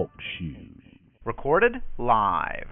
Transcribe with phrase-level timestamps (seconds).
[0.00, 0.10] Talk.
[1.26, 2.68] Recorded live.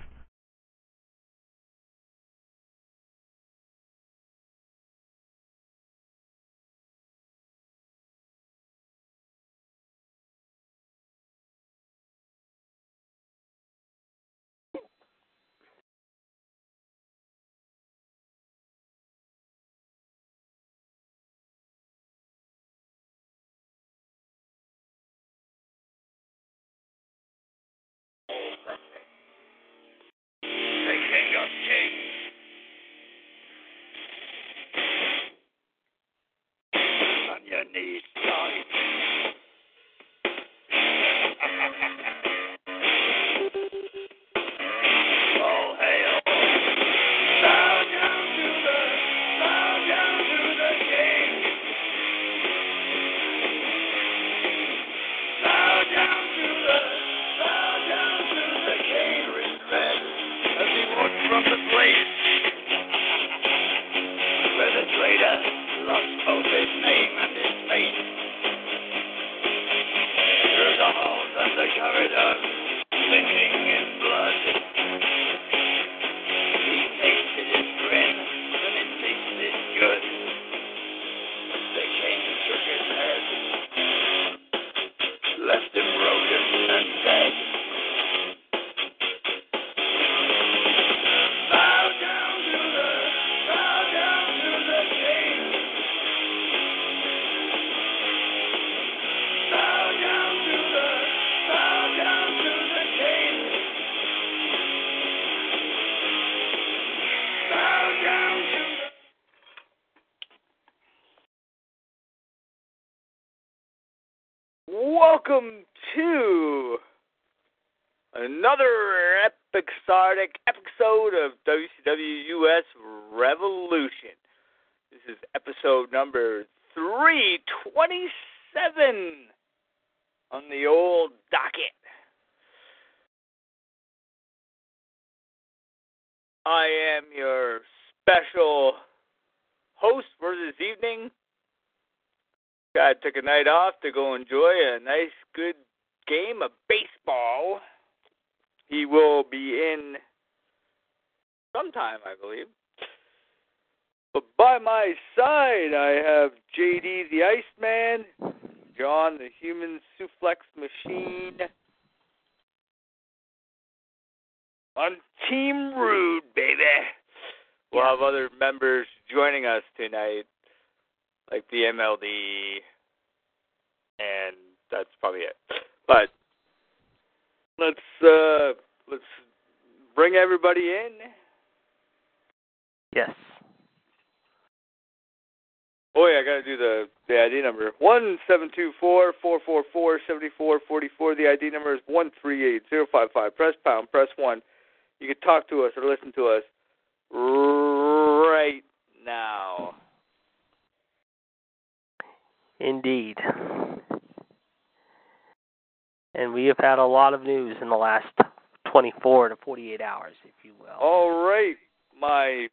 [209.28, 210.77] To 48 hours, if you will.
[210.81, 211.56] All right,
[211.99, 212.49] my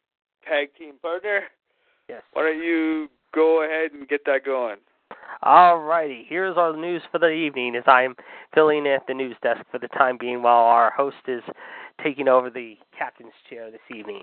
[0.48, 1.42] tag team partner.
[2.08, 2.22] Yes.
[2.32, 4.76] Why don't you go ahead and get that going?
[5.42, 6.24] All righty.
[6.28, 8.14] Here's our news for the evening as I am
[8.54, 11.42] filling in at the news desk for the time being while our host is
[12.02, 14.22] taking over the captain's chair this evening.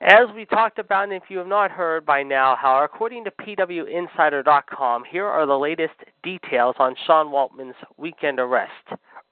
[0.00, 3.32] As we talked about, and if you have not heard by now, how according to
[3.32, 8.72] PWInsider.com, here are the latest details on Sean Waltman's weekend arrest.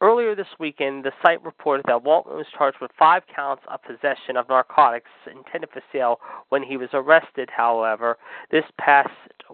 [0.03, 4.37] Earlier this weekend, the site reported that Waltman was charged with five counts of possession
[4.37, 6.21] of narcotics intended for sale
[6.51, 8.19] when he was arrested, however,
[8.51, 9.09] this past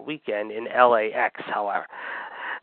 [0.05, 1.85] weekend in LAX, however.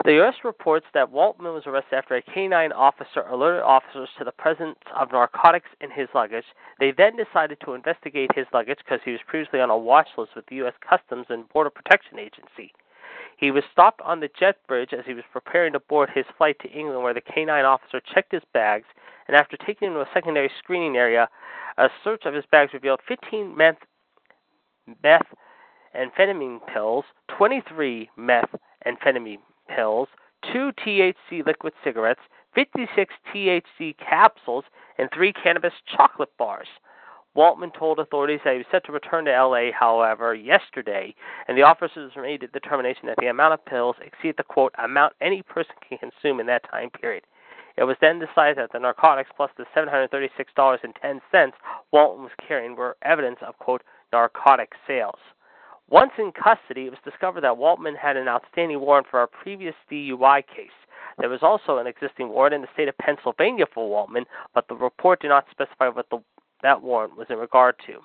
[0.05, 0.35] The U.S.
[0.45, 5.13] reports that Waltman was arrested after a canine officer alerted officers to the presence of
[5.13, 6.45] narcotics in his luggage.
[6.79, 10.33] They then decided to investigate his luggage because he was previously on a watch list
[10.37, 10.75] with the U.S.
[10.87, 12.73] Customs and Border Protection Agency.
[13.37, 16.59] He was stopped on the jet bridge as he was preparing to board his flight
[16.61, 18.87] to England, where the canine officer checked his bags,
[19.29, 21.29] and after taking him to a secondary screening area,
[21.79, 23.77] a search of his bags revealed 15 meth,
[25.05, 29.39] methamphetamine pills, 23 methamphetamine
[29.69, 30.09] pills,
[30.53, 32.21] two THC liquid cigarettes,
[32.55, 34.65] 56 THC capsules,
[34.99, 36.69] and three cannabis chocolate bars.
[37.37, 41.15] Waltman told authorities that he was set to return to LA, however, yesterday,
[41.47, 45.15] and the officers made the determination that the amount of pills exceeded the quote amount
[45.21, 47.25] any person can consume in that time period.
[47.77, 51.53] It was then decided that the narcotics plus the $736.10
[51.95, 53.83] Waltman was carrying were evidence of, quote,
[54.13, 55.19] narcotic sales.
[55.89, 59.75] Once in custody, it was discovered that Waltman had an outstanding warrant for a previous
[59.91, 60.71] DUI case.
[61.19, 64.25] There was also an existing warrant in the state of Pennsylvania for Waltman,
[64.55, 66.19] but the report did not specify what the,
[66.63, 68.01] that warrant was in regard to.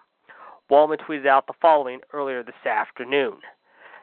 [0.70, 3.36] Waltman tweeted out the following earlier this afternoon.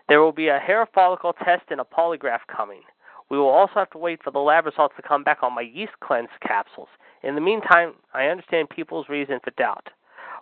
[0.08, 2.82] There will be a hair follicle test and a polygraph coming.
[3.31, 5.62] We will also have to wait for the lab results to come back on my
[5.62, 6.88] yeast cleanse capsules.
[7.22, 9.88] In the meantime, I understand people's reason for doubt.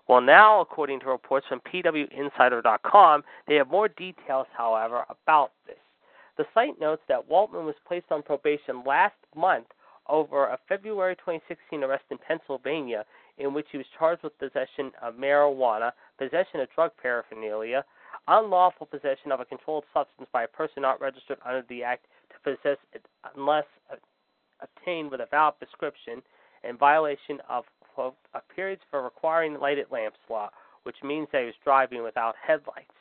[0.08, 5.76] Well, now, according to reports from PWInsider.com, they have more details, however, about this.
[6.36, 9.66] The site notes that Waltman was placed on probation last month
[10.08, 13.04] over a February 2016 arrest in Pennsylvania
[13.40, 17.84] in which he was charged with possession of marijuana, possession of drug paraphernalia,
[18.28, 22.54] unlawful possession of a controlled substance by a person not registered under the Act to
[22.54, 23.04] possess it
[23.34, 23.64] unless
[24.60, 26.22] obtained with a valid prescription,
[26.62, 27.64] and violation of
[27.98, 30.50] a periods for requiring lighted lamps law,
[30.82, 32.92] which means that he was driving without headlights.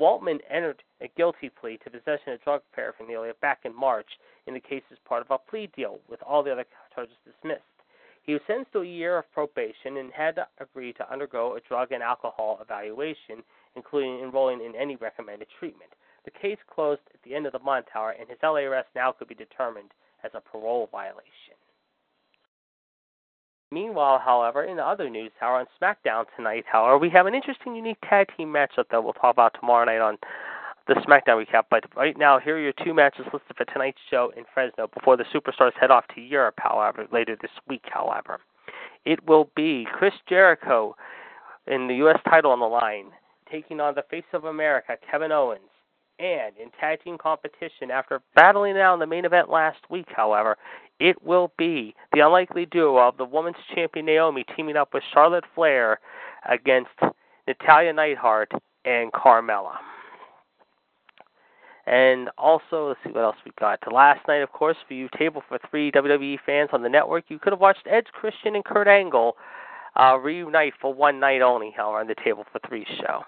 [0.00, 4.08] Waltman entered a guilty plea to possession of drug paraphernalia back in March
[4.46, 6.64] in the case as part of a plea deal, with all the other
[6.94, 7.62] charges dismissed.
[8.22, 11.60] He was sentenced to a year of probation and had to agree to undergo a
[11.60, 13.42] drug and alcohol evaluation,
[13.76, 15.90] including enrolling in any recommended treatment.
[16.24, 19.12] The case closed at the end of the month, however, and his LA arrest now
[19.12, 19.90] could be determined
[20.22, 21.56] as a parole violation.
[23.72, 27.74] Meanwhile, however, in the other news, however, on SmackDown tonight, however, we have an interesting,
[27.74, 30.18] unique tag team matchup that we'll talk about tomorrow night on
[30.90, 31.62] the SmackDown recap.
[31.70, 35.16] But right now, here are your two matches listed for tonight's show in Fresno before
[35.16, 38.40] the superstars head off to Europe, however, later this week, however.
[39.04, 40.96] It will be Chris Jericho
[41.68, 42.18] in the U.S.
[42.28, 43.12] title on the line,
[43.50, 45.62] taking on the face of America, Kevin Owens.
[46.18, 50.08] And in tag team competition, after battling it out in the main event last week,
[50.08, 50.56] however,
[50.98, 55.44] it will be the unlikely duo of the women's champion Naomi teaming up with Charlotte
[55.54, 56.00] Flair
[56.50, 56.90] against
[57.46, 58.50] Natalya Neidhart
[58.84, 59.76] and Carmella.
[61.86, 63.80] And also, let's see what else we got.
[63.90, 67.38] Last night, of course, for you table for three WWE fans on the network, you
[67.38, 69.36] could have watched Edge Christian and Kurt Angle
[69.98, 73.22] uh, reunite for one night only, however, on the table for three show.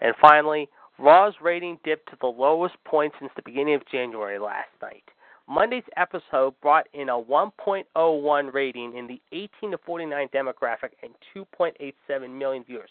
[0.00, 0.68] And finally,
[0.98, 5.02] Raw's rating dipped to the lowest point since the beginning of January last night.
[5.48, 12.30] Monday's episode brought in a 1.01 rating in the 18 to 49 demographic and 2.87
[12.30, 12.90] million viewers,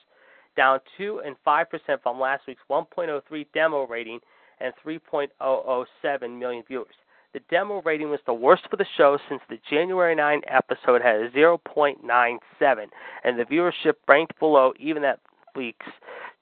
[0.55, 1.65] down 2 and 5%
[2.03, 4.19] from last week's 1.03 demo rating
[4.59, 6.95] and 3.007 million viewers.
[7.33, 11.15] The demo rating was the worst for the show since the January 9 episode had
[11.15, 12.85] a 0.97,
[13.23, 15.19] and the viewership ranked below even that
[15.55, 15.87] week's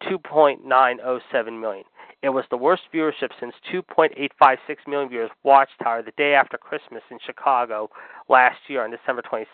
[0.03, 1.85] 2.907 million.
[2.21, 4.57] It was the worst viewership since 2.856
[4.87, 7.89] million viewers watched Tower the day after Christmas in Chicago
[8.29, 9.47] last year on December 26th.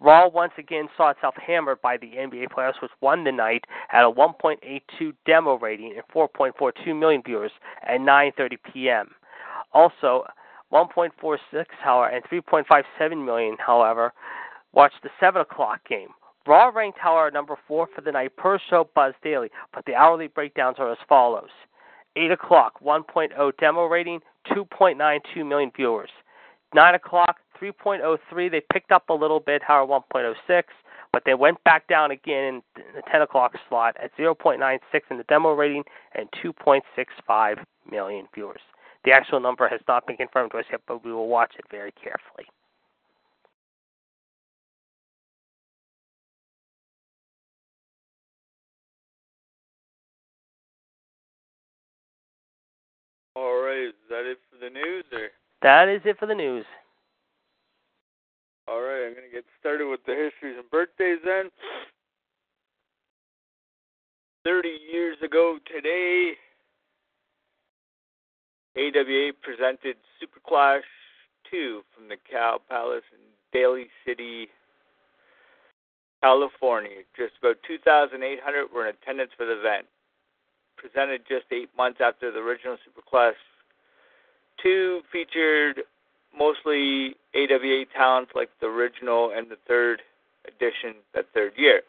[0.00, 4.04] Raw once again saw itself hammered by the NBA playoffs, which won the night at
[4.04, 7.52] a 1.82 demo rating and 4.42 million viewers
[7.82, 9.10] at 9:30 p.m.
[9.72, 10.24] Also,
[10.72, 11.38] 1.46
[11.84, 14.12] hour and 3.57 million, however,
[14.72, 16.08] watched the 7 o'clock game.
[16.46, 20.76] Raw ranked, however, number four for the night per Showbuzz Daily, but the hourly breakdowns
[20.78, 21.50] are as follows.
[22.16, 26.10] 8 o'clock, 1.0 demo rating, 2.92 million viewers.
[26.74, 28.50] 9 o'clock, 3.03.
[28.50, 30.62] They picked up a little bit, however, 1.06,
[31.12, 34.78] but they went back down again in the 10 o'clock slot at 0.96
[35.10, 38.60] in the demo rating and 2.65 million viewers.
[39.04, 41.64] The actual number has not been confirmed to us yet, but we will watch it
[41.70, 42.46] very carefully.
[53.36, 55.28] All right, is that it for the news, or?
[55.62, 56.66] That is it for the news.
[58.70, 61.50] All right, I'm gonna get started with the histories and birthdays then.
[64.44, 66.34] Thirty years ago today,
[68.76, 70.84] AWA presented Super Clash
[71.50, 73.18] 2 from the Cow Palace in
[73.52, 74.46] Daly City,
[76.22, 77.02] California.
[77.16, 79.86] Just about 2,800 were in attendance for the event.
[80.76, 83.34] Presented just eight months after the original Super Clash
[84.62, 85.82] 2 featured
[86.36, 90.02] mostly AWA talents like the original and the third
[90.46, 91.82] edition that third year.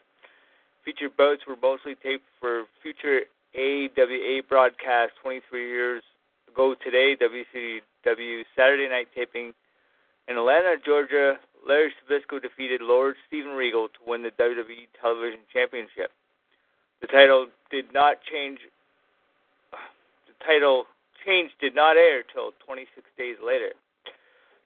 [0.84, 3.22] Featured bouts were mostly taped for future
[3.54, 6.02] AWA broadcasts 23 years
[6.50, 9.52] ago today, WCW Saturday night taping
[10.28, 11.38] in Atlanta, Georgia.
[11.66, 16.10] Larry Zbyszko defeated Lord Steven Regal to win the WWE Television Championship.
[17.00, 18.58] The title did not change.
[19.70, 20.86] The title
[21.24, 23.72] change did not air till 26 days later.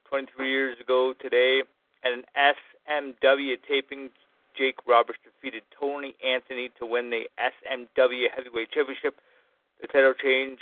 [0.09, 1.63] 23 years ago today,
[2.05, 4.11] at an SMW taping,
[4.57, 9.17] Jake Roberts defeated Tony Anthony to win the SMW Heavyweight Championship.
[9.81, 10.61] The title change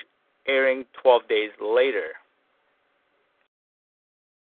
[0.48, 2.18] airing 12 days later.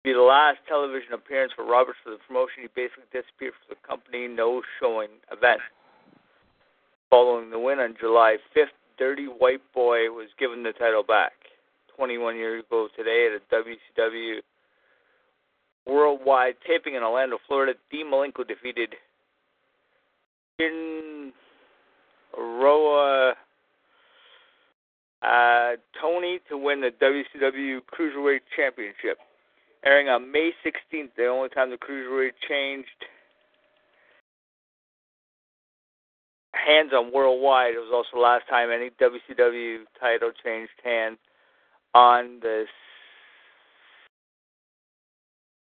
[0.04, 2.62] Be the last television appearance for Roberts for the promotion.
[2.62, 4.26] He basically disappeared from the company.
[4.26, 5.60] No showing event.
[7.10, 11.32] Following the win on July 5th, Dirty White Boy was given the title back.
[11.96, 14.38] 21 years ago today at a WCW
[15.88, 18.94] Worldwide taping in Orlando, Florida, Dean Malenko defeated
[20.58, 21.32] in
[22.36, 23.34] Roa
[25.22, 29.18] uh, Tony to win the WCW Cruiserweight Championship.
[29.84, 32.88] Airing on May 16th, the only time the Cruiserweight changed
[36.52, 37.74] hands on Worldwide.
[37.74, 41.18] It was also the last time any WCW title changed hands
[41.94, 42.64] on the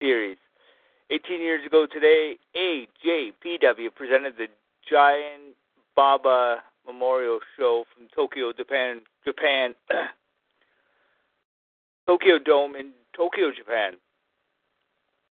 [0.00, 0.38] series.
[1.10, 4.48] 18 years ago today, AJPW presented the
[4.90, 5.54] Giant
[5.94, 9.74] Baba Memorial Show from Tokyo, Japan, Japan,
[12.06, 13.94] Tokyo Dome in Tokyo, Japan.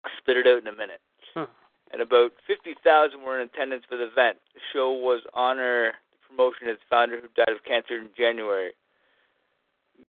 [0.06, 1.02] I'll Spit it out in a minute.
[1.34, 1.44] Hmm.
[1.92, 4.38] And about 50,000 were in attendance for the event.
[4.54, 8.72] The show was honor the promotion its founder who died of cancer in January.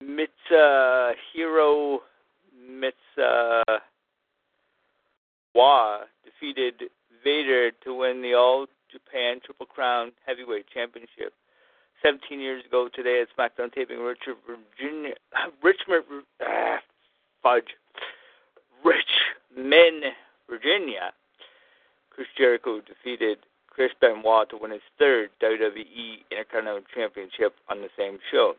[0.03, 1.99] Mitsuhiro
[2.69, 3.63] Mitsa
[5.57, 6.91] Wa defeated
[7.23, 11.33] Vader to win the All Japan Triple Crown Heavyweight Championship.
[12.03, 15.15] 17 years ago today at SmackDown taping, Richard Virginia,
[15.63, 16.03] Richmond,
[16.45, 16.77] ah,
[17.41, 17.73] fudge,
[18.85, 20.13] Richmond,
[20.47, 21.11] Virginia.
[22.11, 28.19] Chris Jericho defeated Chris Benoit to win his third WWE Intercontinental Championship on the same
[28.31, 28.53] show.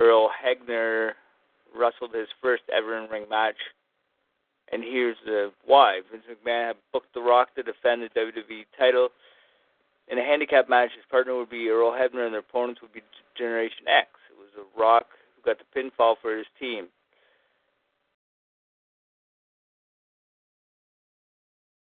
[0.00, 1.12] Earl Hebner
[1.76, 3.54] wrestled his first ever in ring match
[4.72, 6.00] and here's the why.
[6.10, 9.08] Vince McMahon had booked The Rock to defend the WWE title.
[10.08, 13.02] In a handicap match, his partner would be Earl Hebner, and their opponents would be
[13.36, 14.08] Generation X.
[14.30, 15.06] It was The Rock
[15.36, 16.88] who got the pinfall for his team.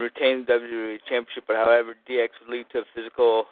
[0.01, 3.45] Retained the WWE Championship, but however, DX would lead to a physical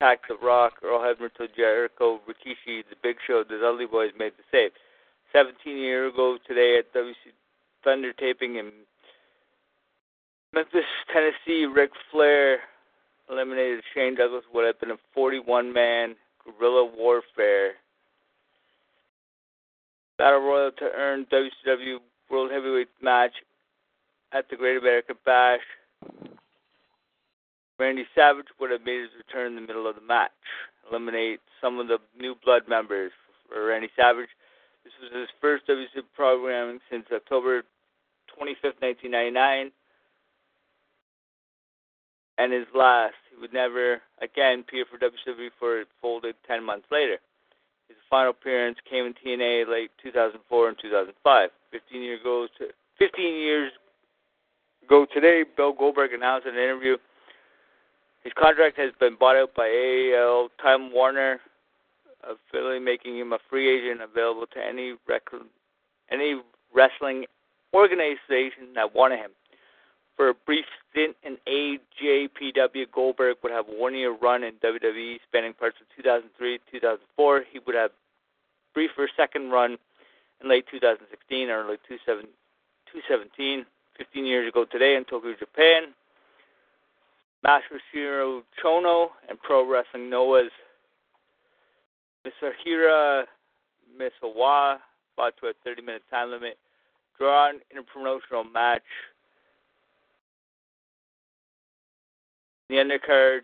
[0.00, 4.32] attack The Rock, Earl Hebner to Jericho, Rikishi, The Big Show, the Dudley Boys made
[4.36, 4.70] the save.
[5.34, 7.14] 17 years ago today at WC
[7.82, 8.70] Thunder taping in
[10.52, 12.58] Memphis, Tennessee, Ric Flair
[13.28, 16.14] eliminated Shane Douglas would have been a 41 man
[16.44, 17.72] guerrilla warfare
[20.18, 21.96] battle royal to earn WCW
[22.30, 23.32] World Heavyweight match
[24.32, 25.60] at the Great American Bash.
[27.80, 30.30] Randy Savage would have made his return in the middle of the match,
[30.88, 33.10] eliminate some of the new blood members
[33.48, 34.28] for Randy Savage.
[34.84, 37.62] This was his first WCW programming since October
[38.38, 39.72] 25th, 1999,
[42.38, 43.14] and his last.
[43.30, 47.16] He would never again appear for WCW before it folded 10 months later.
[47.88, 51.50] His final appearance came in TNA late 2004 and 2005.
[51.70, 52.46] 15 years ago,
[52.98, 53.72] 15 years
[54.84, 56.96] ago today, Bill Goldberg announced in an interview
[58.24, 61.40] his contract has been bought out by AOL Time Warner
[62.50, 65.28] Philly, making him a free agent available to any rec-
[66.10, 66.40] any
[66.74, 67.26] wrestling
[67.74, 69.30] organization that wanted him.
[70.16, 75.54] For a brief stint in AJPW, Goldberg would have a one-year run in WWE, spanning
[75.54, 77.44] parts of 2003 2004.
[77.50, 77.90] He would have
[78.74, 79.76] briefer second run
[80.40, 83.66] in late 2016 or early 2017.
[83.98, 85.94] 15 years ago today in Tokyo, Japan,
[87.44, 90.50] Masahiro Chono and Pro Wrestling Noah's
[92.24, 93.24] Misahira
[93.98, 94.78] Misawa
[95.16, 96.58] fought to a 30 minute time limit.
[97.18, 98.82] Drawn in a promotional match.
[102.68, 103.40] The undercard,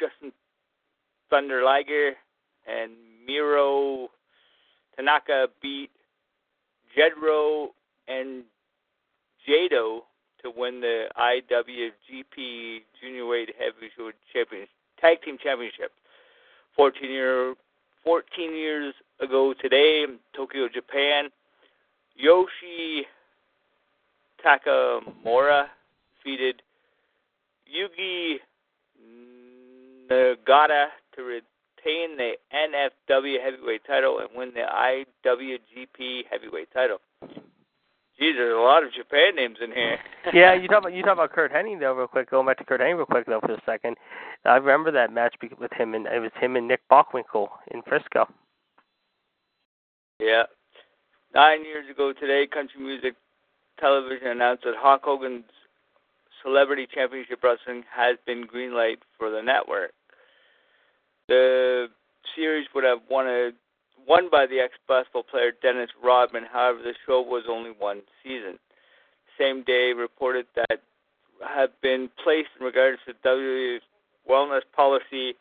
[0.00, 0.30] Jushin
[1.30, 2.12] Thunder Liger
[2.68, 2.92] and
[3.26, 4.08] Miro
[4.94, 5.90] Tanaka beat
[6.96, 7.68] Gedo
[8.06, 8.44] and
[9.48, 10.00] Jado
[10.42, 14.68] to win the IWGP Junior Weight Heavyweight Championship,
[15.00, 15.92] Tag Team Championship.
[16.76, 17.54] 14 year
[18.04, 21.30] 14 years ago today in Tokyo, Japan,
[22.14, 23.06] Yoshi
[24.44, 25.66] Takamura
[26.16, 26.62] defeated
[27.68, 28.36] Yuji
[30.10, 30.86] Nagata
[31.16, 36.98] to retain the NWF heavyweight title and win the IWGP heavyweight title.
[38.18, 39.98] Geez, there's a lot of Japan names in here.
[40.34, 42.30] yeah, you talk about you talk about Curt Hennig though, real quick.
[42.30, 43.96] Going back to Curt Hennig real quick though for a second.
[44.44, 48.26] I remember that match with him and it was him and Nick Bockwinkel in Frisco.
[50.20, 50.44] Yeah.
[51.34, 53.14] Nine years ago today, Country Music
[53.78, 55.44] Television announced that Hulk Hogan's
[56.42, 59.92] Celebrity Championship Wrestling has been greenlight for the network.
[61.28, 61.88] The
[62.34, 63.50] series would have won a
[64.06, 66.44] won by the ex-basketball player Dennis Rodman.
[66.50, 68.58] However, the show was only one season.
[69.38, 70.80] Same day, reported that
[71.46, 73.82] have been placed in regards to WWE's
[74.28, 75.34] wellness policy.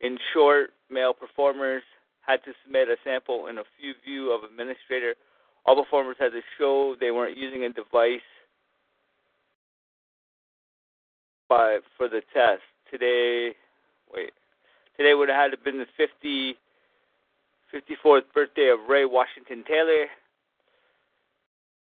[0.00, 1.82] In short, male performers
[2.26, 5.14] had to submit a sample in a few view of administrator.
[5.66, 8.20] All performers had to show they weren't using a device
[11.48, 12.62] by for the test.
[12.90, 13.54] Today,
[14.12, 14.32] wait,
[14.96, 16.56] today would have had to been the 50,
[17.74, 20.06] 54th birthday of Ray Washington Taylor.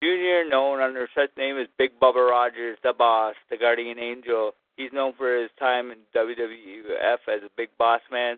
[0.01, 4.51] Jr., known under such name as Big Bubba Rogers, the boss, the guardian angel.
[4.75, 8.37] He's known for his time in WWF as a big boss man.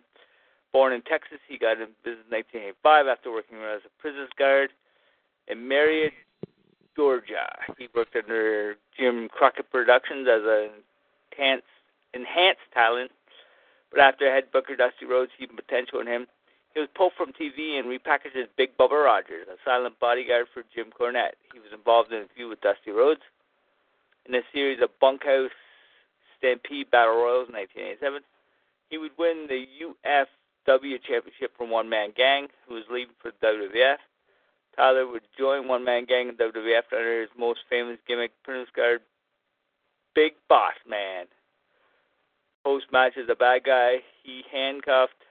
[0.72, 2.36] Born in Texas, he got in business in
[2.84, 4.70] 1985 after working as a prison guard
[5.48, 6.14] in Marietta,
[6.94, 7.48] Georgia.
[7.78, 10.68] He worked under Jim Crockett Productions as a
[11.32, 11.64] enhanced,
[12.14, 13.10] enhanced talent,
[13.90, 16.26] but after head booker Dusty Rhodes seen potential in him,
[16.74, 20.62] he was pulled from TV and repackaged as Big Bubba Rogers, a silent bodyguard for
[20.74, 21.36] Jim Cornette.
[21.52, 23.22] He was involved in a feud with Dusty Rhodes
[24.26, 25.50] in a series of bunkhouse
[26.38, 28.22] Stampede Battle Royals in 1987.
[28.90, 33.46] He would win the UFW Championship from One Man Gang, who was leaving for the
[33.46, 33.98] WWF.
[34.76, 39.00] Tyler would join One Man Gang in WWF under his most famous gimmick, Prince Guard
[40.14, 41.26] Big Boss Man.
[42.64, 45.22] Post match as a bad guy, he handcuffed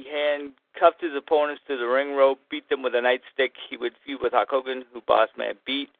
[0.00, 3.50] He handcuffed his opponents to the ring rope, beat them with a nightstick.
[3.68, 5.90] He would feud with Hogan, who Boss Man beat.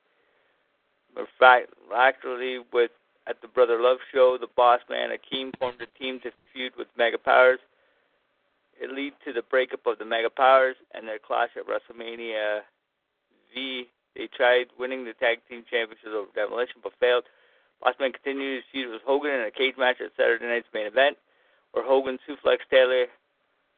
[1.94, 2.92] Actually, with
[3.26, 6.88] at the Brother Love show, the Boss Man Akeem formed a team to feud with
[6.96, 7.58] Mega Powers.
[8.80, 12.60] It led to the breakup of the Mega Powers and their clash at WrestleMania
[13.54, 13.86] V.
[14.16, 17.24] They tried winning the tag team championships over Demolition, but failed.
[17.84, 21.18] Bossman continued his feud with Hogan in a cage match at Saturday night's main event,
[21.72, 23.06] where Hogan suplexed Taylor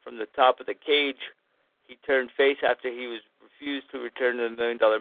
[0.03, 1.31] from the top of the cage.
[1.87, 4.99] He turned face after he was refused to return the million dollar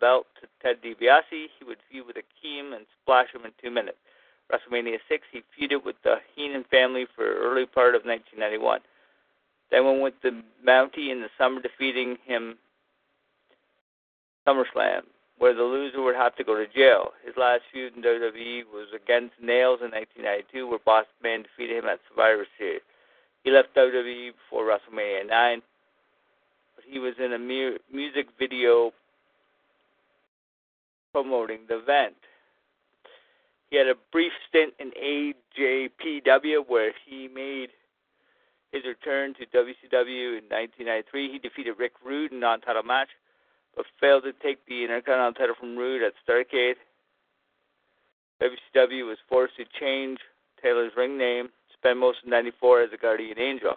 [0.00, 1.22] belt to Ted DiBiase.
[1.30, 3.98] He would feud with Akeem and splash him in two minutes.
[4.52, 8.80] WrestleMania 6, he feuded with the Heenan family for early part of 1991.
[9.70, 12.56] Then went with the Mountie in the summer, defeating him
[14.46, 15.02] SummerSlam,
[15.36, 17.12] where the loser would have to go to jail.
[17.22, 21.90] His last feud in WWE was against Nails in 1992, where Boss Man defeated him
[21.90, 22.80] at Survivor Series.
[23.44, 25.62] He left WWE before WrestleMania 9,
[26.76, 28.92] but he was in a mu- music video
[31.12, 32.14] promoting the event.
[33.70, 37.70] He had a brief stint in AJPW where he made
[38.72, 41.32] his return to WCW in 1993.
[41.32, 43.08] He defeated Rick Rude in a non-title match,
[43.76, 46.74] but failed to take the Intercontinental title from Rude at Starrcade.
[48.42, 50.18] WCW was forced to change
[50.62, 51.48] Taylor's ring name,
[51.80, 53.74] spend most of 94 as a guardian angel.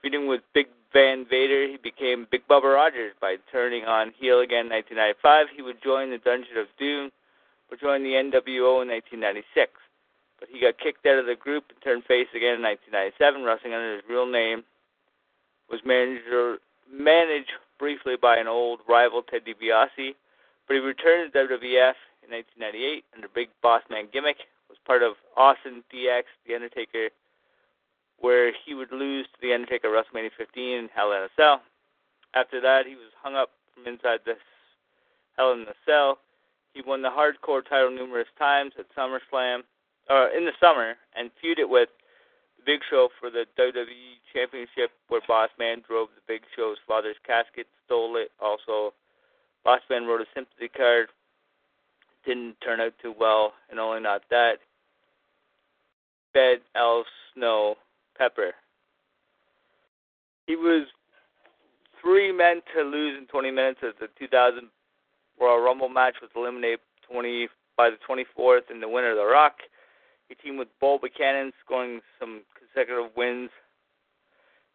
[0.00, 4.66] Feuding with Big Van Vader, he became Big Bubba Rogers by turning on heel again
[4.66, 5.46] in 1995.
[5.54, 7.10] He would join the Dungeon of Doom,
[7.70, 9.72] but joined the NWO in 1996
[10.42, 13.74] but he got kicked out of the group and turned face again in 1997, wrestling
[13.74, 14.66] under his real name.
[15.70, 16.58] Was manager,
[16.90, 20.18] managed briefly by an old rival, Ted DiBiase,
[20.66, 21.94] but he returned to WWF
[22.26, 24.50] in 1998 under Big Boss Man gimmick.
[24.86, 27.08] Part of Austin DX, The Undertaker,
[28.18, 31.62] where he would lose to The Undertaker WrestleMania 15 in Hell in a Cell.
[32.34, 34.34] After that, he was hung up from inside the
[35.36, 36.18] Hell in a Cell.
[36.74, 39.60] He won the Hardcore title numerous times at SummerSlam
[40.10, 41.88] uh, in the summer and feuded with
[42.56, 47.16] the Big Show for the WWE Championship, where Boss Man drove the Big Show's father's
[47.26, 48.30] casket, stole it.
[48.40, 48.94] Also,
[49.64, 51.08] Boss Man wrote a sympathy card.
[52.24, 54.58] Didn't turn out too well, and only not that.
[56.32, 57.76] Fed Al Snow
[58.16, 58.52] Pepper.
[60.46, 60.86] He was
[62.00, 64.68] three men to lose in 20 minutes as the 2000
[65.40, 69.56] Royal Rumble match was eliminated 20 by the 24th, and the winner, of The Rock.
[70.28, 73.50] He teamed with Bull Buchanan, scoring some consecutive wins.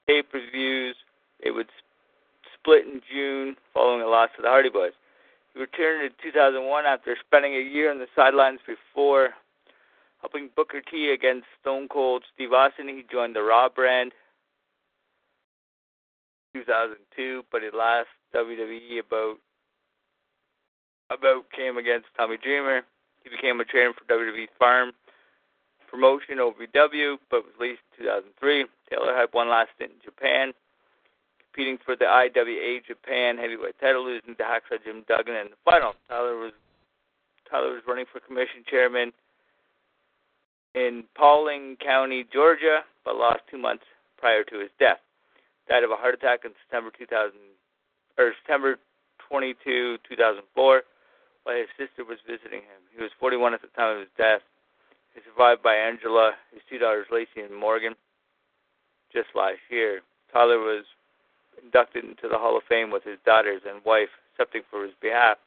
[0.07, 0.95] Pay per views.
[1.43, 1.67] They would
[2.53, 4.93] split in June following a loss to the Hardy Boys.
[5.53, 9.29] He returned in 2001 after spending a year on the sidelines before
[10.21, 12.87] helping Booker T against Stone Cold Steve Austin.
[12.87, 14.11] He joined the Raw brand
[16.53, 19.37] 2002, but his last WWE about
[21.09, 22.81] about came against Tommy Dreamer.
[23.23, 24.91] He became a trainer for WWE's Farm
[25.89, 28.65] promotion OVW, but was released in 2003.
[28.89, 30.51] Taylor had one last stint in Japan,
[31.39, 35.93] competing for the IWA Japan heavyweight title, losing to Hacksaw Jim Duggan in the final.
[36.09, 36.51] Tyler was
[37.49, 39.13] Tyler was running for commission chairman
[40.77, 43.83] in Paulding County, Georgia, but lost two months
[44.17, 45.01] prior to his death.
[45.67, 47.33] Died of a heart attack in September 2000
[48.17, 48.77] or September
[49.27, 50.81] 22, 2004,
[51.43, 52.81] while his sister was visiting him.
[52.95, 54.41] He was 41 at the time of his death.
[55.13, 57.93] He's survived by Angela, his two daughters, Lacey and Morgan.
[59.11, 60.85] Just last year, Tyler was
[61.61, 65.37] inducted into the Hall of Fame with his daughters and wife accepting for his behalf.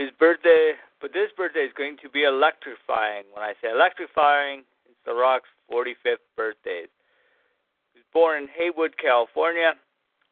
[0.00, 3.24] His birthday, but this birthday is going to be electrifying.
[3.34, 6.84] When I say electrifying, it's The Rock's 45th birthday.
[7.92, 9.74] He was born in Hayward, California,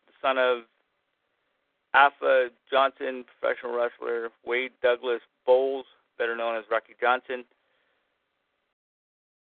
[0.07, 0.65] the son of
[1.93, 5.85] Alpha Johnson, professional wrestler, Wade Douglas Bowles,
[6.17, 7.45] better known as Rocky Johnson.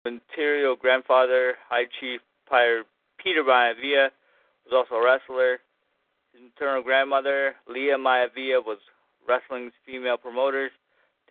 [0.05, 4.07] Material grandfather, High Chief Peter Maivia,
[4.63, 5.59] was also a wrestler.
[6.31, 8.77] His maternal grandmother, Leah Maivia, was
[9.27, 10.71] wrestling's female promoters,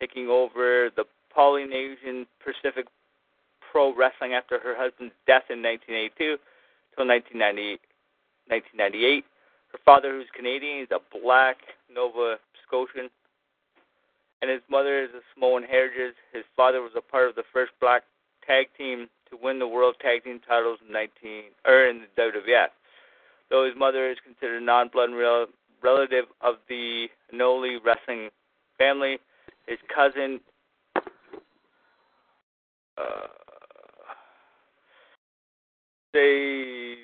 [0.00, 2.86] taking over the Polynesian Pacific
[3.60, 6.36] Pro Wrestling after her husband's death in 1982
[6.92, 9.24] until 1998.
[9.72, 11.56] Her father, who's Canadian, is a black
[11.92, 13.08] Nova Scotian,
[14.42, 16.14] and his mother is a Samoan heritage.
[16.32, 18.02] His father was a part of the first black
[18.46, 22.68] tag team to win the World Tag Team titles in 19 or in the WWF.
[23.48, 25.46] Though his mother is considered non-blood real,
[25.82, 28.30] relative of the Noli wrestling
[28.78, 29.18] family,
[29.66, 30.40] his cousin.
[32.96, 33.26] Uh,
[36.12, 36.94] they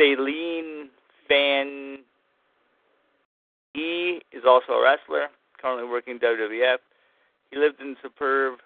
[0.00, 0.88] Daleen
[1.28, 1.98] Van
[3.74, 5.28] E is also a wrestler,
[5.60, 6.78] currently working WWF.
[7.50, 8.58] He lived in the suburb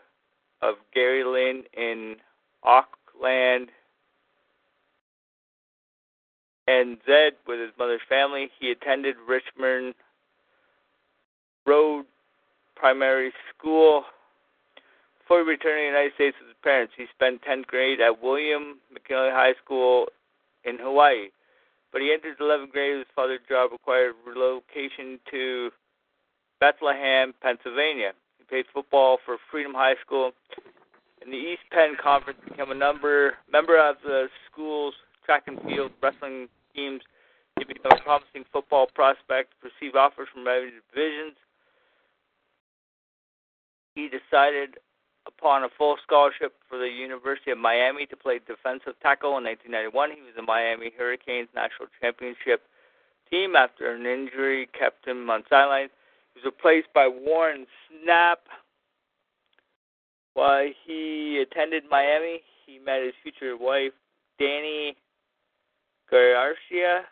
[0.62, 2.16] of Grey Lynn in
[2.62, 3.68] Auckland
[6.66, 8.50] and Zed with his mother's family.
[8.58, 9.94] He attended Richmond
[11.64, 12.06] Road
[12.74, 14.04] Primary School.
[15.20, 18.78] Before returning to the United States with his parents, he spent 10th grade at William
[18.92, 20.06] McKinley High School
[20.64, 21.28] in Hawaii.
[21.92, 22.98] But he entered 11th grade.
[22.98, 25.70] His father's job required relocation to
[26.60, 28.12] Bethlehem, Pennsylvania.
[28.38, 30.32] He played football for Freedom High School.
[31.24, 34.94] In the East Penn Conference, became a number member of the school's
[35.26, 37.02] track and field wrestling teams.
[37.58, 39.52] He became a promising football prospect.
[39.62, 41.36] Received offers from other divisions.
[43.94, 44.78] He decided
[45.26, 50.10] upon a full scholarship for the University of Miami to play defensive tackle in 1991.
[50.12, 52.62] He was the Miami Hurricanes national championship
[53.30, 55.90] team after an injury kept him on sidelines.
[56.34, 57.66] He was replaced by Warren
[58.06, 58.46] Sapp.
[60.34, 63.92] While he attended Miami, he met his future wife,
[64.38, 64.94] Dany
[66.10, 67.02] Garcia,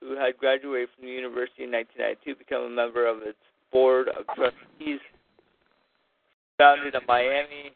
[0.00, 3.38] who had graduated from the university in 1992, become a member of its
[3.72, 5.00] board of trustees
[6.58, 7.72] founded a Miami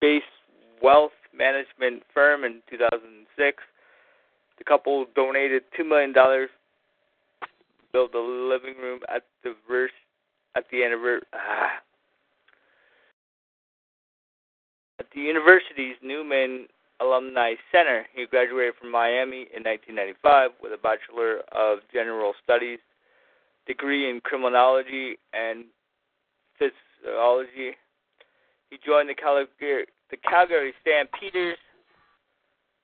[0.00, 0.24] based
[0.82, 3.62] wealth management firm in 2006.
[4.58, 6.46] The couple donated $2 million to
[7.92, 9.90] build a living room at the verse
[10.54, 11.26] at the anniversary.
[11.34, 11.80] Ah.
[14.98, 16.66] At the university's Newman
[17.00, 22.78] Alumni Center, he graduated from Miami in 1995 with a Bachelor of General Studies
[23.66, 25.64] degree in criminology and
[26.58, 27.76] physiology.
[28.70, 31.58] He joined the Calgary, the Calgary Stampeders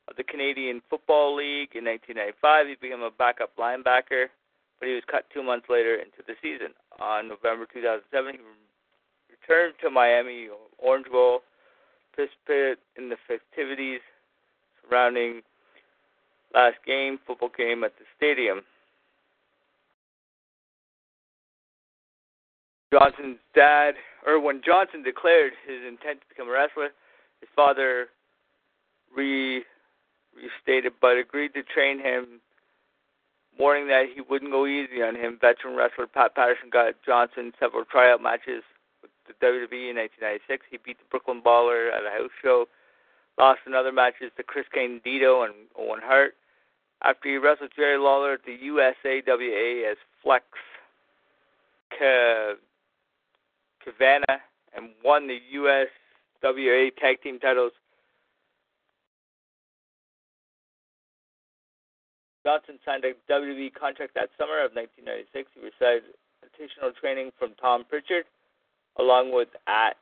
[0.09, 2.67] of the Canadian Football League in 1995.
[2.67, 4.27] He became a backup linebacker,
[4.79, 6.75] but he was cut two months later into the season.
[7.01, 8.41] On November 2007, he
[9.31, 10.49] returned to Miami
[10.79, 11.43] Orange Bowl,
[12.15, 14.01] participated in the festivities
[14.83, 15.43] surrounding
[16.55, 18.63] last game, football game at the stadium.
[22.93, 23.95] Johnson's dad,
[24.27, 26.91] or when Johnson declared his intent to become a wrestler,
[27.41, 28.09] his father
[29.17, 29.65] re
[30.37, 32.41] restated but agreed to train him,
[33.59, 35.39] warning that he wouldn't go easy on him.
[35.41, 38.63] Veteran wrestler Pat Patterson got Johnson several tryout matches
[39.33, 40.67] with WWE in 1996.
[40.71, 42.67] He beat the Brooklyn Brawler at a house show,
[43.39, 46.35] lost in other matches to Chris Candido and Owen Hart.
[47.03, 50.45] After he wrestled Jerry Lawler at the USAWA as Flex
[52.01, 52.61] Kavana
[54.77, 57.73] and won the USWA Tag Team titles.
[62.45, 65.51] Johnson signed a WWE contract that summer of 1996.
[65.55, 66.07] He received
[66.43, 68.25] additional training from Tom Pritchard,
[68.99, 69.97] along with at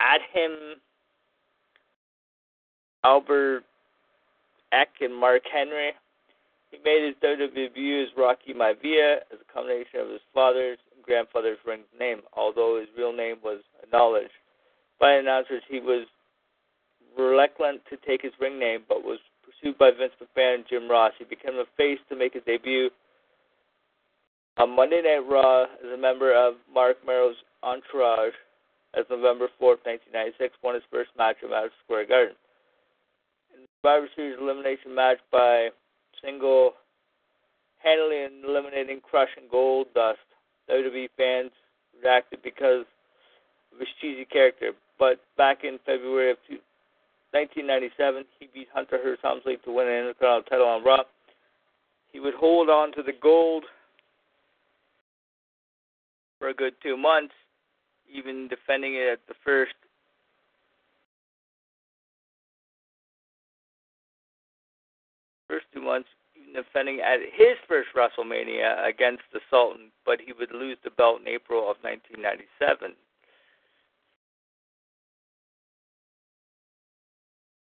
[0.00, 0.74] Adham
[3.04, 3.64] Albert
[4.72, 5.92] Eck and Mark Henry.
[6.70, 11.02] He made his WWE debut as Rocky Maivia as a combination of his father's and
[11.02, 14.36] grandfather's ring name, although his real name was acknowledged
[15.00, 15.62] by announcers.
[15.68, 16.06] He was
[17.16, 21.12] reluctant to take his ring name, but was pursued by Vince McMahon and Jim Ross.
[21.18, 22.90] He became a face to make his debut
[24.58, 28.34] on Monday Night Raw as a member of Mark Mero's entourage
[28.94, 32.34] as November 4th, 1996, won his first match at Madison Square Garden.
[33.54, 35.68] In the Survivor Series elimination match by
[36.22, 36.72] single
[37.78, 40.18] handily eliminating Crush and Gold Dust,
[40.68, 41.52] WWE fans
[42.02, 42.84] reacted because
[43.72, 44.72] of his cheesy character.
[44.98, 46.38] But back in February of
[47.30, 51.04] 1997, he beat Hunter Hearst Helmsley to win an Intercontinental title on Raw.
[52.10, 53.64] He would hold on to the gold
[56.38, 57.34] for a good two months,
[58.10, 59.72] even defending it at the first
[65.48, 70.52] first two months, even defending at his first WrestleMania against the Sultan, but he would
[70.52, 72.94] lose the belt in April of 1997.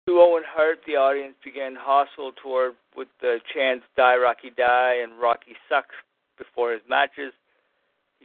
[0.09, 5.19] To Owen Hart, the audience began hostile toward with the chants "Die Rocky Die" and
[5.19, 5.95] "Rocky sucks"
[6.37, 7.33] before his matches.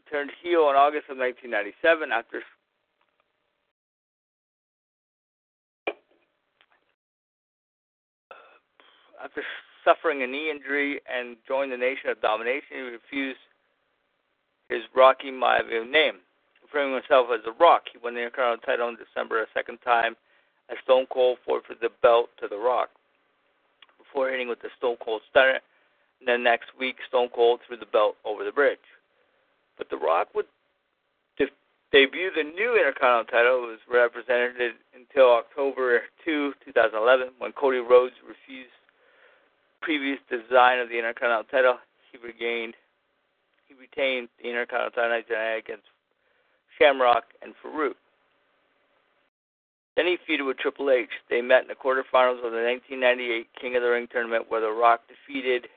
[0.09, 2.41] Turned heel in August of 1997 after
[9.21, 9.43] after
[9.83, 12.67] suffering a knee injury and joined the Nation of Domination.
[12.69, 13.39] He refused
[14.69, 16.19] his Rocky Maivia name,
[16.61, 17.83] referring himself as The Rock.
[17.91, 20.15] He won the Intercontinental title in December a second time
[20.69, 22.89] as Stone Cold forfeited the belt to The Rock
[23.97, 25.59] before hitting with the Stone Cold Stunner.
[26.19, 28.79] And then next week, Stone Cold threw the belt over the bridge.
[29.77, 30.45] But The Rock would
[31.37, 31.53] de-
[31.91, 33.63] debut the new Intercontinental title.
[33.63, 38.71] It was represented until October 2, 2011, when Cody Rhodes refused
[39.81, 41.77] previous design of the Intercontinental title.
[42.11, 42.73] He regained,
[43.67, 45.87] he retained the Intercontinental title against
[46.77, 47.95] Shamrock and Farouk.
[49.95, 51.09] Then he feuded with Triple H.
[51.27, 54.69] They met in the quarterfinals of the 1998 King of the Ring tournament where The
[54.69, 55.67] Rock defeated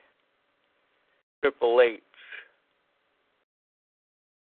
[1.41, 2.01] Triple H.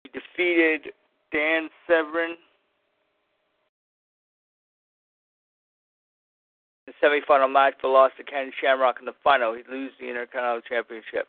[0.05, 0.93] He defeated
[1.31, 2.37] Dan Severn
[6.85, 9.55] in the semifinal match, but lost to Ken Shamrock in the final.
[9.55, 11.27] He'd lose the Intercontinental Championship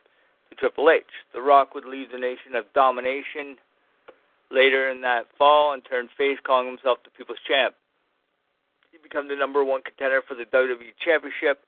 [0.49, 1.01] to Triple H.
[1.33, 3.57] The Rock would leave the Nation of Domination
[4.51, 7.73] later in that fall and turn face, calling himself the People's Champ.
[8.91, 11.65] He became the number one contender for the WWE Championship.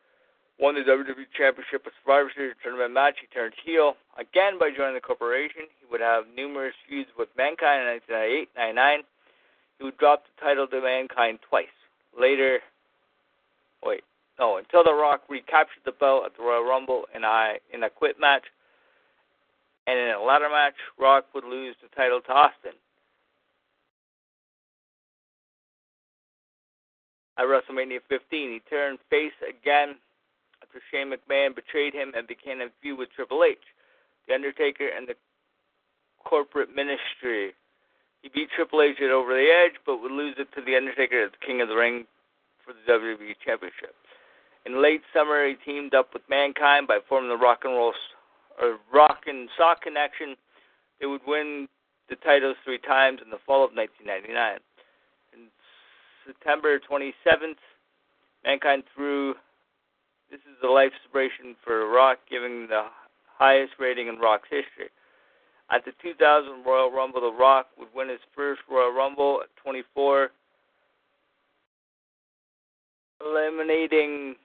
[0.60, 3.16] Won the WWE Championship at Survivor Series tournament match.
[3.22, 5.72] He turned heel again by joining the corporation.
[5.80, 9.04] He would have numerous feuds with Mankind in 1998, 99.
[9.78, 11.72] He would drop the title to Mankind twice.
[12.12, 12.60] Later,
[13.82, 14.04] wait,
[14.38, 17.90] no, until The Rock recaptured the belt at the Royal Rumble in a in a
[17.90, 18.44] quit match.
[19.88, 22.76] And in a ladder match, Rock would lose the title to Austin.
[27.38, 28.20] At WrestleMania 15,
[28.52, 29.96] he turned face again
[30.70, 33.58] after Shane McMahon betrayed him and became in feud with Triple H,
[34.28, 35.16] The Undertaker, and the
[36.24, 37.54] corporate ministry.
[38.22, 41.24] He beat Triple H it over the edge, but would lose it to The Undertaker
[41.24, 42.06] as King of the Ring
[42.64, 43.96] for the WWE Championship.
[44.66, 47.94] In late summer, he teamed up with Mankind by forming the Rock and Roll
[48.62, 50.36] or Rock and Sock Connection.
[51.00, 51.68] They would win
[52.10, 54.60] the titles three times in the fall of 1999.
[55.34, 55.48] In
[56.28, 57.58] September 27th,
[58.44, 59.36] Mankind threw
[60.32, 62.86] this is the life celebration for Rock, giving the
[63.38, 64.90] highest rating in Rock's history.
[65.72, 70.32] At the 2000 Royal Rumble, The Rock would win his first Royal Rumble at 24,
[73.22, 74.36] eliminating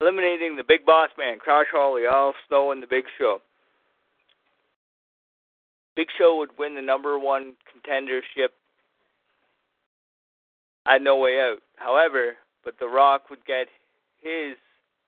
[0.00, 3.40] eliminating the Big Boss Man, Crash Holly, Al Snow, and the Big Show.
[5.98, 8.54] Big Show would win the number one contendership
[10.86, 11.58] at No Way Out.
[11.74, 13.66] However, but The Rock would get
[14.22, 14.54] his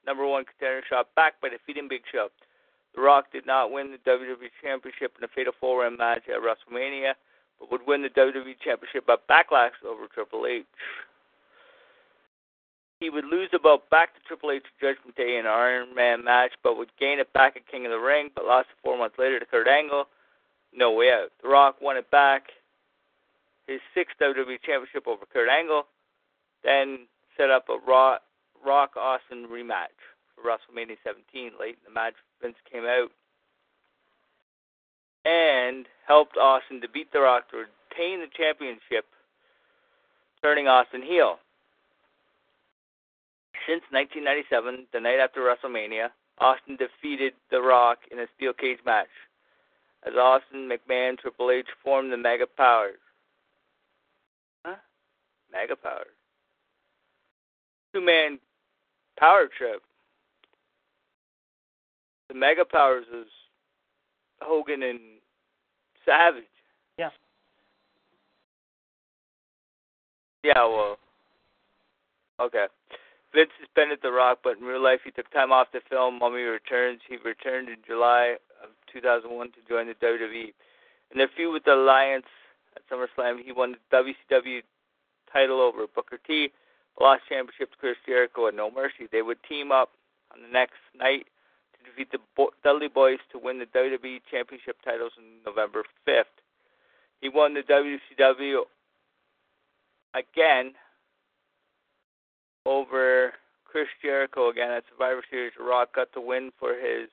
[0.05, 2.27] number one contender shot back by defeating Big Show.
[2.97, 6.43] The Rock did not win the WWE Championship in a Fatal Four Way match at
[6.43, 7.13] WrestleMania,
[7.61, 10.65] but would win the WWE Championship at Backlash over Triple H.
[12.99, 16.25] He would lose the belt back to Triple H Judgment Day in an Iron Man
[16.25, 18.99] match, but would gain it back at King of the Ring, but lost it four
[18.99, 20.07] months later to Kurt Angle.
[20.75, 21.31] No way out.
[21.43, 22.45] The Rock won it back
[23.71, 25.85] his sixth WWE Championship over Kurt Angle,
[26.65, 27.07] then
[27.37, 28.23] set up a Rock
[28.97, 29.95] Austin rematch
[30.35, 31.53] for WrestleMania 17.
[31.59, 33.11] Late in the match, Vince came out
[35.25, 39.07] and helped Austin to beat The Rock to retain the championship,
[40.43, 41.39] turning Austin heel.
[43.69, 49.07] Since 1997, the night after WrestleMania, Austin defeated The Rock in a steel cage match.
[50.07, 52.99] As Austin, McMahon, Triple H formed the Mega Powers.
[54.65, 54.77] Huh?
[55.53, 56.07] Mega Powers.
[57.93, 58.39] Two man
[59.19, 59.83] power trip.
[62.29, 63.27] The Mega Powers is
[64.41, 65.01] Hogan and
[66.07, 66.45] Savage.
[66.97, 67.11] Yeah.
[70.43, 70.97] Yeah, well.
[72.41, 72.67] Okay.
[73.35, 76.43] Vince suspended The Rock, but in real life he took time off to film Mummy
[76.43, 77.01] Returns.
[77.09, 78.37] He returned in July
[78.93, 80.53] 2001 to join the WWE.
[81.13, 82.27] In their feud with the Alliance
[82.77, 84.63] at SummerSlam, he won the WCW
[85.33, 86.51] title over Booker T,
[87.01, 89.09] lost championship to Chris Jericho at No Mercy.
[89.11, 89.91] They would team up
[90.33, 91.27] on the next night
[91.75, 96.25] to defeat the Bo- Dudley Boys to win the WWE Championship titles on November 5th.
[97.21, 98.63] He won the WCW
[100.15, 100.73] again
[102.67, 103.33] over
[103.65, 105.53] Chris Jericho again at Survivor Series.
[105.61, 107.09] Rock got the win for his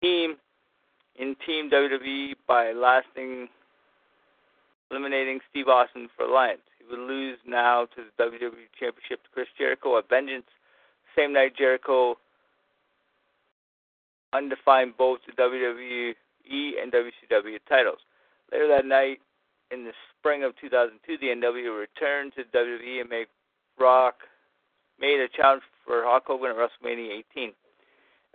[0.00, 0.36] team
[1.16, 3.48] in Team WWE by lasting
[4.90, 6.60] eliminating Steve Austin for Alliance.
[6.78, 10.46] He would lose now to the WWE Championship to Chris Jericho at Vengeance.
[11.16, 12.18] Same night, Jericho
[14.32, 16.14] undefined both the WWE
[16.80, 17.98] and WCW titles.
[18.52, 19.20] Later that night,
[19.70, 23.26] in the spring of 2002, the NWO returned to WWE and made
[23.78, 24.16] Rock
[24.98, 27.52] made a challenge for Hulk Hogan at WrestleMania 18.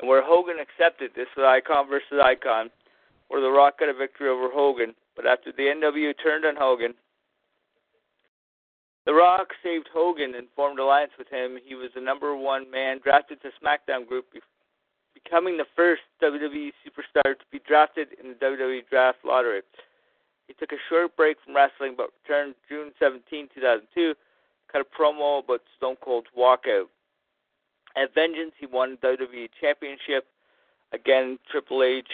[0.01, 2.71] And where Hogan accepted this icon versus icon,
[3.27, 4.95] where The Rock got a victory over Hogan.
[5.15, 6.95] But after the NWO turned on Hogan,
[9.05, 11.57] The Rock saved Hogan and formed alliance with him.
[11.63, 14.25] He was the number one man drafted to SmackDown group,
[15.13, 19.61] becoming the first WWE superstar to be drafted in the WWE Draft Lottery.
[20.47, 24.15] He took a short break from wrestling but returned June 17, 2002,
[24.71, 26.87] cut a promo about Stone Cold's walkout.
[27.95, 30.27] At Vengeance, he won WWE Championship
[30.93, 32.07] again, Triple H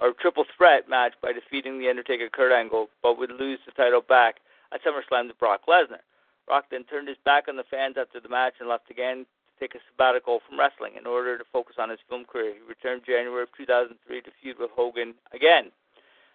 [0.00, 4.02] or triple threat match by defeating The Undertaker, Kurt Angle, but would lose the title
[4.02, 4.36] back
[4.72, 6.04] at SummerSlam to Brock Lesnar.
[6.48, 9.52] Rock then turned his back on the fans after the match and left again to
[9.58, 12.54] take a sabbatical from wrestling in order to focus on his film career.
[12.54, 15.72] He returned January of 2003 to feud with Hogan again.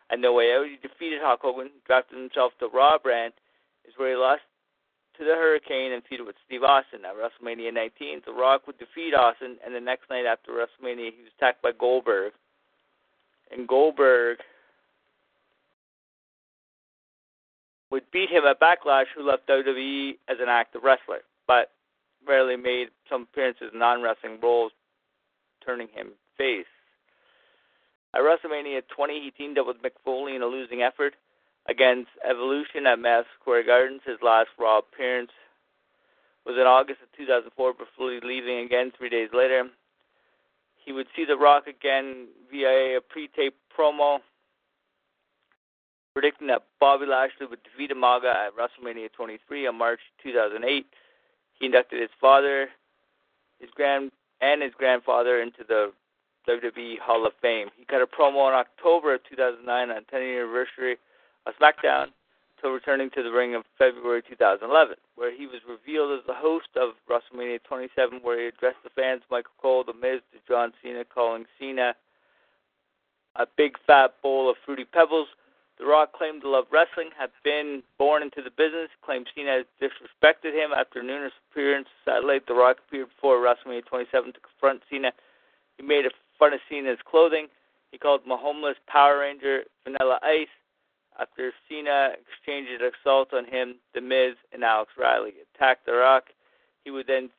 [0.10, 3.34] At No Way Out, he defeated Hulk Hogan, drafted himself to Raw brand,
[3.88, 4.42] is where he lost
[5.21, 7.01] to the Hurricane and feuded with Steve Austin.
[7.05, 11.21] At WrestleMania 19, The Rock would defeat Austin, and the next night after WrestleMania, he
[11.21, 12.34] was attacked by Goldberg.
[13.51, 14.39] And Goldberg
[17.91, 21.69] would beat him at Backlash, who left WWE as an active wrestler, but
[22.27, 24.71] rarely made some appearances in non-wrestling roles,
[25.63, 26.65] turning him face.
[28.15, 31.13] At WrestleMania 20, he teamed up with Mick Foley in a losing effort
[31.71, 34.01] against Evolution at Madison Square Gardens.
[34.05, 35.31] His last Raw appearance
[36.45, 39.63] was in August of 2004 before leaving again three days later.
[40.84, 44.19] He would see The Rock again via a pre-taped promo
[46.13, 50.86] predicting that Bobby Lashley would defeat Umaga at WrestleMania 23 on March 2008.
[51.57, 52.67] He inducted his father,
[53.60, 55.93] his grand, and his grandfather into the
[56.49, 57.67] WWE Hall of Fame.
[57.77, 60.97] He cut a promo in October of 2009 on 10th anniversary
[61.45, 62.08] of SmackDown
[62.58, 66.67] until returning to the ring in February 2011, where he was revealed as the host
[66.75, 71.04] of WrestleMania 27, where he addressed the fans, Michael Cole, The Miz, to John Cena,
[71.04, 71.95] calling Cena
[73.36, 75.27] a big fat bowl of fruity pebbles.
[75.80, 80.54] The Rock claimed to love wrestling, had been born into the business, claimed Cena disrespected
[80.54, 81.91] him after numerous appearances.
[82.06, 85.11] Satellite, The Rock appeared before WrestleMania 27 to confront Cena.
[85.78, 86.05] He made
[86.38, 87.47] fun of Cena's clothing.
[87.91, 90.47] He called him a homeless Power Ranger, Vanilla Ice.
[91.20, 96.26] After Cena exchanged an assault on him, The Miz and Alex Riley attacked The Rock.
[96.84, 97.30] He would then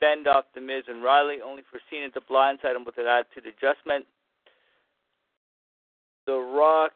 [0.00, 3.46] fend off The Miz and Riley, only for Cena to blindside him with an attitude
[3.46, 4.06] adjustment.
[6.26, 6.92] The Rock?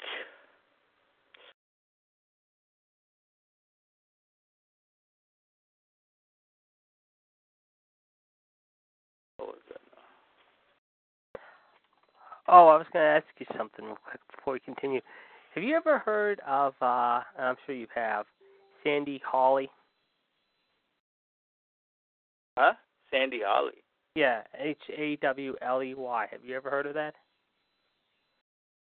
[12.50, 15.02] Oh, I was going to ask you something real quick before we continue.
[15.54, 18.26] Have you ever heard of, uh, and I'm sure you have,
[18.84, 19.68] Sandy Hawley?
[22.56, 22.74] Huh?
[23.10, 23.82] Sandy Hawley?
[24.14, 26.26] Yeah, H A W L E Y.
[26.30, 27.14] Have you ever heard of that?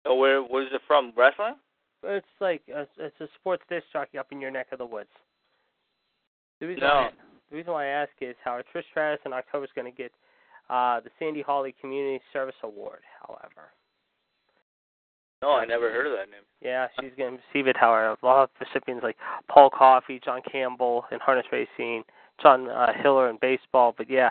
[0.07, 1.13] Oh, where was it from?
[1.17, 1.55] Wrestling?
[2.03, 5.11] It's like a, it's a sports disc jockey up in your neck of the woods.
[6.61, 6.89] The reason No.
[6.89, 7.11] why,
[7.51, 10.13] the reason why I ask is how Trish Stratus in October is going to get
[10.71, 13.01] uh, the Sandy Hawley Community Service Award.
[13.27, 13.71] However,
[15.43, 16.43] No, I never heard of that name.
[16.61, 17.77] yeah, she's going to receive it.
[17.77, 19.17] However, a lot of recipients like
[19.49, 22.03] Paul Coffey, John Campbell in harness racing,
[22.43, 23.95] John uh, Hiller in baseball.
[23.97, 24.31] But yeah,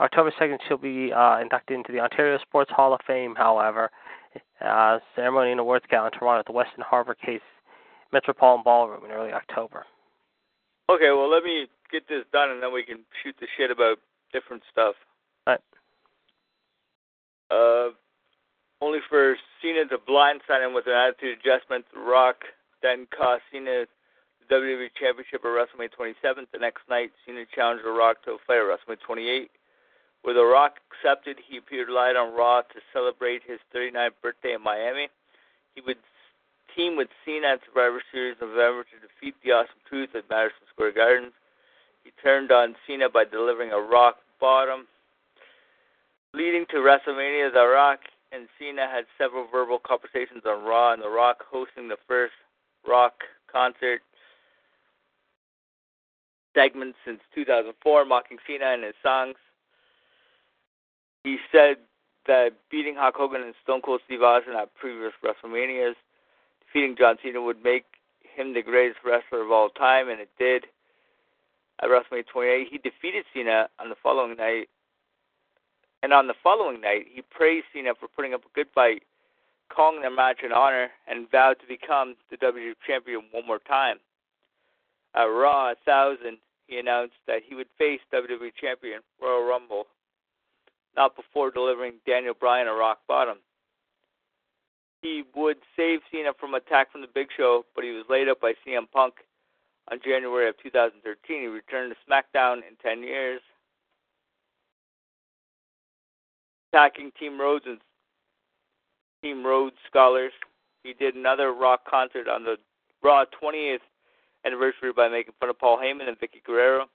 [0.00, 3.34] October second she'll be uh, inducted into the Ontario Sports Hall of Fame.
[3.34, 3.90] However,
[4.60, 7.40] uh, ceremony and awards gala in Toronto at the Westin Harbour Castle
[8.12, 9.84] Metropolitan Ballroom in early October.
[10.90, 13.96] Okay, well, let me get this done, and then we can shoot the shit about
[14.32, 14.94] different stuff.
[15.46, 15.60] Right.
[17.50, 17.90] Uh,
[18.84, 22.44] only for Cena to blindside him with an attitude adjustment, The Rock
[22.82, 23.86] then cost Cena
[24.48, 26.46] the WWE Championship at WrestleMania 27.
[26.52, 29.50] The next night, Cena challenged The Rock to a fight at WrestleMania 28.
[30.20, 34.62] Where The Rock accepted, he appeared live on Raw to celebrate his 39th birthday in
[34.62, 35.08] Miami.
[35.74, 35.96] He would
[36.76, 40.68] team with Cena at Survivor Series in November to defeat the Awesome Truth at Madison
[40.72, 41.32] Square Gardens.
[42.04, 44.86] He turned on Cena by delivering a rock bottom.
[46.34, 48.00] Leading to WrestleMania, The Rock
[48.34, 52.34] and Cena had several verbal conversations on Raw, and The Rock hosting the first
[52.86, 54.02] rock concert
[56.54, 59.36] segment since 2004, mocking Cena and his songs.
[61.22, 61.76] He said
[62.26, 65.94] that beating Hulk Hogan and Stone Cold Steve Austin at previous WrestleManias,
[66.66, 67.84] defeating John Cena would make
[68.22, 70.66] him the greatest wrestler of all time, and it did.
[71.82, 74.68] At WrestleMania 28, he defeated Cena on the following night,
[76.04, 79.04] and on the following night, he praised Cena for putting up a good fight,
[79.74, 83.96] calling the match an honor, and vowed to become the WWE Champion one more time.
[85.14, 86.36] At Raw 1000,
[86.66, 89.86] he announced that he would face WWE Champion Royal Rumble,
[90.94, 93.38] not before delivering Daniel Bryan a rock bottom.
[95.00, 98.42] He would save Cena from attack from the Big Show, but he was laid up
[98.42, 99.14] by CM Punk
[99.90, 101.40] on January of 2013.
[101.40, 103.40] He returned to SmackDown in 10 years,
[106.74, 107.78] attacking Team Rhodes and
[109.22, 110.32] Team Rhodes Scholars.
[110.82, 112.56] He did another rock concert on the
[113.02, 113.78] Raw 20th
[114.44, 116.86] anniversary by making fun of Paul Heyman and Vickie Guerrero.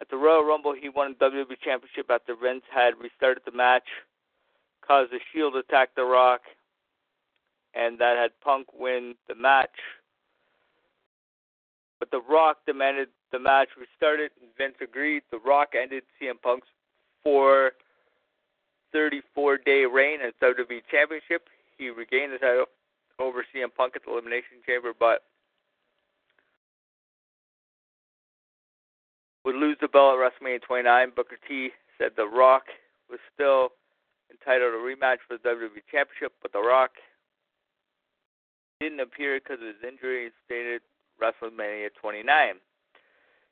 [0.00, 3.84] At the Royal Rumble, he won the WWE Championship after Vince had restarted the match,
[4.84, 6.40] caused the Shield to attack The Rock,
[7.74, 9.70] and that had Punk win the match.
[12.00, 15.22] But The Rock demanded the match restarted, and Vince agreed.
[15.30, 16.66] The Rock ended CM Punk's
[17.22, 17.72] four
[18.94, 21.50] 34 day reign as WWE Championship.
[21.76, 22.66] He regained the title
[23.18, 25.22] over CM Punk at the Elimination Chamber, but
[29.44, 31.12] would lose the belt at WrestleMania 29.
[31.14, 32.62] Booker T said The Rock
[33.10, 33.70] was still
[34.30, 36.92] entitled to rematch for the WWE Championship, but The Rock
[38.80, 40.82] didn't appear because of his injury, stated
[41.20, 42.54] WrestleMania 29.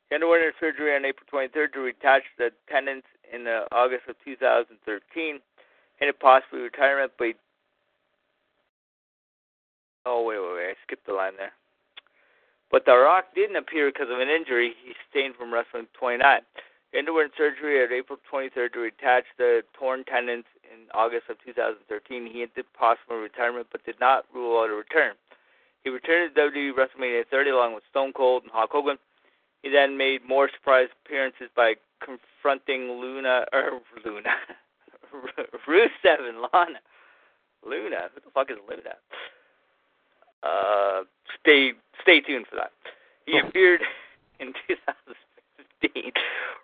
[0.09, 5.41] He underwent surgery on April 23rd to reattach the tendons in uh, August of 2013,
[6.01, 7.35] and a possibly retirement, but he...
[10.05, 11.53] Oh, wait, wait, wait, I skipped the line there.
[12.71, 14.73] But The Rock didn't appear because of an injury.
[14.83, 16.41] He stayed from wrestling 29.
[16.91, 22.27] He underwent surgery at April 23rd to reattach the torn tendons in August of 2013.
[22.27, 25.15] He hinted possible retirement, but did not rule out a return.
[25.85, 28.99] He returned to WWE WrestleMania 30 along with Stone Cold and Hulk Hogan.
[29.63, 31.75] He then made more surprise appearances by
[32.05, 34.35] confronting Luna or Luna,
[35.69, 36.81] Rusev and Lana.
[37.65, 38.95] Luna, who the fuck is Luna?
[40.43, 41.05] Uh,
[41.41, 41.73] stay
[42.03, 42.73] stay tuned for that.
[43.27, 43.81] He appeared
[44.41, 46.13] in 2015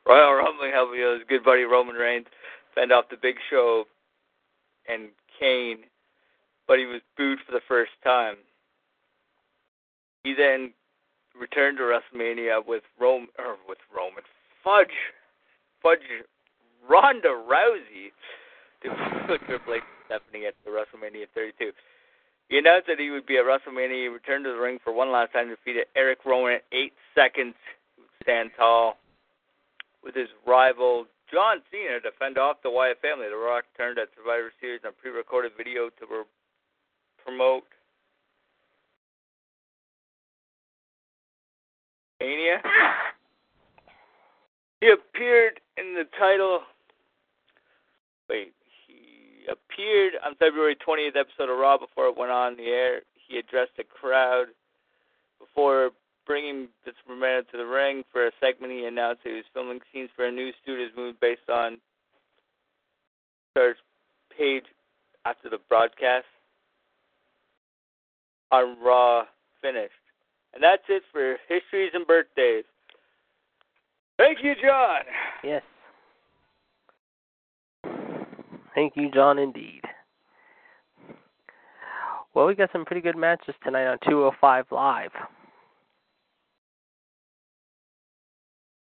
[0.07, 2.27] Royal Rumble helping his good buddy Roman Reigns
[2.75, 3.85] fend off the Big Show
[4.89, 5.79] and Kane,
[6.67, 8.37] but he was booed for the first time.
[10.25, 10.73] He then
[11.39, 14.25] returned to WrestleMania with Rome or with Roman
[14.65, 14.89] Fudge
[15.83, 15.99] Fudge
[16.89, 18.13] Ronda Rousey
[18.83, 21.73] to Triple H Stephanie at the WrestleMania 32.
[22.49, 24.03] He announced that he would be at WrestleMania.
[24.03, 26.93] He returned to the ring for one last time to defeat Eric Rowan in eight
[27.15, 27.55] seconds.
[27.97, 28.97] He would stand tall
[30.03, 33.27] with his rival John Cena to fend off the Wyatt family.
[33.29, 36.25] The Rock turned at Survivor Series on pre-recorded video to re-
[37.23, 37.65] promote
[42.21, 42.63] Mania.
[44.81, 46.61] He appeared in the title.
[48.29, 48.53] Wait,
[48.87, 53.01] he appeared on February 20th episode of Raw before it went on the air.
[53.29, 54.47] He addressed the crowd
[55.39, 55.91] before
[56.27, 58.73] bringing the Superman to the ring for a segment.
[58.73, 61.79] He announced he was filming scenes for a new studios movie based on
[63.53, 63.77] Star's
[64.37, 64.65] page
[65.25, 66.27] after the broadcast.
[68.51, 69.25] on Raw
[69.61, 69.93] finished.
[70.55, 72.65] And that's it for histories and birthdays.
[74.17, 75.03] Thank you, John.
[75.43, 75.63] Yes.
[78.75, 79.83] Thank you, John, indeed.
[82.35, 85.11] Well, we got some pretty good matches tonight on 205 Live.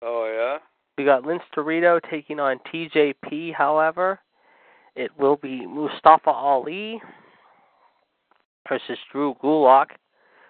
[0.03, 0.59] Oh, yeah?
[0.99, 4.19] We got Lince Dorado taking on TJP, however.
[4.95, 7.01] It will be Mustafa Ali
[8.69, 9.89] versus Drew Gulak,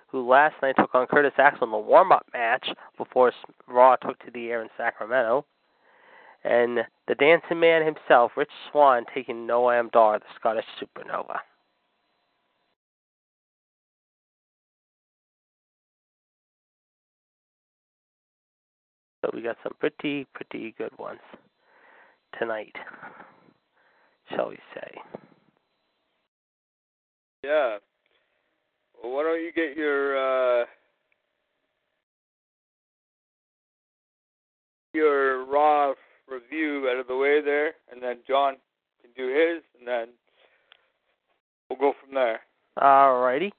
[0.08, 3.32] who last night took on Curtis Axel in the warm up match before
[3.68, 5.44] Raw took to the air in Sacramento.
[6.46, 6.78] And
[7.08, 11.38] the dancing man himself, Rich Swann, taking Noam Dar, the Scottish supernova.
[19.24, 21.18] So we got some pretty, pretty good ones
[22.38, 22.76] tonight,
[24.30, 25.00] shall we say.
[27.42, 27.78] Yeah.
[29.02, 30.66] Well, why don't you get your uh,
[34.94, 35.94] your raw
[36.28, 38.56] review out of the way there, and then John
[39.00, 40.08] can do his, and then
[41.68, 42.40] we'll go from there.
[42.80, 43.52] All righty.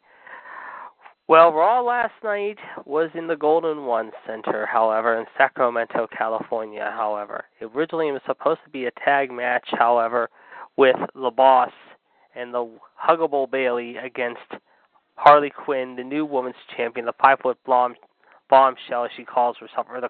[1.27, 7.43] Well, Raw last night was in the Golden One Center, however, in Sacramento, California, however.
[7.61, 10.29] Originally, it was supposed to be a tag match, however,
[10.77, 11.71] with the boss
[12.33, 14.39] and the huggable Bayley against
[15.15, 17.95] Harley Quinn, the new women's champion, the five foot bomb,
[18.49, 20.09] bombshell, as she calls herself, or the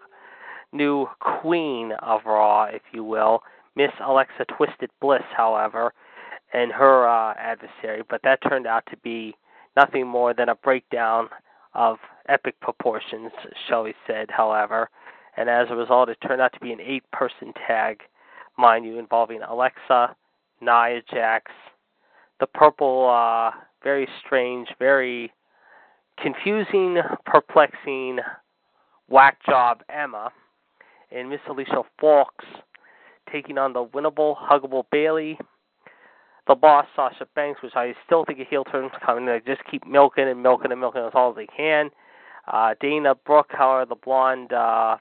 [0.74, 3.41] new queen of Raw, if you will,
[3.76, 5.93] Miss Alexa Twisted Bliss, however,
[6.53, 8.01] and her uh, adversary.
[8.09, 9.36] But that turned out to be
[9.76, 11.30] nothing more than a breakdown
[11.74, 11.97] of
[12.28, 13.32] epic proportions,
[13.68, 14.89] shall we say, however.
[15.38, 18.01] And as a result, it turned out to be an eight person tag,
[18.57, 20.15] mind you, involving Alexa,
[20.61, 21.51] Nia Jax,
[22.39, 23.51] the purple, uh,
[23.84, 25.32] very strange, very
[26.20, 28.18] confusing, perplexing,
[29.07, 30.32] whack job Emma,
[31.11, 32.45] and Miss Alicia Fox
[33.31, 35.37] taking on the winnable, huggable Bayley,
[36.47, 39.25] the boss Sasha Banks, which I still think a heel turn coming.
[39.25, 41.89] They just keep milking and milking and milking as all they can.
[42.47, 44.97] Uh, Dana Brooke, however, the blonde uh,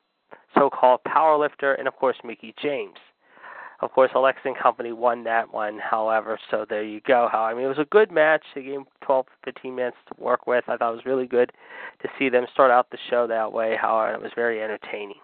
[0.54, 2.96] so-called power lifter, and of course Mickie James.
[3.80, 7.28] Of course, Alexa and Company won that one, however, so there you go.
[7.30, 8.42] How I mean, it was a good match.
[8.54, 10.64] They gave 12, 15 minutes to work with.
[10.66, 11.52] I thought it was really good
[12.02, 13.76] to see them start out the show that way.
[13.78, 15.20] However, it was very entertaining.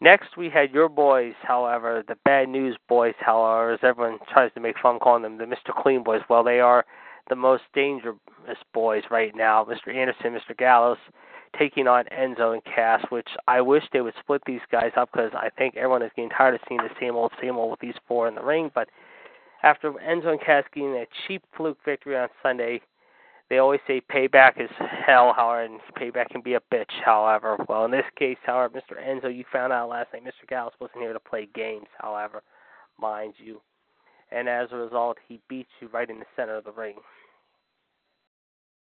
[0.00, 4.60] Next, we had your boys, however, the bad news boys, however, as everyone tries to
[4.60, 5.74] make fun calling them the Mr.
[5.74, 6.20] Clean boys.
[6.28, 6.84] Well, they are
[7.28, 8.16] the most dangerous
[8.72, 9.64] boys right now.
[9.64, 9.92] Mr.
[9.92, 10.56] Anderson, Mr.
[10.56, 10.98] Gallows,
[11.58, 15.32] taking on Enzo and Cass, which I wish they would split these guys up because
[15.34, 17.94] I think everyone is getting tired of seeing the same old, same old with these
[18.06, 18.70] four in the ring.
[18.72, 18.88] But
[19.64, 22.80] after Enzo and Cass getting a cheap fluke victory on Sunday,
[23.50, 27.56] they always say payback is hell, however, and payback can be a bitch, however.
[27.68, 29.02] Well, in this case, however, Mr.
[29.02, 30.46] Enzo, you found out last night Mr.
[30.48, 32.42] Gallows wasn't here to play games, however,
[33.00, 33.60] mind you.
[34.30, 36.96] And as a result, he beats you right in the center of the ring.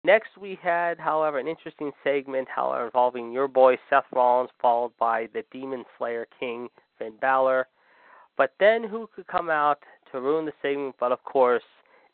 [0.04, 5.28] Next, we had, however, an interesting segment, however, involving your boy Seth Rollins, followed by
[5.34, 6.68] the Demon Slayer King,
[6.98, 7.66] Finn Balor.
[8.38, 9.82] But then who could come out
[10.12, 10.94] to ruin the segment?
[10.98, 11.64] But of course,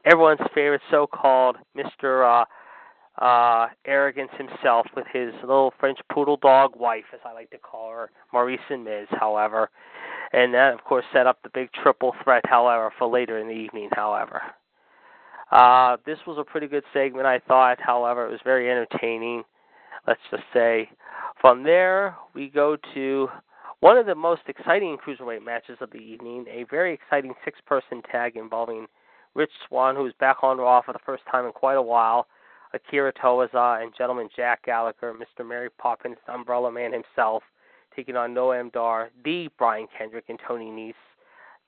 [0.05, 2.43] everyone's favorite so-called Mr.
[2.43, 2.45] Uh,
[3.25, 7.91] uh, Arrogance himself with his little French poodle dog wife, as I like to call
[7.91, 9.71] her, Maryse and Miz, however.
[10.33, 13.55] And that, of course, set up the big triple threat, however, for later in the
[13.55, 14.43] evening, however.
[15.53, 17.79] Uh, this was a pretty good segment, I thought.
[17.81, 19.45] However, it was very entertaining,
[20.09, 20.91] let's just say.
[21.41, 23.29] From there, we go to
[23.79, 28.03] one of the most exciting cruiserweight matches of the evening, a very exciting six person
[28.11, 28.87] tag involving
[29.35, 32.26] Rich Swann, who's back on Raw for the first time in quite a while,
[32.72, 35.47] Akira Tozawa, and gentleman Jack Gallagher, Mr.
[35.47, 37.43] Mary Poppins, Umbrella Man himself,
[37.95, 40.95] taking on Noam Dar, the Brian Kendrick, and Tony Nese.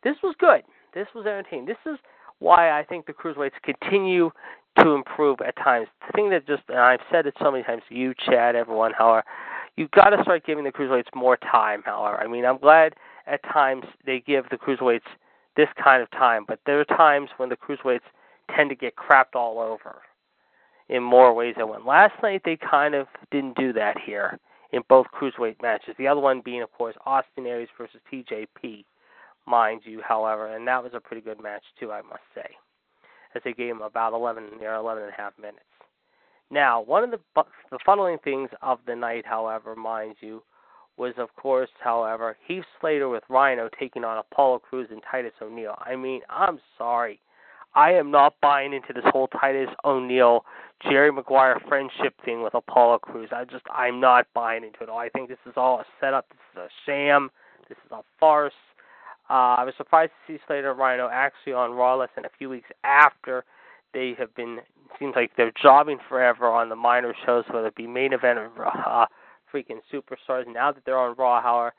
[0.02, 0.62] This was good.
[0.94, 1.66] This was entertaining.
[1.66, 1.98] This is
[2.38, 4.30] why I think the cruiserweights continue
[4.78, 5.88] to improve at times.
[6.06, 9.24] The thing that just, and I've said it so many times, you, Chad, everyone, however,
[9.76, 12.18] you've got to start giving the cruiserweights more time, however.
[12.18, 12.94] I mean, I'm glad
[13.26, 15.00] at times they give the cruiserweights
[15.56, 18.00] this kind of time, but there are times when the cruiserweights
[18.54, 20.02] tend to get crapped all over
[20.88, 21.84] in more ways than one.
[21.84, 24.38] Last night they kind of didn't do that here
[24.72, 25.94] in both cruiserweight matches.
[25.98, 28.84] The other one being, of course, Austin Aries versus TJP,
[29.46, 32.48] mind you, however, and that was a pretty good match too, I must say,
[33.34, 35.60] as they gave him about 11, near 11 and a half minutes.
[36.50, 37.18] Now, one of the
[37.70, 40.42] the funneling things of the night, however, mind you,
[40.96, 45.74] was, of course, however, Heath Slater with Rhino taking on Apollo Crews and Titus O'Neil.
[45.78, 47.20] I mean, I'm sorry.
[47.74, 50.46] I am not buying into this whole Titus O'Neil,
[50.82, 53.28] Jerry Maguire friendship thing with Apollo Crews.
[53.32, 54.98] I just I'm not buying into it all.
[54.98, 56.26] I think this is all a setup.
[56.30, 57.30] This is a sham.
[57.68, 58.54] This is a farce.
[59.28, 62.30] Uh, I was surprised to see Slater and Rhino actually on Raw less than a
[62.38, 63.44] few weeks after
[63.92, 64.60] they have been.
[64.98, 68.50] Seems like they're jobbing forever on the minor shows, whether it be main event or
[68.66, 69.04] uh,
[69.56, 70.44] freaking superstars.
[70.52, 71.72] Now that they're on Raw, however,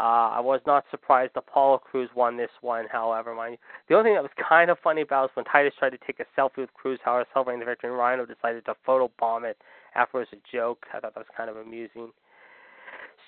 [0.00, 3.34] uh, I was not surprised Apollo Crews won this one, however.
[3.34, 3.58] Mind you.
[3.88, 6.20] The only thing that was kind of funny about was when Titus tried to take
[6.20, 9.58] a selfie with Crews, however, celebrating the victory, and Rhino decided to photobomb it
[9.94, 10.86] afterwards a joke.
[10.94, 12.10] I thought that was kind of amusing.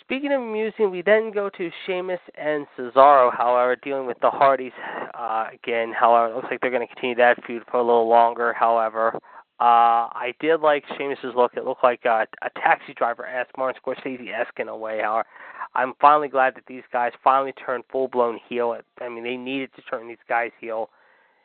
[0.00, 4.72] Speaking of amusing, we then go to Sheamus and Cesaro, however, dealing with the Hardys
[5.14, 5.92] uh, again.
[5.92, 9.18] However, it looks like they're going to continue that feud for a little longer, however.
[9.60, 11.52] Uh, I did like Sheamus's look.
[11.54, 15.00] It looked like uh, a taxi driver esque, Martin Scorsese esque in a way.
[15.02, 15.26] However,
[15.74, 18.74] I'm finally glad that these guys finally turned full blown heel.
[19.00, 20.88] I mean, they needed to turn these guys heel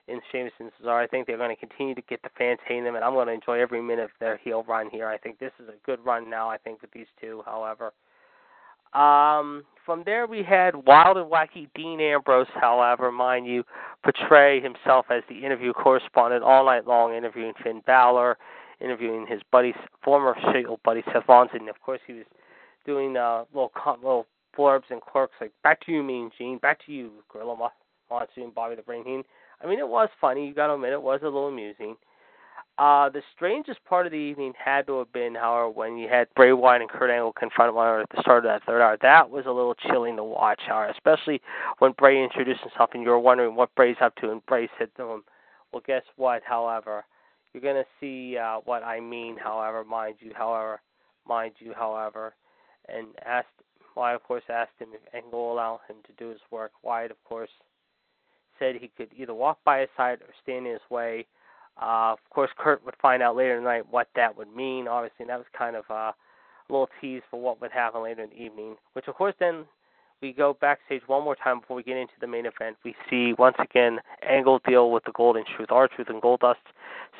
[0.08, 1.04] in Sheamus and Cesaro.
[1.04, 3.28] I think they're going to continue to get the fans hating them, and I'm going
[3.28, 5.08] to enjoy every minute of their heel run here.
[5.08, 6.50] I think this is a good run now.
[6.50, 7.92] I think with these two, however.
[8.96, 13.64] Um, from there, we had wild and wacky Dean Ambrose, however, mind you,
[14.04, 18.38] portray himself as the interview correspondent all night long, interviewing Finn Balor,
[18.80, 19.74] interviewing his buddy,
[20.04, 22.26] former Shield buddy Seth Rollins, and of course he was
[22.86, 23.72] doing uh, little
[24.02, 24.28] little
[24.58, 27.70] blurbs and quirks like "Back to you, Mean Gene," "Back to you, Gorilla
[28.10, 29.24] Monsoon," Bobby the Brain Heenan.
[29.62, 30.48] I mean, it was funny.
[30.48, 31.96] You got to admit, it was a little amusing.
[32.78, 36.28] Uh, the strangest part of the evening had to have been, however, when you had
[36.36, 38.98] Bray Wyatt and Kurt Angle confront one another at the start of that third hour.
[39.02, 41.42] That was a little chilling to watch, however, especially
[41.80, 44.90] when Bray introduced himself and you were wondering what Bray's up to, and Bray said
[44.98, 45.24] to him,
[45.72, 46.44] "Well, guess what?
[46.44, 47.06] However,
[47.54, 49.38] you're going to see uh, what I mean.
[49.38, 50.82] However, mind you, however,
[51.26, 52.36] mind you, however."
[52.88, 53.48] and asked
[53.96, 56.72] Wyatt, of course, asked him if Angle will allow him to do his work.
[56.84, 57.50] Wyatt, of course,
[58.60, 61.26] said he could either walk by his side or stand in his way.
[61.82, 64.88] Uh, of course, Kurt would find out later tonight what that would mean.
[64.88, 66.14] Obviously, and that was kind of a
[66.70, 68.76] little tease for what would happen later in the evening.
[68.94, 69.66] Which, of course, then
[70.22, 72.78] we go backstage one more time before we get into the main event.
[72.84, 76.56] We see once again Angle deal with the Golden Truth, R-Truth, and Goldust,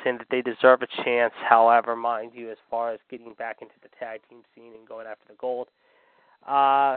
[0.02, 1.34] saying that they deserve a chance.
[1.48, 5.06] However, mind you, as far as getting back into the tag team scene and going
[5.06, 5.68] after the gold,
[6.48, 6.96] uh,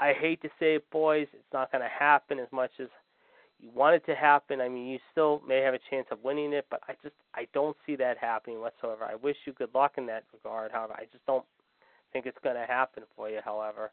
[0.00, 2.88] I hate to say it, boys, it's not going to happen as much as
[3.64, 4.60] you want it to happen.
[4.60, 7.46] I mean, you still may have a chance of winning it, but I just I
[7.54, 9.04] don't see that happening whatsoever.
[9.04, 10.70] I wish you good luck in that regard.
[10.70, 11.44] However, I just don't
[12.12, 13.40] think it's going to happen for you.
[13.44, 13.90] However.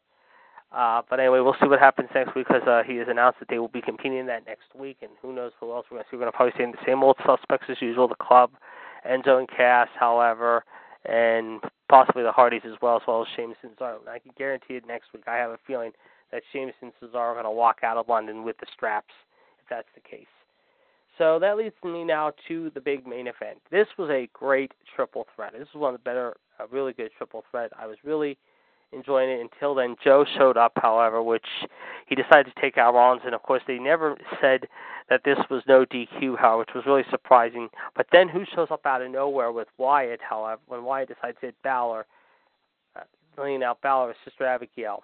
[0.72, 3.48] Uh, but anyway, we'll see what happens next week because uh, he has announced that
[3.50, 6.04] they will be competing in that next week, and who knows who else we're going
[6.04, 6.16] to see.
[6.16, 8.52] We're going to probably see the same old suspects as usual: the club,
[9.06, 10.64] Enzo and Cass, however,
[11.04, 11.60] and
[11.90, 14.08] possibly the Hardys as well, as well as Sheamus and Cesaro.
[14.08, 15.24] I can guarantee it next week.
[15.26, 15.92] I have a feeling
[16.30, 19.12] that Sheamus and Cesaro are going to walk out of London with the straps,
[19.62, 20.26] if that's the case.
[21.18, 23.58] So that leads me now to the big main event.
[23.70, 25.52] This was a great triple threat.
[25.52, 27.70] This is one of the better, a really good triple threat.
[27.78, 28.38] I was really
[28.92, 29.96] enjoying it until then.
[30.02, 31.46] Joe showed up, however, which
[32.06, 34.66] he decided to take out Rollins, and of course they never said
[35.10, 37.68] that this was no DQ, however, which was really surprising.
[37.94, 41.46] But then who shows up out of nowhere with Wyatt, however, when Wyatt decides to
[41.46, 42.06] hit Balor,
[42.96, 43.00] uh,
[43.38, 45.02] laying out Balor, Sister Abigail.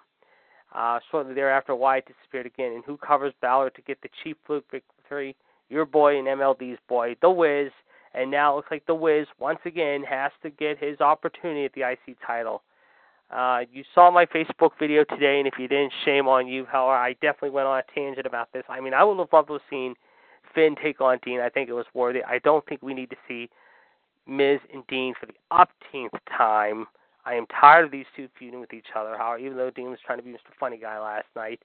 [0.73, 4.65] Uh, shortly thereafter, Wyatt disappeared again, and who covers Balor to get the cheap fluke
[4.71, 5.35] victory?
[5.69, 7.71] Your boy and MLD's boy, The Miz.
[8.13, 11.73] And now it looks like The Miz, once again, has to get his opportunity at
[11.73, 12.61] the IC title.
[13.31, 16.65] Uh, you saw my Facebook video today, and if you didn't, shame on you.
[16.65, 18.63] However, I definitely went on a tangent about this.
[18.67, 19.93] I mean, I would have loved to have seen
[20.55, 21.39] Finn take on Dean.
[21.39, 22.23] I think it was worthy.
[22.23, 23.49] I don't think we need to see
[24.25, 26.87] Miz and Dean for the upteenth time.
[27.29, 29.15] I am tired of these two feuding with each other.
[29.15, 30.51] However, even though Dean was trying to be Mr.
[30.59, 31.61] Funny Guy last night,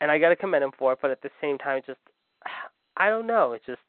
[0.00, 1.98] and I got to commend him for it, but at the same time, just
[2.96, 3.52] I don't know.
[3.52, 3.80] It's just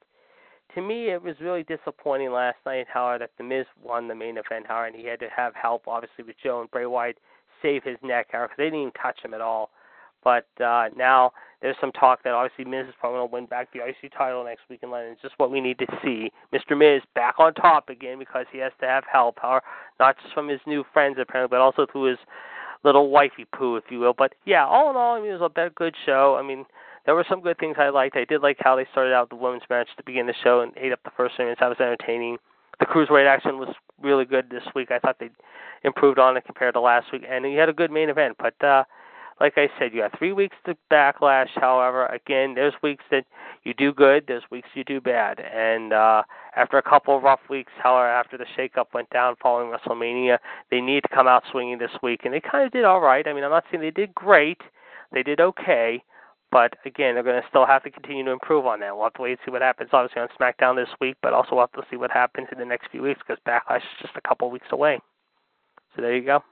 [0.74, 4.38] to me, it was really disappointing last night, however, that The Miz won the main
[4.38, 7.18] event, however, and he had to have help, obviously, with Joe and Bray Wyatt
[7.62, 9.70] save his neck, however, because they didn't even touch him at all.
[10.24, 13.70] But uh, now there's some talk that obviously Miz is probably going to win back
[13.72, 15.14] the IC title next week in London.
[15.14, 16.32] It's just what we need to see.
[16.54, 16.78] Mr.
[16.78, 19.38] Miz back on top again because he has to have help,
[20.00, 22.20] not just from his new friends apparently, but also through his
[22.84, 24.14] little wifey poo, if you will.
[24.14, 26.36] But yeah, all in all, I mean, it was a good show.
[26.40, 26.66] I mean,
[27.06, 28.16] there were some good things I liked.
[28.16, 30.72] I did like how they started out the women's match to begin the show and
[30.78, 31.60] ate up the first minutes.
[31.60, 32.38] That was entertaining.
[32.80, 33.70] The cruiserweight action was
[34.02, 34.90] really good this week.
[34.92, 35.30] I thought they
[35.84, 38.38] improved on it compared to last week, and you had a good main event.
[38.40, 38.84] But uh,
[39.42, 41.50] like I said, you have three weeks to backlash.
[41.56, 43.26] However, again, there's weeks that
[43.64, 46.22] you do good, there's weeks you do bad, and uh,
[46.56, 50.38] after a couple of rough weeks, however, after the shakeup went down following WrestleMania,
[50.70, 53.28] they need to come out swinging this week, and they kind of did all right.
[53.28, 54.62] I mean, I'm not saying they did great,
[55.12, 56.04] they did okay,
[56.52, 58.94] But again, they're going to still have to continue to improve on that.
[58.96, 61.52] We'll have to wait and see what happens, obviously, on SmackDown this week, but also
[61.56, 64.14] we'll have to see what happens in the next few weeks because Backlash is just
[64.18, 65.00] a couple weeks away.
[65.96, 66.44] So there you go.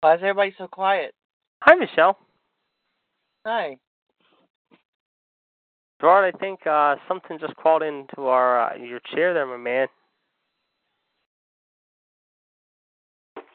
[0.00, 1.14] Why is everybody so quiet?
[1.62, 2.18] Hi, Michelle.
[3.44, 3.76] Hi.
[6.00, 9.88] Gerard, I think uh, something just crawled into our uh, your chair there, my man.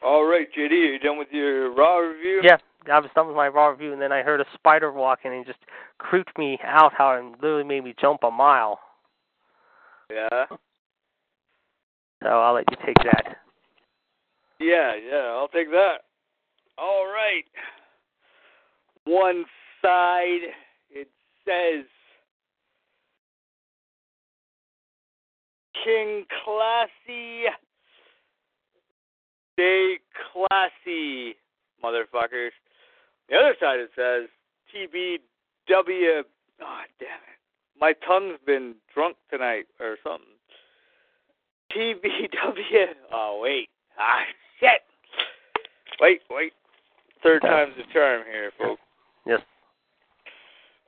[0.04, 2.42] All right, JD, are you done with your Raw review?
[2.44, 2.58] Yeah,
[2.92, 5.40] I was done with my raw review, and then I heard a spider walking and
[5.40, 5.60] it just
[5.96, 6.92] creeped me out.
[6.94, 8.78] How it literally made me jump a mile.
[10.10, 10.44] Yeah.
[12.22, 13.38] So I'll let you take that.
[14.60, 16.00] Yeah, yeah, I'll take that.
[16.78, 17.44] All right.
[19.04, 19.44] One
[19.82, 20.40] side,
[20.90, 21.08] it
[21.44, 21.84] says
[25.84, 27.44] King Classy.
[29.52, 29.98] Stay
[30.32, 31.36] classy,
[31.82, 32.50] motherfuckers.
[33.28, 34.28] The other side it says
[34.74, 36.22] TBW.
[36.60, 37.38] Oh, damn it.
[37.80, 40.26] My tongue's been drunk tonight or something.
[41.72, 42.86] TBW.
[43.12, 43.68] Oh, wait.
[43.98, 44.22] Ah,
[44.58, 44.82] shit.
[46.00, 46.52] Wait, wait.
[47.24, 47.50] Third Yeah.
[47.50, 48.82] time's the charm here, folks.
[49.24, 49.40] Yes.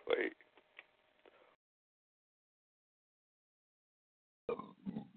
[0.07, 0.35] Wait.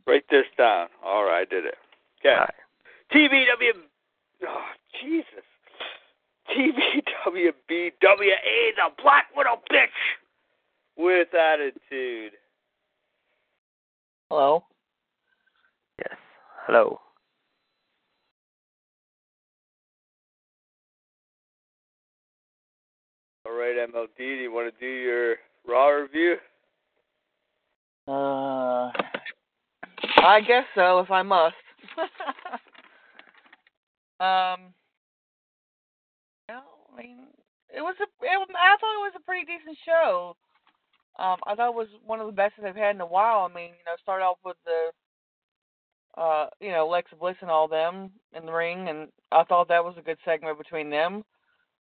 [0.07, 0.87] Write this down.
[1.03, 1.77] All right, I did it.
[2.19, 2.33] Okay.
[2.33, 2.55] All right.
[3.11, 3.73] TBW.
[4.47, 4.65] Oh,
[5.01, 5.43] Jesus.
[6.47, 7.91] TBWBWA,
[8.75, 9.89] the Black Widow bitch
[10.95, 12.33] with attitude.
[14.31, 14.63] Hello.
[15.99, 16.17] Yes.
[16.65, 17.01] Hello.
[23.49, 25.37] All right, MLD, do you want to do your
[25.67, 26.35] Raw review?
[28.07, 28.91] Uh,
[30.17, 31.55] I guess so, if I must.
[34.19, 34.71] um,
[36.47, 37.17] well, I mean,
[37.75, 38.03] it was a.
[38.03, 40.35] It, I thought it was a pretty decent show.
[41.17, 43.47] Um, I thought it was one of the best that they've had in a while.
[43.49, 47.67] I mean, you know, start off with the, uh, you know, Lex Bliss and all
[47.67, 51.23] them in the ring, and I thought that was a good segment between them.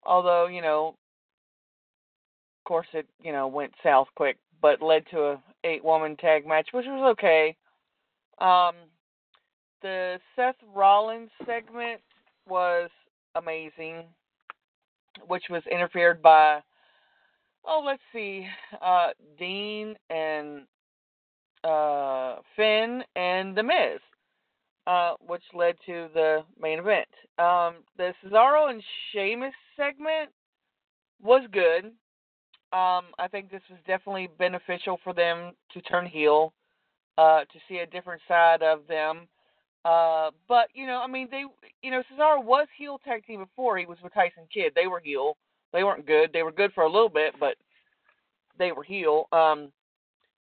[0.04, 0.94] Although, you know, of
[2.68, 6.68] course, it you know went south quick, but led to a eight woman tag match,
[6.72, 7.56] which was okay.
[8.38, 8.74] Um,
[9.82, 12.00] the Seth Rollins segment
[12.46, 12.90] was
[13.34, 14.04] amazing,
[15.26, 16.60] which was interfered by
[17.64, 18.46] oh let's see,
[18.82, 19.08] uh,
[19.38, 20.62] Dean and
[21.64, 24.00] uh, Finn and The Miz,
[24.86, 27.08] uh, which led to the main event.
[27.38, 30.30] Um, the Cesaro and Sheamus segment
[31.22, 31.92] was good.
[32.72, 36.52] Um, I think this was definitely beneficial for them to turn heel,
[37.16, 39.26] uh, to see a different side of them.
[39.84, 41.44] Uh, but you know, I mean, they,
[41.82, 43.78] you know, Cesaro was heel tag team before.
[43.78, 44.72] He was with Tyson Kidd.
[44.74, 45.36] They were heel.
[45.72, 46.30] They weren't good.
[46.32, 47.56] They were good for a little bit, but
[48.58, 49.28] they were heel.
[49.32, 49.72] Um,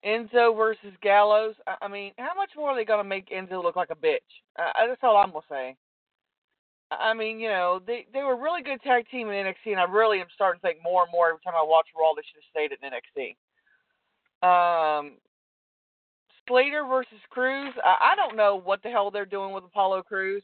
[0.06, 1.56] Enzo versus Gallows.
[1.68, 4.18] I, I mean, how much more are they gonna make Enzo look like a bitch?
[4.58, 5.76] Uh, that's all I'm gonna say.
[6.92, 9.80] I mean, you know, they they were a really good tag team in NXT, and
[9.80, 12.22] I really am starting to think more and more every time I watch Raw they
[12.24, 13.36] should have stayed at NXT.
[14.48, 15.14] Um,
[16.48, 17.74] Slater versus Crews.
[17.84, 20.44] I, I don't know what the hell they're doing with Apollo Crews,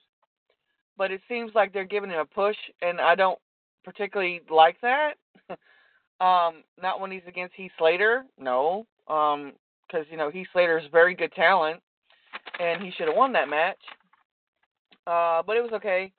[0.97, 3.39] but it seems like they're giving him a push, and I don't
[3.85, 5.13] particularly like that.
[6.19, 9.53] um, not when he's against Heath Slater, no, um,
[9.87, 11.79] because you know Heath Slater is very good talent,
[12.59, 13.79] and he should have won that match.
[15.07, 16.11] Uh, but it was okay.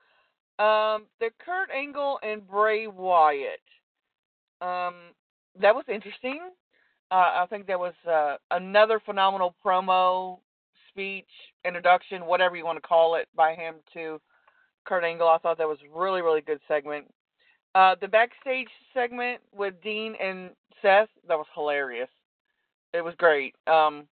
[0.58, 3.60] Um, the Kurt Angle and Bray Wyatt.
[4.60, 4.94] Um,
[5.60, 6.40] that was interesting.
[7.10, 10.38] Uh, I think that was uh, another phenomenal promo,
[10.88, 11.28] speech,
[11.64, 14.20] introduction, whatever you want to call it, by him to
[14.84, 15.28] Kurt Angle.
[15.28, 17.06] I thought that was really, really good segment.
[17.74, 20.50] Uh, the backstage segment with Dean and
[20.80, 22.08] Seth that was hilarious.
[22.92, 23.56] It was great.
[23.66, 24.06] Um,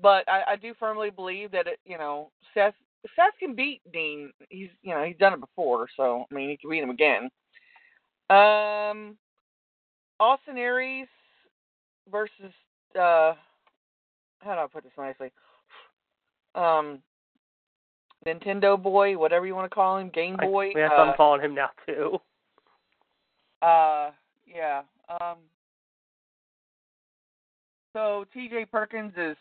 [0.00, 2.74] but I, I do firmly believe that it, you know Seth
[3.16, 4.32] Seth can beat Dean.
[4.48, 7.30] He's you know he's done it before, so I mean he can beat him again.
[8.30, 9.16] Um,
[10.20, 11.08] Austin Aries
[12.10, 12.52] versus
[12.94, 13.34] uh,
[14.40, 15.30] how do I put this nicely?
[16.54, 17.00] Um,
[18.26, 20.72] Nintendo Boy, whatever you want to call him, Game I, Boy.
[20.74, 22.18] yes, uh, I'm calling him now too.
[23.62, 24.10] uh,
[24.46, 24.82] yeah.
[25.08, 25.38] Um,
[27.92, 28.66] so T.J.
[28.66, 29.36] Perkins is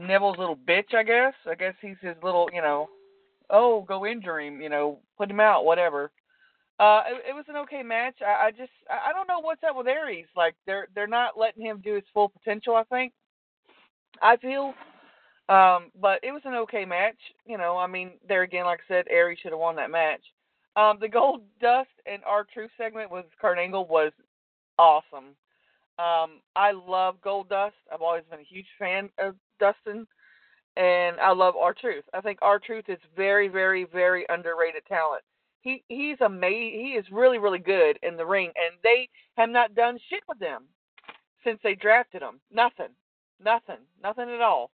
[0.00, 1.34] Neville's little bitch, I guess.
[1.46, 2.88] I guess he's his little, you know,
[3.50, 6.10] oh, go injure him, you know, put him out, whatever.
[6.78, 8.16] Uh, it, it was an okay match.
[8.22, 10.26] I, I just, I don't know what's up with Aries.
[10.34, 12.74] Like they're they're not letting him do his full potential.
[12.74, 13.12] I think.
[14.22, 14.74] I feel.
[15.48, 17.18] Um, but it was an okay match.
[17.44, 20.22] You know, I mean, there again, like I said, Aries should have won that match.
[20.76, 24.12] Um, the Gold Dust and R-Truth segment with Kurt Angle was
[24.78, 25.34] awesome.
[25.98, 27.74] Um, I love Gold Dust.
[27.92, 30.06] I've always been a huge fan of Dustin,
[30.76, 32.04] and I love R-Truth.
[32.14, 35.22] I think R-Truth is very, very, very underrated talent.
[35.62, 36.80] He he's amazing.
[36.80, 40.38] He is really, really good in the ring, and they have not done shit with
[40.38, 40.64] them
[41.44, 42.40] since they drafted him.
[42.50, 42.94] Nothing,
[43.44, 44.70] nothing, nothing at all.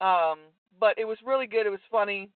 [0.00, 0.38] Um,
[0.78, 1.66] but it was really good.
[1.66, 2.30] It was funny.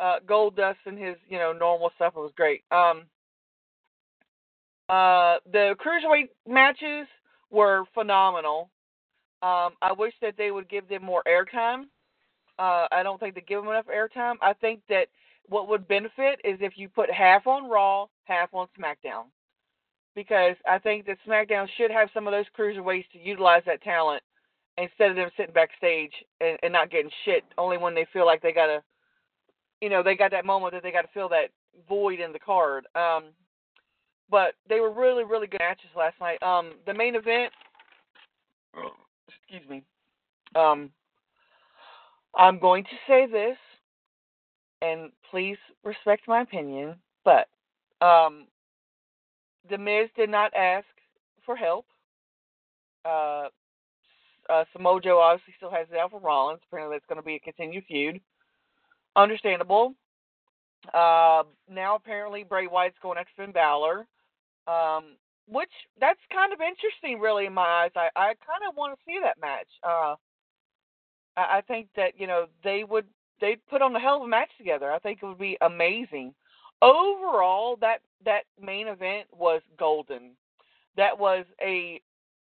[0.00, 2.14] Uh, Goldust and his, you know, normal stuff.
[2.16, 2.64] It was great.
[2.70, 3.02] Um,
[4.88, 7.06] uh, the cruiserweight matches
[7.50, 8.70] were phenomenal.
[9.44, 11.82] Um, I wish that they would give them more airtime.
[12.58, 14.36] Uh, I don't think they give them enough airtime.
[14.40, 15.08] I think that
[15.48, 19.24] what would benefit is if you put half on Raw, half on SmackDown.
[20.14, 24.22] Because I think that SmackDown should have some of those cruiserweights to utilize that talent
[24.78, 28.40] instead of them sitting backstage and, and not getting shit only when they feel like
[28.40, 28.82] they gotta
[29.80, 31.50] you know, they got that moment that they gotta fill that
[31.86, 32.86] void in the card.
[32.94, 33.24] Um
[34.30, 36.42] but they were really, really good matches last night.
[36.42, 37.52] Um the main event
[39.28, 39.82] excuse me.
[40.54, 40.90] Um
[42.36, 43.56] I'm going to say this
[44.82, 47.48] and please respect my opinion, but
[48.00, 48.46] um
[49.68, 50.86] the Miz did not ask
[51.44, 51.86] for help.
[53.04, 53.48] Uh
[54.48, 56.60] uh, Samoa Joe obviously still has for Rollins.
[56.68, 58.20] Apparently, that's going to be a continued feud.
[59.16, 59.94] Understandable.
[60.92, 64.06] Uh, now, apparently, Bray Wyatt's going after Finn Balor,
[64.66, 65.16] um,
[65.48, 65.70] which
[66.00, 67.90] that's kind of interesting, really, in my eyes.
[67.96, 69.68] I, I kind of want to see that match.
[69.82, 70.14] Uh,
[71.36, 73.06] I, I think that you know they would
[73.40, 74.90] they put on a hell of a match together.
[74.90, 76.34] I think it would be amazing.
[76.82, 80.32] Overall, that that main event was golden.
[80.96, 82.00] That was a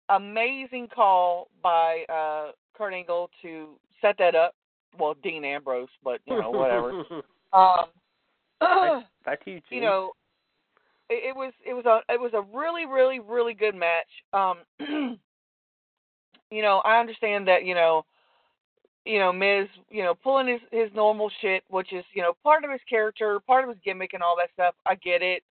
[0.09, 3.69] amazing call by uh Kurt Angle to
[4.01, 4.55] set that up.
[4.97, 6.91] Well, Dean Ambrose, but you know whatever.
[7.53, 7.85] um,
[9.25, 10.11] to you, you know,
[11.09, 14.07] it, was it was a it was a really really really good match.
[14.33, 14.57] Um,
[16.51, 18.05] you know, I understand that you know,
[19.05, 22.63] you know Miz, you know, pulling his his normal shit, which is you know part
[22.63, 24.75] of his character, part of his gimmick, and all that stuff.
[24.85, 25.43] I get it.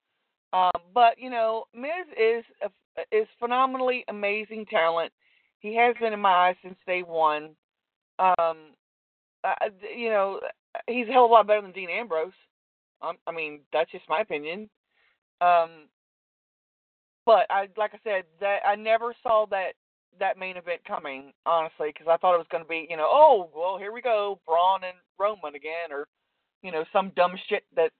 [0.53, 5.11] Um, but you know, Miz is a, is phenomenally amazing talent.
[5.59, 7.55] He has been in my eyes since day one.
[8.19, 8.57] Um,
[9.43, 10.39] I, you know,
[10.87, 12.31] he's a hell of a lot better than Dean Ambrose.
[13.01, 14.69] Um, I mean, that's just my opinion.
[15.41, 15.87] Um,
[17.25, 19.73] but I, like I said, that I never saw that
[20.19, 23.07] that main event coming, honestly, because I thought it was going to be, you know,
[23.09, 26.07] oh, well, here we go, Braun and Roman again, or
[26.61, 27.91] you know, some dumb shit that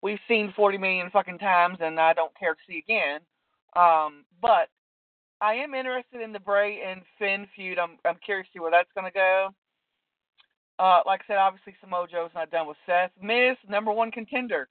[0.00, 3.20] we've seen 40 million fucking times and I don't care to see again.
[3.74, 4.68] Um, but
[5.40, 7.78] I am interested in the Bray and Finn feud.
[7.78, 9.48] I'm I'm curious to see where that's going to go.
[10.78, 13.10] Uh, like I said, obviously Samoa Joe's not done with Seth.
[13.20, 14.68] Miz, number one contender.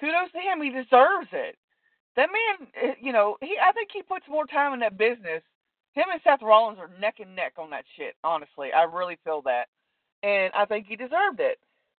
[0.00, 0.62] Kudos to him.
[0.62, 1.56] He deserves it.
[2.16, 5.42] That man, eh, you know, he I think he puts more time in that business.
[5.92, 8.14] Him and Seth Rollins are neck and neck on that shit.
[8.24, 9.66] Honestly, I really feel that,
[10.22, 11.58] and I think he deserved it.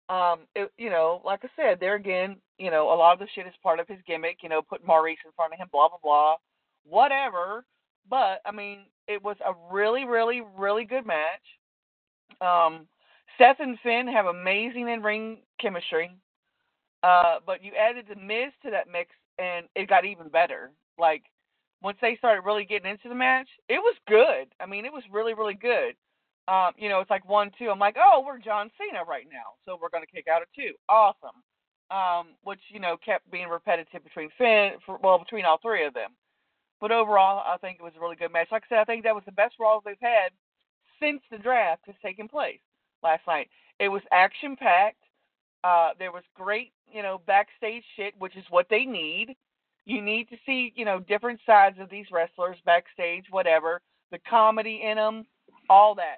[0.10, 3.28] Um, it, you know, like I said, there again, you know, a lot of the
[3.34, 4.40] shit is part of his gimmick.
[4.44, 6.36] You know, putting Maryse in front of him, blah blah blah,
[6.84, 7.64] whatever.
[8.10, 11.46] But I mean, it was a really, really, really good match.
[12.42, 12.88] Um,
[13.38, 16.12] Seth and Finn have amazing in ring chemistry.
[17.04, 20.72] Uh, but you added the Miz to that mix, and it got even better.
[21.00, 21.24] Like
[21.82, 24.48] once they started really getting into the match, it was good.
[24.60, 25.96] I mean, it was really, really good.
[26.48, 27.70] Um, you know, it's like one, two.
[27.70, 30.74] I'm like, oh, we're John Cena right now, so we're gonna kick out at two.
[30.90, 31.42] Awesome.
[31.90, 35.94] Um, which you know kept being repetitive between Finn, for, well, between all three of
[35.94, 36.12] them.
[36.80, 38.48] But overall, I think it was a really good match.
[38.52, 40.32] Like I said, I think that was the best Raw they've had
[41.00, 42.60] since the draft has taken place
[43.04, 43.50] last night.
[43.80, 45.04] It was action packed.
[45.64, 49.36] Uh, there was great, you know, backstage shit, which is what they need.
[49.86, 53.82] You need to see, you know, different sides of these wrestlers backstage, whatever,
[54.12, 55.26] the comedy in them,
[55.70, 56.18] all that.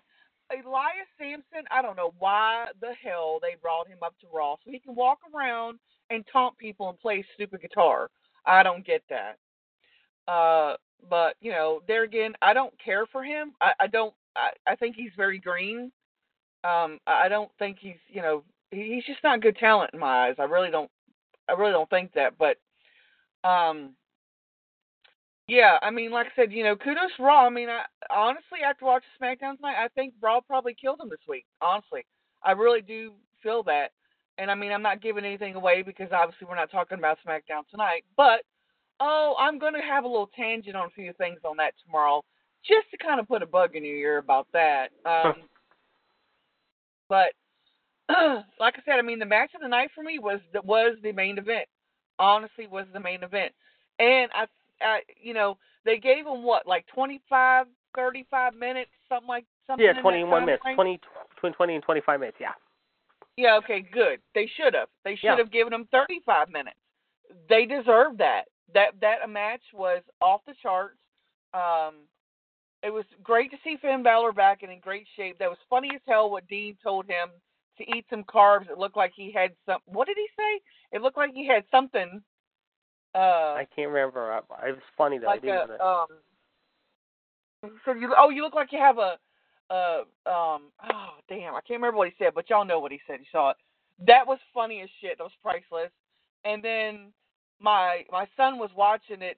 [0.52, 4.72] Elias Samson, I don't know why the hell they brought him up to Raw so
[4.72, 5.80] he can walk around
[6.10, 8.10] and taunt people and play stupid guitar.
[8.46, 9.38] I don't get that.
[10.32, 10.76] Uh,
[11.10, 13.54] but you know, there again, I don't care for him.
[13.62, 14.14] I, I don't.
[14.36, 15.92] I, I think he's very green.
[16.64, 18.44] Um, I don't think he's, you know,
[18.74, 20.36] he's just not good talent in my eyes.
[20.40, 20.90] I really don't.
[21.50, 22.34] I really don't think that.
[22.38, 22.58] But,
[23.48, 23.96] um,
[25.48, 27.46] yeah, I mean, like I said, you know, kudos Raw.
[27.46, 31.20] I mean, I honestly, after watching SmackDown tonight, I think Raw probably killed him this
[31.28, 31.46] week.
[31.62, 32.06] Honestly,
[32.44, 33.12] I really do
[33.42, 33.92] feel that.
[34.38, 37.68] And I mean, I'm not giving anything away because obviously we're not talking about SmackDown
[37.70, 38.04] tonight.
[38.18, 38.42] But
[39.00, 42.24] oh, I'm going to have a little tangent on a few things on that tomorrow,
[42.66, 44.88] just to kind of put a bug in your ear about that.
[45.06, 45.36] Um,
[47.10, 47.34] but
[48.60, 51.12] like I said, I mean, the match of the night for me was was the
[51.12, 51.68] main event.
[52.20, 53.54] Honestly, was the main event,
[54.00, 54.46] and I,
[54.82, 59.86] I you know, they gave him what like 25, 35 minutes, something like something.
[59.86, 60.76] Yeah, 21 minutes, frame.
[60.76, 61.00] 20,
[61.36, 62.38] between 20 and 25 minutes.
[62.40, 62.52] Yeah.
[63.36, 64.20] Yeah, okay, good.
[64.36, 64.90] They should have.
[65.04, 65.38] They should Yeah.
[65.38, 66.78] have given him 35 minutes.
[67.50, 68.44] They deserve that.
[68.74, 70.98] That that a match was off the charts.
[71.54, 72.08] Um,
[72.84, 75.38] it was great to see Finn Balor back and in great shape.
[75.40, 77.30] That was funny as hell what Dean told him
[77.78, 78.70] to eat some carbs.
[78.70, 79.80] It looked like he had some.
[79.86, 80.62] What did he say?
[80.92, 82.22] It looked like he had something.
[83.16, 83.18] Uh,
[83.58, 84.42] I can't remember.
[84.66, 85.28] It was funny though.
[85.28, 86.08] I like didn't a um.
[87.86, 89.18] So you oh you look like you have a
[89.70, 93.00] uh um oh damn I can't remember what he said but y'all know what he
[93.08, 93.58] said you saw it
[94.06, 95.92] that was funny as shit that was priceless
[96.44, 97.14] and then
[97.62, 99.38] my my son was watching it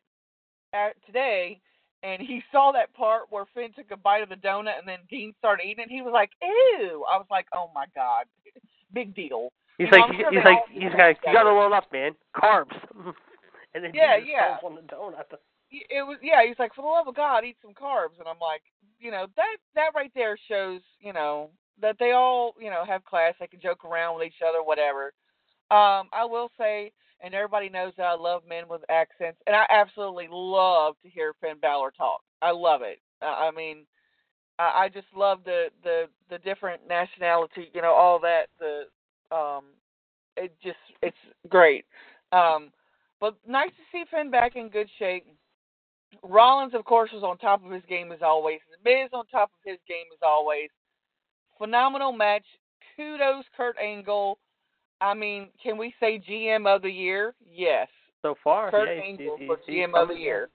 [0.73, 1.61] at, today
[2.05, 4.99] and he saw that part where Finn took a bite of the donut and then
[5.09, 8.25] Dean started eating it he was like ew I was like oh my god
[8.93, 12.13] big deal He's You like, sure he's like, he's like, you gotta load up, man.
[12.33, 12.71] Carbs.
[13.75, 14.55] and then Yeah, he yeah.
[14.63, 15.25] on the donut.
[15.71, 18.39] it was yeah he's like for the love of god eat some carbs and i'm
[18.39, 18.61] like
[18.99, 21.49] you know that that right there shows you know
[21.81, 25.11] that they all you know have class they can joke around with each other whatever
[25.71, 26.91] um i will say
[27.21, 31.33] and everybody knows that i love men with accents and i absolutely love to hear
[31.41, 33.85] finn Balor talk i love it i mean
[34.59, 38.83] i just love the the the different nationality you know all that the
[39.35, 39.63] um
[40.37, 41.17] it just it's
[41.49, 41.85] great
[42.31, 42.71] um
[43.19, 45.25] but nice to see Finn back in good shape.
[46.23, 48.59] Rollins, of course, was on top of his game as always.
[48.83, 50.69] Miz on top of his game as always.
[51.57, 52.45] Phenomenal match.
[52.95, 54.37] Kudos, Kurt Angle.
[55.01, 57.33] I mean, can we say GM of the year?
[57.49, 57.87] Yes.
[58.21, 60.49] So far, Kurt yeah, he's- Angle he's- for he's GM of the coming year.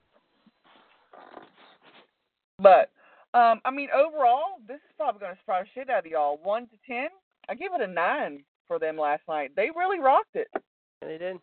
[2.59, 2.91] But
[3.33, 6.37] um, I mean, overall, this is probably going to surprise shit out of y'all.
[6.43, 7.07] One to ten,
[7.47, 9.51] I give it a nine for them last night.
[9.55, 10.47] They really rocked it.
[10.53, 11.37] Yeah, they did.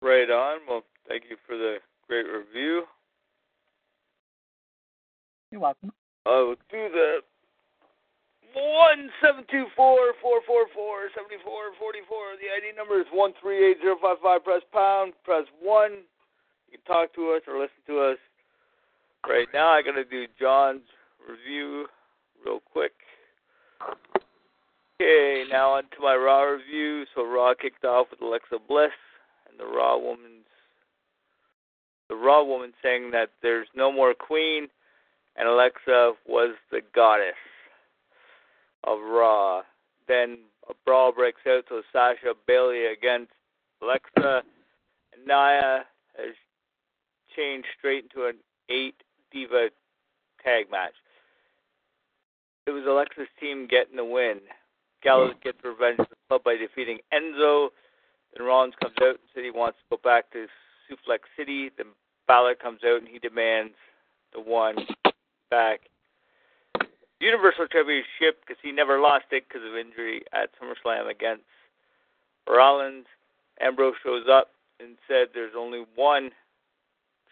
[0.00, 0.60] Right on.
[0.68, 1.76] Well, thank you for the
[2.08, 2.84] great review.
[5.52, 5.92] You're welcome.
[6.24, 7.18] I will do the
[8.54, 12.40] one seven two four four four four seventy four forty four.
[12.40, 14.42] The ID number is one three eight zero five five.
[14.44, 15.12] Press pound.
[15.24, 16.08] Press one.
[16.70, 18.18] You can talk to us or listen to us.
[19.28, 20.88] Right now, I got to do John's
[21.28, 21.86] review
[22.44, 22.92] real quick.
[24.96, 27.04] Okay, now on to my Raw review.
[27.14, 28.96] So Raw kicked off with Alexa Bliss
[29.50, 30.48] and the Raw woman's
[32.08, 34.68] the Raw woman saying that there's no more Queen
[35.36, 37.34] and Alexa was the goddess
[38.84, 39.62] of Raw.
[40.08, 43.32] Then a brawl breaks out, so Sasha Bayley against
[43.82, 44.42] Alexa,
[45.12, 45.84] and Nia
[46.16, 46.34] has
[47.36, 48.36] changed straight into an
[48.68, 48.96] eight
[49.32, 49.68] diva
[50.44, 50.94] tag match.
[52.66, 54.38] It was Alexa's team getting the win.
[55.02, 55.48] Gallows hmm.
[55.48, 57.68] gets revenge the club by defeating Enzo.
[58.36, 60.46] Then Rollins comes out and said he wants to go back to
[60.88, 61.70] Suplex City.
[61.76, 61.88] Then
[62.28, 63.74] Balor comes out and he demands
[64.32, 64.76] the one
[65.52, 65.80] back.
[67.20, 71.44] Universal Championship because he never lost it because of injury at SummerSlam against
[72.48, 73.04] Rollins.
[73.60, 74.48] Ambrose shows up
[74.80, 76.30] and said there's only one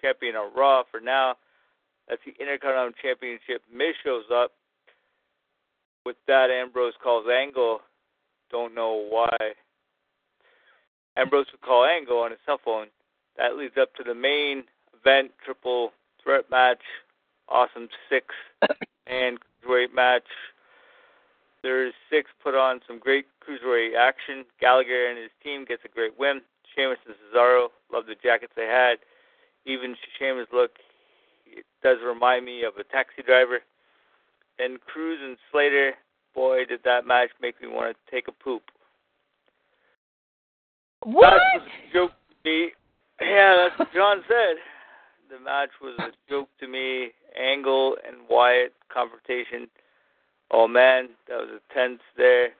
[0.02, 1.34] champion on Raw for now.
[2.08, 3.62] That's the Intercontinental Championship.
[3.72, 4.52] Miz shows up.
[6.04, 7.80] With that, Ambrose calls Angle.
[8.50, 9.36] Don't know why.
[11.16, 12.86] Ambrose would call Angle on his cell phone.
[13.36, 14.64] That leads up to the main
[14.98, 15.92] event, triple
[16.22, 16.80] threat match,
[17.50, 18.26] awesome six
[19.06, 20.28] and cruiserweight match.
[21.62, 24.44] There's six put on some great cruiserweight action.
[24.60, 26.40] Gallagher and his team gets a great win.
[26.74, 28.96] Sheamus and Cesaro love the jackets they had.
[29.66, 30.72] Even Sheamus look
[31.46, 33.58] it does remind me of a taxi driver.
[34.58, 35.94] Then Crews and Slater
[36.34, 38.62] boy, did that match make me want to take a poop.
[41.02, 41.30] What?
[41.30, 42.70] That was a joke to me.
[43.20, 44.56] Yeah, that's what John said.
[45.30, 47.10] The match was a joke to me.
[47.40, 49.68] Angle and Wyatt confrontation.
[50.50, 52.50] Oh man, that was intense there.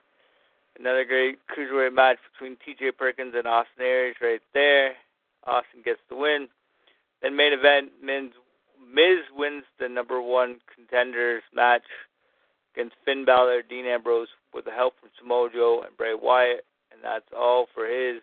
[0.79, 2.91] Another great cruiserweight match between T.J.
[2.97, 4.93] Perkins and Austin Aries right there.
[5.45, 6.47] Austin gets the win.
[7.21, 8.31] Then main event, Miz,
[8.91, 11.83] Miz wins the number one contenders match
[12.73, 17.01] against Finn Balor, Dean Ambrose, with the help from Samoa Joe and Bray Wyatt, and
[17.03, 18.21] that's all for his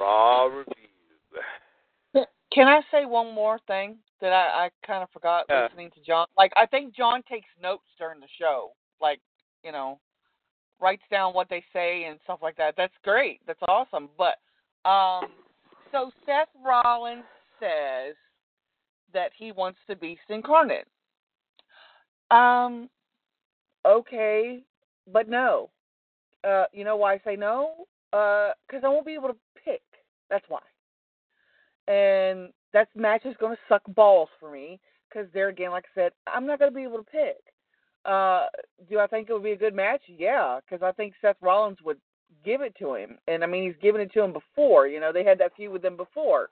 [0.00, 2.26] Raw review.
[2.52, 5.64] Can I say one more thing that I, I kind of forgot Yeah.
[5.64, 6.26] listening to John?
[6.36, 8.72] Like, I think John takes notes during the show.
[9.00, 9.20] Like,
[9.62, 10.00] you know,
[10.80, 12.74] writes down what they say and stuff like that.
[12.76, 13.40] That's great.
[13.46, 14.08] That's awesome.
[14.16, 14.38] But,
[14.88, 15.30] um,
[15.92, 17.24] so Seth Rollins
[17.60, 18.16] says
[19.12, 20.88] that he wants the Beast incarnate.
[22.30, 22.88] Um,
[23.86, 24.62] okay,
[25.12, 25.70] but no.
[26.42, 27.86] Uh, you know why I say no?
[28.12, 29.82] Uh, because I won't be able to pick.
[30.30, 30.60] That's why
[31.86, 36.00] and that match is going to suck balls for me because there again, like I
[36.00, 37.36] said, I'm not going to be able to pick.
[38.04, 38.46] Uh,
[38.90, 40.02] do I think it would be a good match?
[40.08, 41.98] Yeah, because I think Seth Rollins would
[42.44, 44.86] give it to him, and I mean he's given it to him before.
[44.86, 46.50] You know, they had that feud with them before,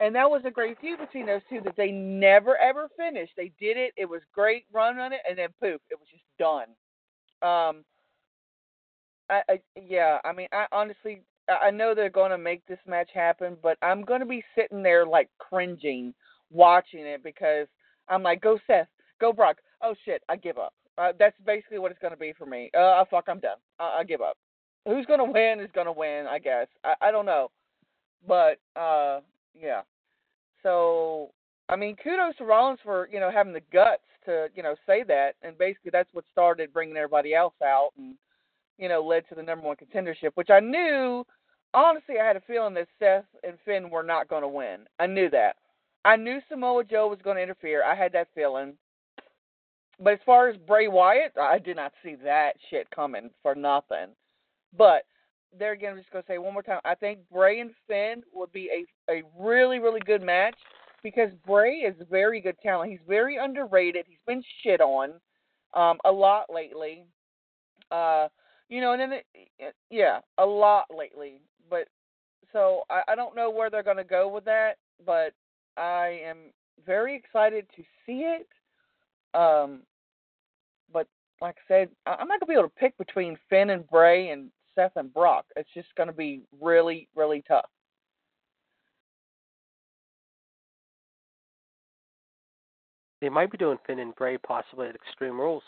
[0.00, 3.32] and that was a great feud between those two that they never ever finished.
[3.36, 6.24] They did it; it was great run on it, and then poof, it was just
[6.38, 6.68] done.
[7.42, 7.84] Um,
[9.28, 13.10] I, I yeah, I mean, I honestly I know they're going to make this match
[13.14, 16.12] happen, but I'm going to be sitting there like cringing
[16.50, 17.66] watching it because
[18.08, 18.88] I'm like, go Seth,
[19.20, 19.58] go Brock.
[19.82, 20.74] Oh shit, I give up.
[20.98, 22.70] Uh, that's basically what it's going to be for me.
[22.76, 23.58] Uh, fuck, I'm done.
[23.78, 24.36] I, I give up.
[24.86, 26.68] Who's going to win is going to win, I guess.
[26.84, 27.50] I, I don't know,
[28.26, 29.20] but uh,
[29.54, 29.82] yeah.
[30.62, 31.30] So
[31.68, 35.02] I mean, kudos to Rollins for you know having the guts to you know say
[35.04, 38.14] that, and basically that's what started bringing everybody else out and
[38.78, 41.24] you know led to the number one contendership, which I knew.
[41.76, 44.86] Honestly, I had a feeling that Seth and Finn were not going to win.
[44.98, 45.56] I knew that.
[46.06, 47.84] I knew Samoa Joe was going to interfere.
[47.84, 48.72] I had that feeling.
[50.00, 54.08] But as far as Bray Wyatt, I did not see that shit coming for nothing.
[54.76, 55.02] But
[55.58, 56.80] there again, I'm just going to say one more time.
[56.86, 60.56] I think Bray and Finn would be a a really really good match
[61.02, 62.90] because Bray is very good talent.
[62.90, 64.06] He's very underrated.
[64.08, 65.12] He's been shit on
[65.74, 67.04] um, a lot lately.
[67.90, 68.28] Uh,
[68.68, 69.20] you know, and then
[69.90, 71.40] yeah, a lot lately.
[71.70, 71.88] But
[72.52, 75.32] so I, I don't know where they're going to go with that, but
[75.76, 76.52] I am
[76.84, 78.48] very excited to see it.
[79.34, 79.82] Um,
[80.92, 81.06] but
[81.40, 84.30] like I said, I- I'm not gonna be able to pick between Finn and Bray
[84.30, 85.46] and Seth and Brock.
[85.56, 87.70] It's just gonna be really, really tough.
[93.20, 95.62] They might be doing Finn and Bray possibly at Extreme Rules.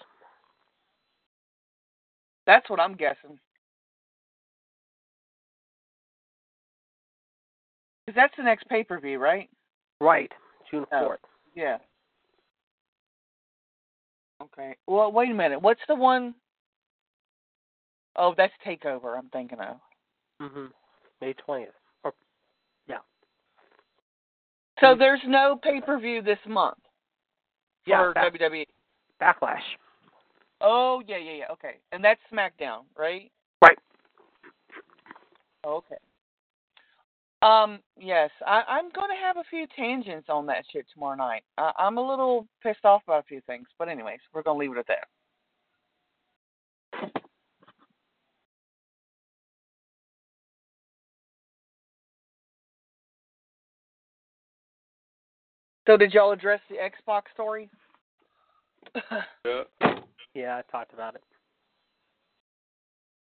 [2.47, 3.39] That's what I'm guessing.
[8.09, 9.51] 'Cause that's the next pay per view, right?
[10.01, 10.33] Right,
[10.71, 11.05] June Oh.
[11.05, 11.21] fourth.
[11.55, 11.77] Yeah.
[14.41, 14.77] Okay.
[14.87, 15.61] Well, wait a minute.
[15.61, 16.35] What's the one
[18.17, 19.19] oh that's Takeover.
[19.19, 19.79] I'm thinking of.
[20.41, 20.73] Mhm.
[21.21, 21.75] May twentieth.
[22.03, 22.15] Or
[22.87, 23.01] yeah.
[24.81, 26.79] So there's no pay per view this month
[27.85, 28.67] for Yeah, back- WWE.
[29.21, 29.77] Backlash.
[30.63, 31.51] Oh yeah, yeah, yeah.
[31.53, 33.31] Okay, and that's SmackDown, right?
[33.61, 33.79] Right.
[35.63, 35.99] Okay.
[37.43, 37.81] Um.
[37.99, 41.45] Yes, I, I'm going to have a few tangents on that shit tomorrow night.
[41.57, 44.61] I, I'm a little pissed off about a few things, but anyways, we're going to
[44.61, 45.09] leave it at that.
[55.89, 57.71] So did y'all address the Xbox story?
[59.45, 59.63] Yeah.
[60.35, 61.23] Yeah, I talked about it.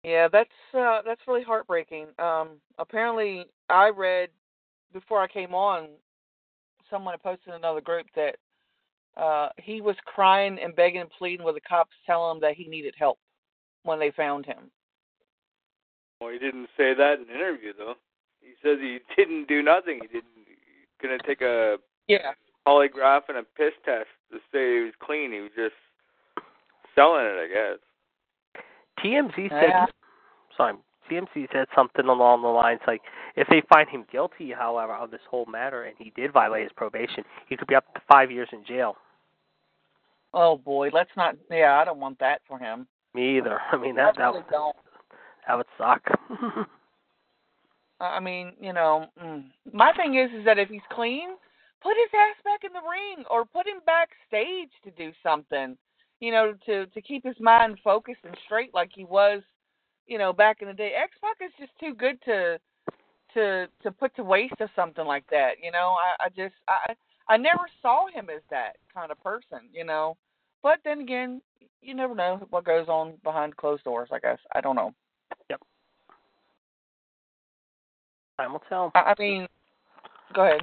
[0.06, 2.06] Yeah, that's uh that's really heartbreaking.
[2.19, 4.30] Um apparently I read
[4.94, 5.88] before I came on
[6.91, 8.36] someone had posted in another group that
[9.18, 12.68] uh he was crying and begging and pleading with the cops telling him that he
[12.68, 13.18] needed help
[13.82, 14.69] when they found him.
[16.22, 17.95] Well, he didn't say that in an interview though.
[18.41, 20.02] He says he didn't do nothing.
[20.03, 20.30] He didn't
[21.02, 21.77] gonna take a
[22.07, 22.34] Yeah.
[22.68, 25.32] polygraph and a piss test to say he was clean.
[25.32, 25.73] He was just
[26.94, 27.80] selling it, I guess.
[29.00, 29.86] TMZ said Yeah.
[30.56, 30.76] sorry,
[31.10, 33.02] TMZ said something along the lines like
[33.36, 36.72] if they find him guilty, however, of this whole matter and he did violate his
[36.74, 38.98] probation, he could be up to five years in jail.
[40.34, 42.88] Oh boy, let's not yeah, I don't want that for him.
[43.14, 43.60] Me either.
[43.72, 44.76] I mean that I that, really don't.
[45.48, 46.02] that would suck.
[48.00, 49.46] I mean, you know, mm.
[49.72, 51.30] my thing is, is that if he's clean,
[51.82, 55.78] put his ass back in the ring or put him backstage to do something.
[56.20, 59.42] You know, to to keep his mind focused and straight like he was,
[60.08, 60.92] you know, back in the day.
[61.02, 62.60] X Pac is just too good to
[63.34, 65.54] to to put to waste or something like that.
[65.62, 66.94] You know, I, I just I
[67.28, 69.70] I never saw him as that kind of person.
[69.72, 70.18] You know,
[70.64, 71.42] but then again,
[71.82, 74.10] you never know what goes on behind closed doors.
[74.12, 74.94] I guess I don't know.
[75.50, 75.62] Yep.
[78.38, 78.92] Time will tell.
[78.96, 79.48] I, I mean,
[80.34, 80.62] go ahead.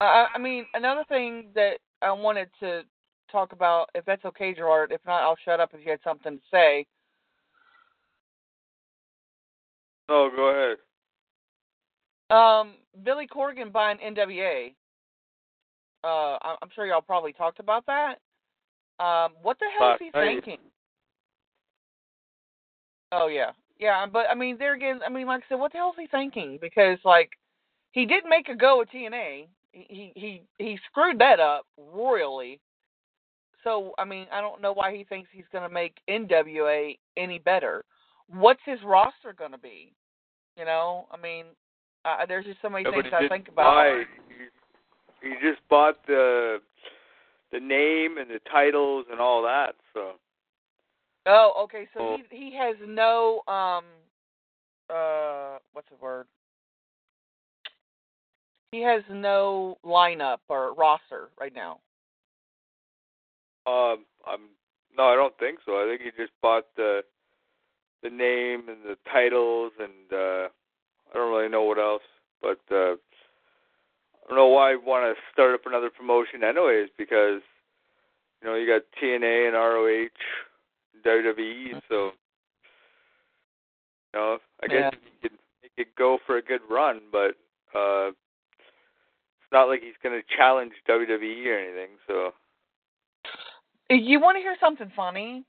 [0.00, 2.82] I, I mean, another thing that I wanted to
[3.30, 4.92] talk about, if that's okay, Gerard.
[4.92, 6.86] If not, I'll shut up if you had something to say.
[10.08, 10.76] No, go ahead.
[12.30, 14.74] Um, Billy Corgan buying NWA.
[16.04, 18.18] Uh, I'm sure y'all probably talked about that.
[19.00, 20.58] Um, what the hell is he thinking?
[23.12, 24.06] Oh yeah, yeah.
[24.06, 26.06] But I mean, there again, I mean, like I said, what the hell is he
[26.06, 26.58] thinking?
[26.60, 27.30] Because like,
[27.92, 29.46] he did make a go at TNA.
[29.88, 32.60] He he he screwed that up royally.
[33.64, 37.38] So I mean, I don't know why he thinks he's going to make NWA any
[37.38, 37.84] better.
[38.28, 39.92] What's his roster going to be?
[40.56, 41.46] You know, I mean,
[42.04, 43.74] uh, there's just so many Yeah, things I think about.
[43.74, 44.04] buy-
[45.20, 46.58] He, he just bought the
[47.52, 49.74] the name and the titles and all that.
[49.94, 50.12] So
[51.26, 51.86] Oh, okay.
[51.94, 52.16] So Oh.
[52.30, 53.84] he he has no um
[54.90, 56.26] uh what's the word?
[58.72, 61.80] He has no lineup or roster right now.
[63.66, 64.40] um, I'm
[64.96, 65.72] no, I don't think so.
[65.72, 67.02] I think he just bought the
[68.02, 70.48] the name and the titles and uh
[71.10, 72.02] I don't really know what else,
[72.42, 77.40] but uh I don't know why I want to start up another promotion anyways because
[78.42, 80.08] you know you got TNA and ROH,
[81.06, 82.10] WWE, so
[84.12, 84.98] you know I guess Yeah.
[85.02, 87.36] he could make it go for a good run, but
[87.74, 88.10] uh
[89.52, 91.96] not like he's going to challenge WWE or anything.
[92.06, 92.32] So
[93.90, 95.44] You want to hear something funny?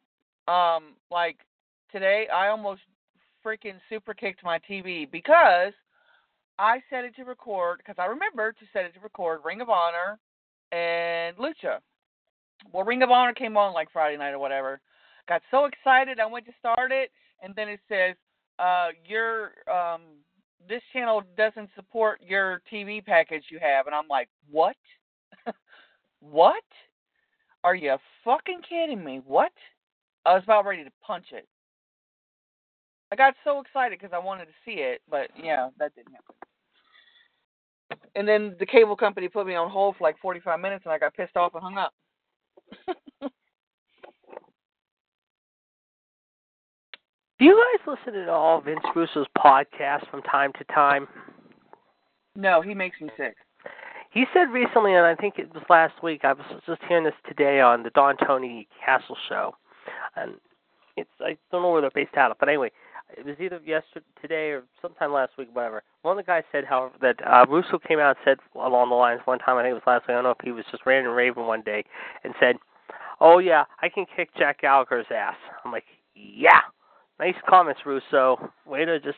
[0.48, 1.38] Um, like
[1.92, 2.82] today, I almost
[3.46, 5.74] freaking super kicked my TV because
[6.58, 9.70] I set it to record because I remembered to set it to record Ring of
[9.70, 10.20] Honor
[10.72, 11.80] and Lucha.
[12.72, 14.80] Well, Ring of Honor came on like Friday night or whatever.
[15.28, 17.12] Got so excited, I went to start it,
[17.42, 18.16] and then it says,
[18.58, 20.02] uh, "Your um,
[20.68, 24.76] this channel doesn't support your TV package you have," and I'm like, "What?
[26.20, 26.64] what?
[27.64, 29.22] Are you fucking kidding me?
[29.26, 29.52] What?"
[30.26, 31.48] I was about ready to punch it.
[33.12, 36.36] I got so excited because I wanted to see it, but yeah, that didn't happen.
[38.16, 41.00] And then the cable company put me on hold for like 45 minutes, and I
[41.00, 41.94] got pissed off and hung up.
[47.40, 51.08] Do you guys listen to all Vince Russo's podcasts from time to time?
[52.36, 53.36] no, he makes me sick.
[54.12, 56.22] He said recently, and I think it was last week.
[56.24, 59.56] I was just hearing this today on the Don Tony Castle show,
[60.16, 60.34] and
[60.98, 62.72] it's I don't know where they're based out of, but anyway,
[63.18, 65.84] it was either yesterday, today, or sometime last week, whatever.
[66.02, 68.96] One of the guys said, however, that uh, Russo came out and said along the
[68.96, 69.58] lines one time.
[69.58, 70.10] I think it was last week.
[70.10, 71.86] I don't know if he was just ranting and raving one day,
[72.24, 72.56] and said,
[73.22, 75.86] "Oh yeah, I can kick Jack Gallagher's ass." I'm like,
[76.16, 76.62] "Yeah,
[77.20, 78.52] nice comments, Russo.
[78.66, 79.18] Way to just."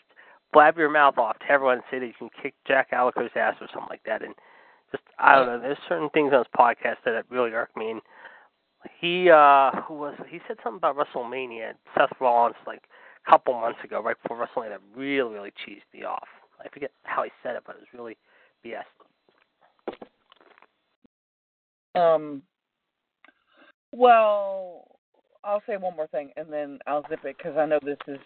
[0.53, 3.55] Blab your mouth off to everyone and say that you can kick Jack Gallagher's ass
[3.61, 4.35] or something like that, and
[4.91, 5.59] just I don't know.
[5.59, 7.91] There's certain things on his podcast that really irk me.
[7.91, 8.01] And
[8.99, 11.73] he uh who was he said something about WrestleMania.
[11.95, 12.83] Seth Rollins like
[13.25, 16.27] a couple months ago, right before WrestleMania, that really really cheesed me off.
[16.59, 18.17] I forget how he said it, but it was really
[18.65, 18.83] BS.
[21.99, 22.43] Um.
[23.91, 24.80] Well,
[25.43, 28.19] I'll say one more thing, and then I'll zip it because I know this is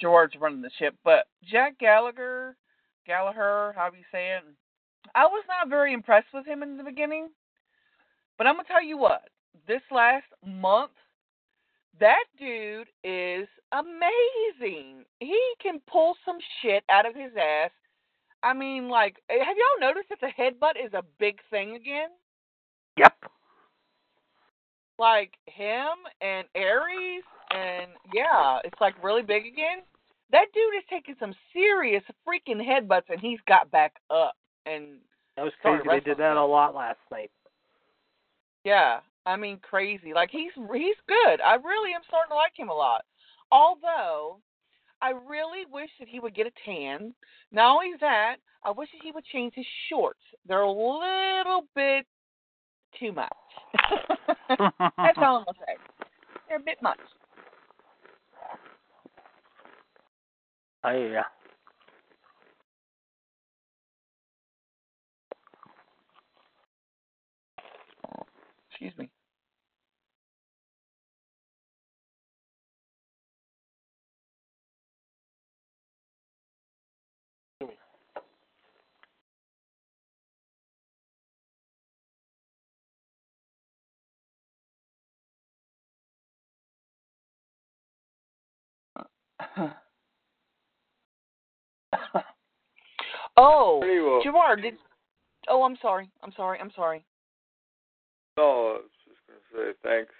[0.00, 0.94] George running the ship.
[1.04, 2.56] But Jack Gallagher,
[3.06, 4.44] Gallagher, however you say it,
[5.14, 7.28] I was not very impressed with him in the beginning.
[8.38, 9.28] But I'm gonna tell you what,
[9.66, 10.92] this last month,
[11.98, 15.04] that dude is amazing.
[15.18, 17.70] He can pull some shit out of his ass.
[18.42, 22.08] I mean, like, have y'all noticed that the headbutt is a big thing again?
[22.96, 23.12] Yep.
[25.00, 29.78] Like him and Aries and yeah, it's like really big again.
[30.30, 34.34] That dude is taking some serious freaking headbutts and he's got back up
[34.66, 34.98] and
[35.36, 35.82] That was crazy.
[35.88, 37.30] They did that a lot last night.
[38.64, 40.12] yeah, I mean crazy.
[40.14, 41.40] Like he's he's good.
[41.40, 43.04] I really am starting to like him a lot.
[43.50, 44.38] Although
[45.02, 47.14] I really wish that he would get a tan.
[47.50, 50.20] Not only that, I wish that he would change his shorts.
[50.46, 52.06] They're a little bit
[53.00, 53.32] too much.
[54.48, 55.76] That's all I'm gonna say.
[56.48, 56.98] They're a bit much.
[60.82, 61.22] I yeah.
[68.70, 69.10] Excuse me.
[93.36, 94.20] oh, well.
[94.22, 94.74] Gerard, did.
[95.48, 96.10] Oh, I'm sorry.
[96.22, 96.58] I'm sorry.
[96.60, 97.04] I'm sorry.
[98.36, 100.12] No, I was just gonna say thanks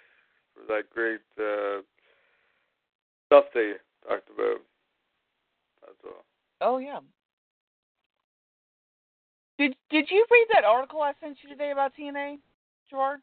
[0.53, 1.81] for that great uh,
[3.27, 3.75] stuff that you
[4.07, 4.61] talked about.
[5.81, 6.25] That's all.
[6.61, 6.99] Oh yeah.
[9.57, 12.39] Did Did you read that article I sent you today about TNA,
[12.89, 13.21] Gerard?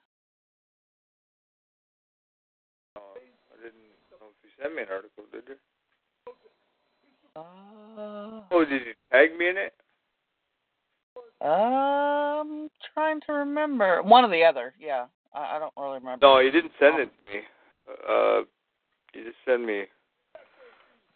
[2.96, 5.56] Uh, I didn't know if you sent me an article, did you?
[7.38, 9.74] Uh, Oh, did you tag me in it?
[11.40, 14.02] um, trying to remember.
[14.02, 14.74] One or the other.
[14.80, 16.26] Yeah, I, I don't really remember.
[16.26, 17.40] No, you didn't send it to me.
[18.08, 18.40] Uh,
[19.14, 19.84] you just sent me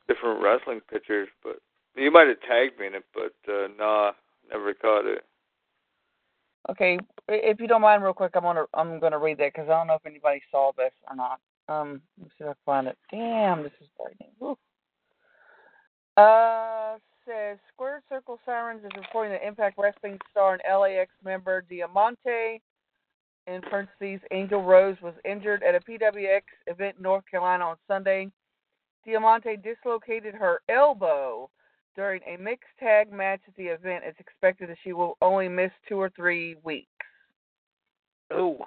[0.08, 1.58] different wrestling pictures, but
[1.96, 4.12] you might have tagged me in it, but uh, nah,
[4.50, 5.24] never caught it.
[6.70, 9.76] Okay, if you don't mind, real quick, I'm gonna I'm gonna read that because I
[9.76, 11.40] don't know if anybody saw this or not.
[11.68, 12.98] Um, let me see if I can find it.
[13.10, 14.30] Damn, this is frightening.
[14.38, 14.56] Woo.
[16.16, 22.60] Uh, says Square Circle Sirens is reporting that Impact Wrestling star and LAX member Diamante,
[23.46, 28.30] in parentheses, Angel Rose, was injured at a PWX event in North Carolina on Sunday.
[29.04, 31.50] Diamante dislocated her elbow
[31.96, 34.04] during a mixed tag match at the event.
[34.06, 36.88] It's expected that she will only miss two or three weeks.
[38.30, 38.64] Oh,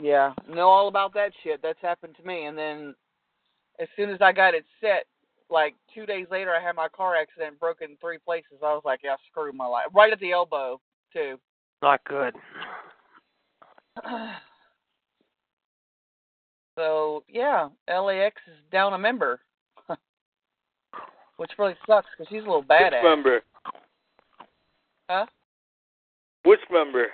[0.00, 1.60] Yeah, know all about that shit.
[1.62, 2.46] That's happened to me.
[2.46, 2.94] And then
[3.80, 5.06] as soon as I got it set,
[5.48, 8.58] like two days later, I had my car accident, broke in three places.
[8.62, 9.86] I was like, yeah, screw my life.
[9.92, 10.80] Right at the elbow,
[11.12, 11.40] too.
[11.82, 12.34] not good.
[16.76, 19.40] so, yeah, LAX is down a member.
[21.36, 22.90] Which really sucks because she's a little badass.
[22.90, 23.02] Which badass.
[23.02, 23.40] member?
[25.08, 25.26] Huh?
[26.44, 27.06] Which member?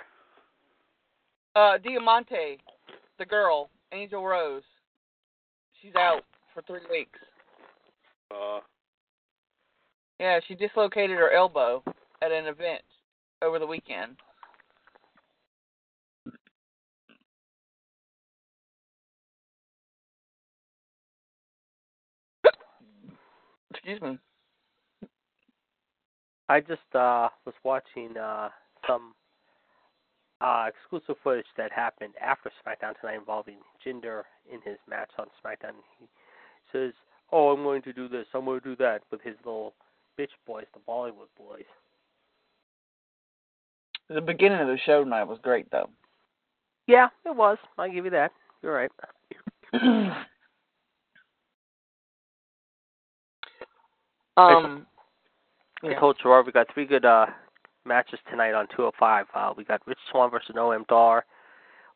[1.55, 2.59] Uh, Diamante,
[3.17, 4.61] the girl, Angel Rose.
[5.81, 6.21] She's out
[6.57, 7.19] for three weeks.
[8.31, 8.59] Uh,
[10.19, 11.83] Yeah, she dislocated her elbow
[12.23, 12.81] at an event
[13.43, 14.17] over the weekend.
[23.71, 24.17] Excuse me.
[26.49, 28.49] I just uh was watching uh
[28.87, 29.13] some
[30.41, 35.73] uh exclusive footage that happened after SmackDown tonight involving Jinder in his match on SmackDown.
[35.99, 36.07] He
[36.71, 36.93] says,
[37.31, 38.25] "Oh, I'm going to do this.
[38.33, 39.73] I'm going to do that" with his little
[40.19, 41.65] bitch boys, the Bollywood boys.
[44.09, 45.89] The beginning of the show tonight was great, though.
[46.87, 47.57] Yeah, it was.
[47.77, 48.31] I'll give you that.
[48.61, 48.91] You're right.
[54.37, 54.85] um,
[55.83, 55.99] I yeah.
[55.99, 57.25] told Gerard we got three good uh
[57.85, 59.25] matches tonight on 205.
[59.33, 61.25] Uh, we got Rich Swann versus Noam Dar,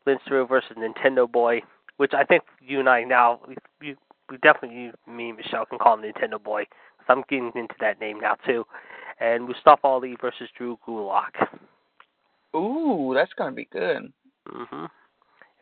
[0.06, 1.62] Lynn versus Nintendo Boy,
[1.96, 3.40] which I think you and I now
[3.80, 3.96] we
[4.32, 6.64] we, we definitely me and Michelle can call him Nintendo Boy.
[6.98, 8.66] 'cause I'm getting into that name now too.
[9.20, 11.58] And Mustafa Ali versus Drew Gulak.
[12.56, 14.12] Ooh, that's gonna be good.
[14.48, 14.86] hmm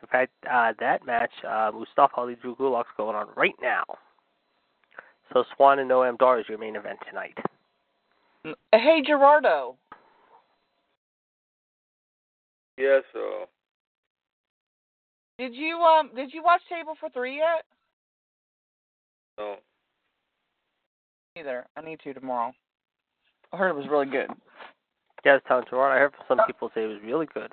[0.01, 3.83] In fact, uh, that match, uh, Mustafa Ali Drew Gulak's going on right now.
[5.33, 7.37] So Swann and Noam Dar is your main event tonight.
[8.45, 9.77] Mm, Hey, Gerardo.
[12.77, 13.47] yeah, so
[15.37, 17.65] Did you um did you watch Table for Three yet?
[19.41, 19.55] No.
[21.39, 21.65] Either.
[21.77, 22.53] I need to tomorrow.
[23.53, 24.29] I heard it was really good.
[25.23, 27.51] Yeah, I was telling Gerard, I heard some people say it was really good.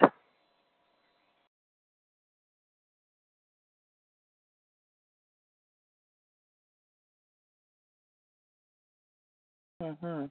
[9.82, 10.30] Mhm.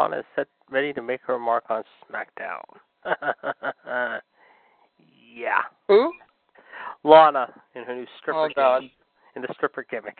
[0.00, 2.62] Lana is set ready to make her mark on SmackDown.
[5.34, 5.60] yeah.
[5.88, 6.10] Who?
[7.04, 8.78] Lana in her new stripper Oh God.
[8.80, 8.92] gimmick.
[9.36, 10.16] In the stripper gimmick.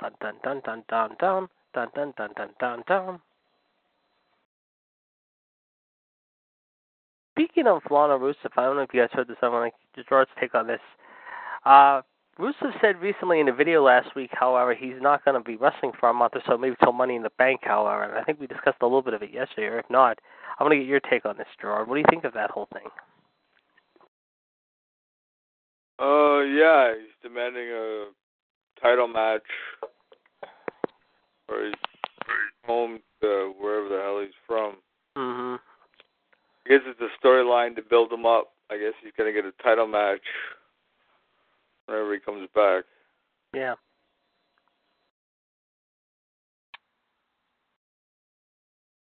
[0.00, 3.20] Dun dun dun dun dun dun dun dun dun dun dun dun.
[7.34, 9.36] Speaking of Lana Rusev, I don't know if you guys heard this.
[9.42, 10.80] I want to Gerard's take on this.
[11.66, 12.00] Uh,
[12.38, 15.92] Rusev said recently in a video last week, however, he's not going to be wrestling
[15.98, 18.02] for a month or so, maybe till Money in the Bank, however.
[18.02, 20.18] And I think we discussed a little bit of it yesterday, or if not,
[20.58, 21.88] I want to get your take on this, Gerard.
[21.88, 22.88] What do you think of that whole thing?
[25.98, 28.04] Uh, yeah, he's demanding a
[28.82, 29.40] title match,
[31.48, 31.74] or he's
[32.66, 34.74] home to wherever the hell he's from.
[35.16, 35.56] hmm
[36.66, 38.52] I guess it's a storyline to build him up.
[38.70, 40.20] I guess he's gonna get a title match
[41.86, 42.84] whenever he comes back.
[43.54, 43.74] Yeah.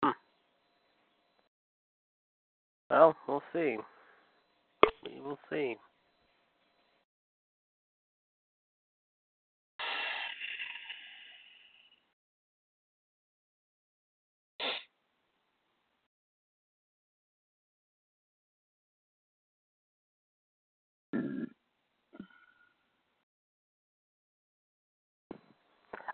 [0.03, 0.11] Hmm.
[2.91, 3.77] Well, we'll see.
[5.05, 5.77] We will see.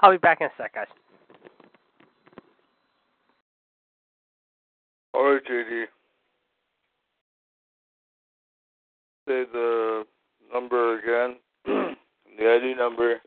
[0.03, 0.87] I'll be back in a sec, guys.
[5.13, 5.85] All right, JD.
[9.29, 10.05] Say the
[10.53, 11.37] number again.
[11.67, 11.95] the
[12.41, 13.21] ID number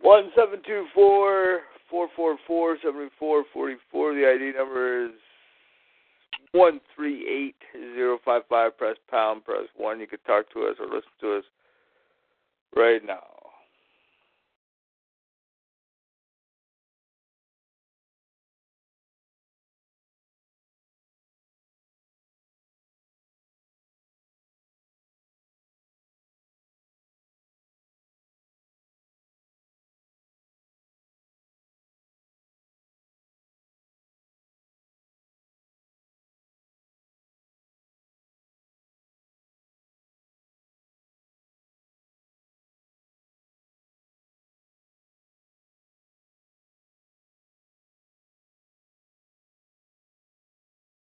[0.00, 1.60] one seven two four
[1.90, 4.14] four four four seventy four forty four.
[4.14, 5.12] The ID number is
[6.52, 7.56] one three eight
[7.94, 8.78] zero five five.
[8.78, 9.44] Press pound.
[9.44, 9.98] Press one.
[9.98, 11.44] You can talk to us or listen to us
[12.76, 13.31] right now.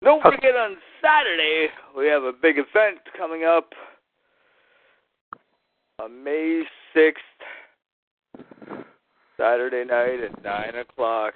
[0.04, 3.70] Don't forget on Saturday we have a big event coming up
[6.02, 6.64] on May
[6.94, 7.24] sixth,
[9.38, 11.34] Saturday night at nine o'clock.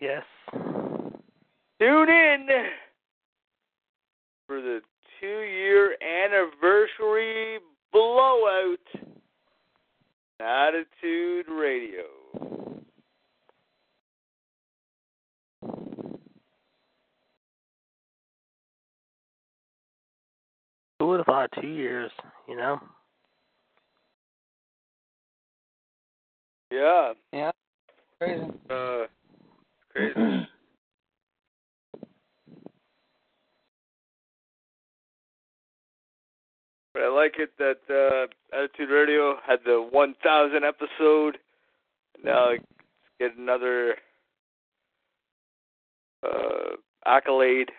[0.00, 0.22] Yes.
[0.52, 2.46] Tune in
[4.46, 4.80] for the
[5.20, 7.58] two-year anniversary
[7.92, 8.78] blowout.
[10.38, 12.04] Attitude Radio.
[21.02, 22.12] Who would have thought two years,
[22.48, 22.78] you know?
[26.70, 27.14] Yeah.
[27.32, 27.50] Yeah.
[28.20, 28.44] Crazy.
[28.70, 29.06] Uh,
[29.90, 30.14] crazy.
[36.94, 41.38] But I like it that uh, Attitude Radio had the 1,000 episode.
[42.22, 42.64] Now it's
[43.18, 43.96] get another
[46.22, 46.76] uh,
[47.06, 47.70] accolade,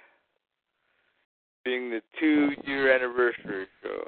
[1.64, 4.08] being the two-year anniversary show.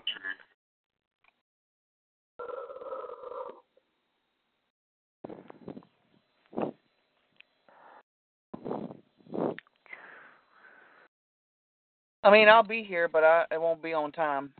[12.24, 14.52] I mean, I'll be here, but I it won't be on time.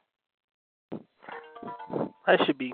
[2.28, 2.74] I should be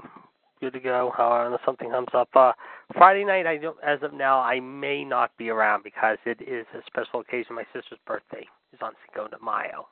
[0.60, 2.30] good to go, however, unless something comes up.
[2.36, 2.52] Uh,
[2.98, 6.66] Friday night, I don't, as of now, I may not be around because it is
[6.74, 7.56] a special occasion.
[7.56, 9.88] My sister's birthday is on Cinco de Mayo.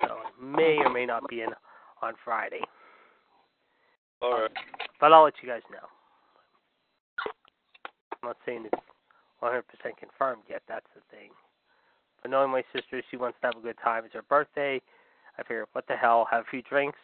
[0.00, 1.48] So I may or may not be in
[2.02, 2.60] on Friday.
[4.22, 4.50] All right.
[5.00, 5.86] But I'll let you guys know.
[8.12, 8.82] I'm not saying it's
[9.42, 9.62] 100%
[9.98, 10.62] confirmed yet.
[10.68, 11.30] That's the thing.
[12.22, 14.04] But knowing my sister, she wants to have a good time.
[14.04, 14.80] It's her birthday.
[15.38, 16.26] I figured, what the hell?
[16.30, 16.98] Have a few drinks,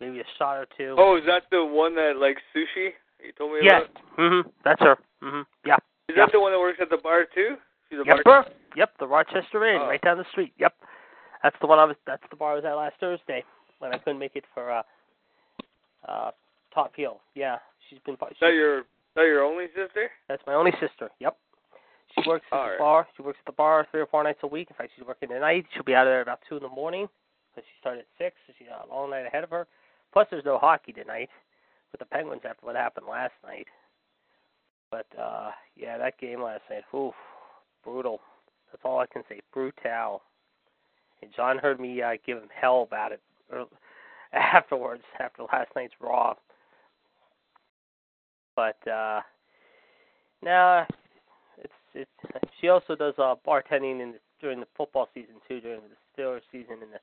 [0.00, 0.94] maybe a shot or two.
[0.98, 2.90] Oh, is that the one that likes sushi?
[3.22, 3.82] You told me about.
[3.82, 3.88] yes.
[4.14, 4.18] about.
[4.18, 4.52] Mhm.
[4.64, 4.98] That's her.
[5.22, 5.46] Mhm.
[5.64, 5.76] Yeah.
[6.08, 6.24] Is Yeah.
[6.24, 7.56] that the one that works at the bar too?
[7.88, 8.24] She's a Yep.
[8.24, 8.46] bar.
[8.74, 8.96] Yep.
[8.98, 9.86] The Rochester Inn, Oh.
[9.86, 10.54] right down the street.
[10.56, 10.74] Yep.
[11.42, 11.96] That's the one I was.
[12.06, 13.44] That's the bar I was at last Thursday
[13.78, 14.82] when I couldn't make it for uh,
[16.08, 16.30] uh,
[16.72, 17.20] Top Heel.
[17.34, 17.58] Yeah.
[17.88, 18.14] She's been.
[18.14, 18.84] Is that your is
[19.16, 20.10] that your only sister?
[20.28, 21.10] That's my only sister.
[21.20, 21.36] Yep.
[22.14, 22.78] She works at All the right.
[22.78, 23.06] bar.
[23.16, 24.68] She works at the bar three or four nights a week.
[24.70, 25.66] In fact, she's working tonight.
[25.72, 27.08] She'll be out of there about two in the morning
[27.50, 28.36] because she started at six.
[28.46, 29.66] So she's got a long night ahead of her.
[30.12, 31.30] Plus, there's no hockey tonight
[31.90, 33.66] with the Penguins after what happened last night.
[34.90, 37.14] But uh yeah, that game last night, oof,
[37.82, 38.20] brutal.
[38.70, 39.40] That's all I can say.
[39.52, 40.22] Brutal.
[41.22, 43.20] And John heard me uh, give him hell about it
[44.32, 46.34] afterwards after last night's Raw.
[48.54, 49.20] But uh
[50.42, 50.84] no,
[51.58, 52.10] it's it's
[52.60, 56.42] she also does uh bartending in the, during the football season too, during the Steelers
[56.50, 57.00] season in the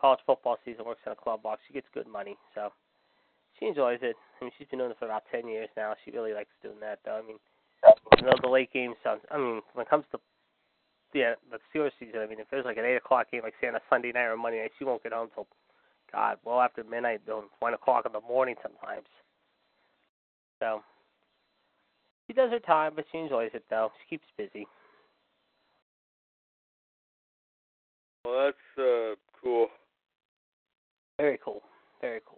[0.00, 1.60] college football season, works in a club box.
[1.66, 2.70] She gets good money, so
[3.58, 4.16] she enjoys it.
[4.40, 5.94] I mean, she's been doing it for about ten years now.
[6.04, 7.20] She really likes doing that, though.
[7.22, 7.38] I mean,
[8.18, 9.20] you know, the late game sounds.
[9.30, 10.20] I mean, when it comes to
[11.16, 13.68] yeah, the Steelers season, I mean, if there's like an eight o'clock game, like say
[13.68, 15.46] on a Sunday night or Monday night, she won't get home till
[16.12, 17.22] God, well after midnight,
[17.60, 19.06] one o'clock in the morning sometimes.
[20.60, 20.82] So
[22.26, 23.90] she does her time, but she enjoys it though.
[24.02, 24.66] She keeps busy.
[28.24, 29.68] Well, that's uh cool.
[31.18, 31.62] Very cool.
[32.00, 32.35] Very cool.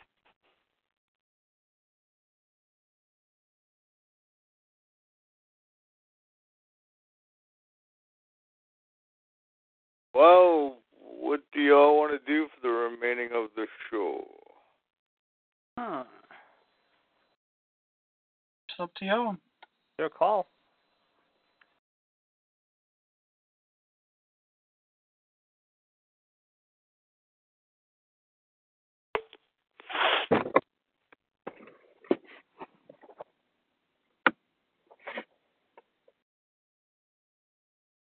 [10.13, 14.25] Well, what do y'all want to do for the remaining of the show?
[15.79, 16.01] Hmm.
[18.69, 19.37] It's up to you.
[19.97, 20.47] Your call.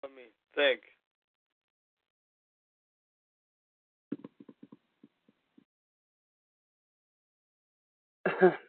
[0.04, 0.82] Let me think.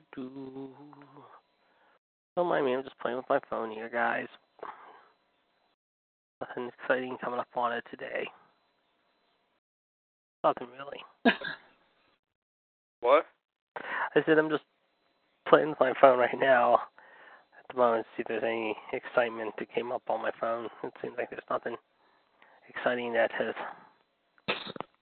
[0.14, 1.22] do, do, do.
[2.36, 4.26] Don't mind me, I'm just playing with my phone here, guys.
[6.40, 8.26] Nothing exciting coming up on it today.
[10.44, 11.34] Nothing really.
[13.02, 13.26] What?
[14.14, 14.62] I said I'm just
[15.48, 19.54] playing with my phone right now at the moment to see if there's any excitement
[19.58, 20.66] that came up on my phone.
[20.84, 21.74] It seems like there's nothing
[22.68, 24.56] exciting that has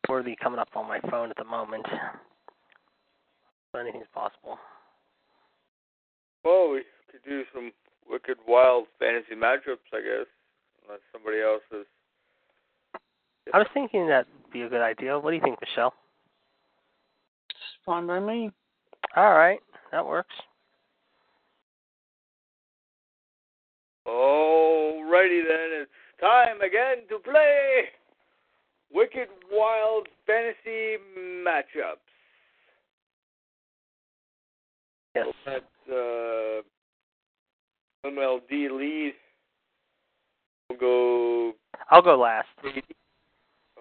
[0.08, 1.84] worthy coming up on my phone at the moment.
[3.70, 4.58] But anything's possible.
[6.44, 7.72] Well, we could do some
[8.08, 10.26] wicked wild fantasy matchups, I guess.
[10.84, 11.86] Unless somebody else is.
[13.52, 15.18] I was thinking that'd be a good idea.
[15.18, 15.94] What do you think, Michelle?
[17.50, 18.50] It's fine by me.
[19.16, 19.60] All right,
[19.92, 20.34] that works.
[24.06, 25.90] Alrighty then, it's
[26.20, 27.84] time again to play
[28.92, 31.98] Wicked Wild Fantasy Matchups.
[35.14, 35.26] Yes.
[35.46, 36.62] Let uh,
[38.06, 39.14] MLD lead.
[40.68, 41.52] We'll go.
[41.90, 42.48] I'll go last.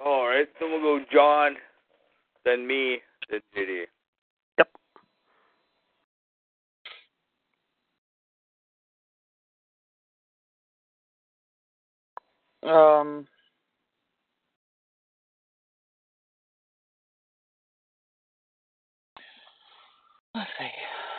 [0.04, 1.56] Alright, then we'll go John,
[2.46, 3.00] then me,
[3.30, 3.86] then JD.
[4.58, 4.70] Yep.
[12.72, 13.28] Um.
[20.34, 21.19] Let's see.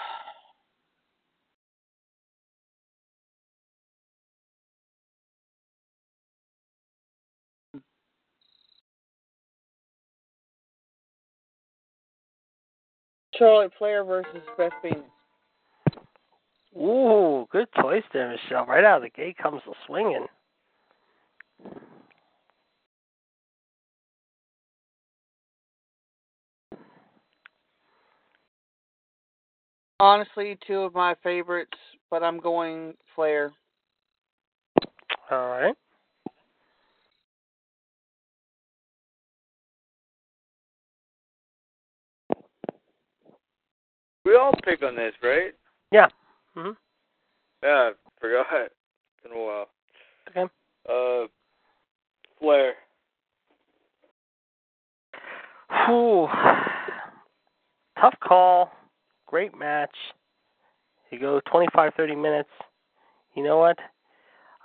[13.41, 15.01] Charlotte Flair versus Beth Phoenix.
[16.77, 18.67] Ooh, good choice there, Michelle.
[18.67, 20.27] Right out of the gate comes the swinging.
[29.99, 31.77] Honestly, two of my favorites,
[32.11, 33.53] but I'm going Flair.
[35.31, 35.75] All right.
[44.25, 45.55] We all pick on this, right?
[45.91, 46.09] Yeah.
[46.57, 46.77] Mhm.
[47.63, 48.47] Yeah, I forgot.
[48.53, 48.75] It's
[49.23, 49.69] been a while.
[50.29, 50.49] Okay.
[50.89, 51.29] Uh,
[52.39, 52.75] Flair.
[55.87, 56.29] Whew.
[58.01, 58.73] Tough call.
[59.27, 59.95] Great match.
[61.11, 62.51] You go 25, 30 minutes.
[63.35, 63.79] You know what?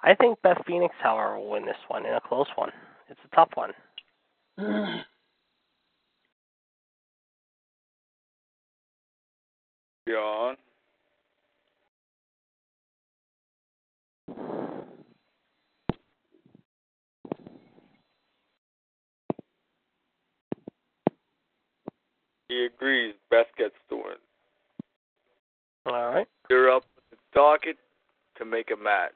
[0.03, 2.71] I think Beth Phoenix, however, will win this one in a close one.
[3.09, 3.73] It's a tough one.
[10.07, 10.55] John.
[22.47, 23.15] He agrees.
[23.31, 24.05] Beth gets the win.
[25.87, 26.27] All right.
[26.49, 27.77] You're up with the docket.
[28.37, 29.11] to make a match.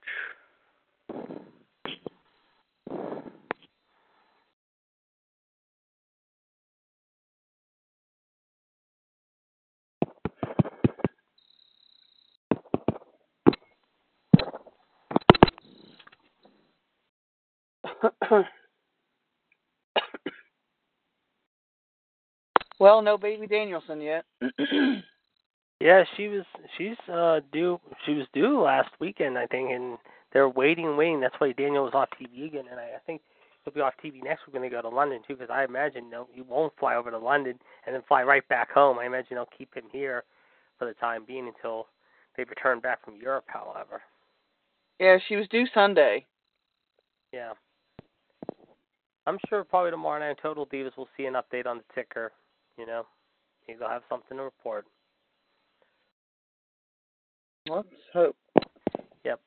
[22.79, 24.23] Well, no baby Danielson yet.
[25.81, 26.45] yeah, she was
[26.77, 29.97] she's uh due she was due last weekend I think and
[30.31, 31.19] they're waiting waiting.
[31.19, 33.21] That's why Daniel was off TV again and I, I think
[33.63, 36.09] he'll be off TV next week when they go to London too because I imagine
[36.09, 38.97] no he won't fly over to London and then fly right back home.
[38.97, 40.23] I imagine they'll keep him here
[40.77, 41.87] for the time being until
[42.37, 44.01] they return back from Europe, however.
[45.01, 46.25] yeah, she was due Sunday.
[47.33, 47.51] Yeah.
[49.29, 52.31] I'm sure probably tomorrow night Total Divas will see an update on the ticker,
[52.79, 53.05] you know.
[53.67, 54.85] Maybe they'll have something to report.
[57.69, 58.35] Let's hope.
[59.23, 59.39] Yep.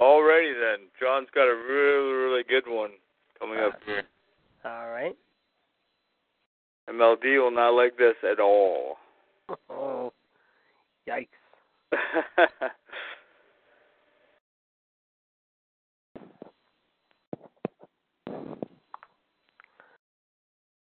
[0.00, 2.90] Alrighty then, John's got a really, really good one
[3.38, 4.02] coming up here.
[4.64, 5.16] Uh, all right.
[6.90, 8.96] MLD will not like this at all.
[9.70, 10.12] Oh,
[11.08, 11.28] yikes.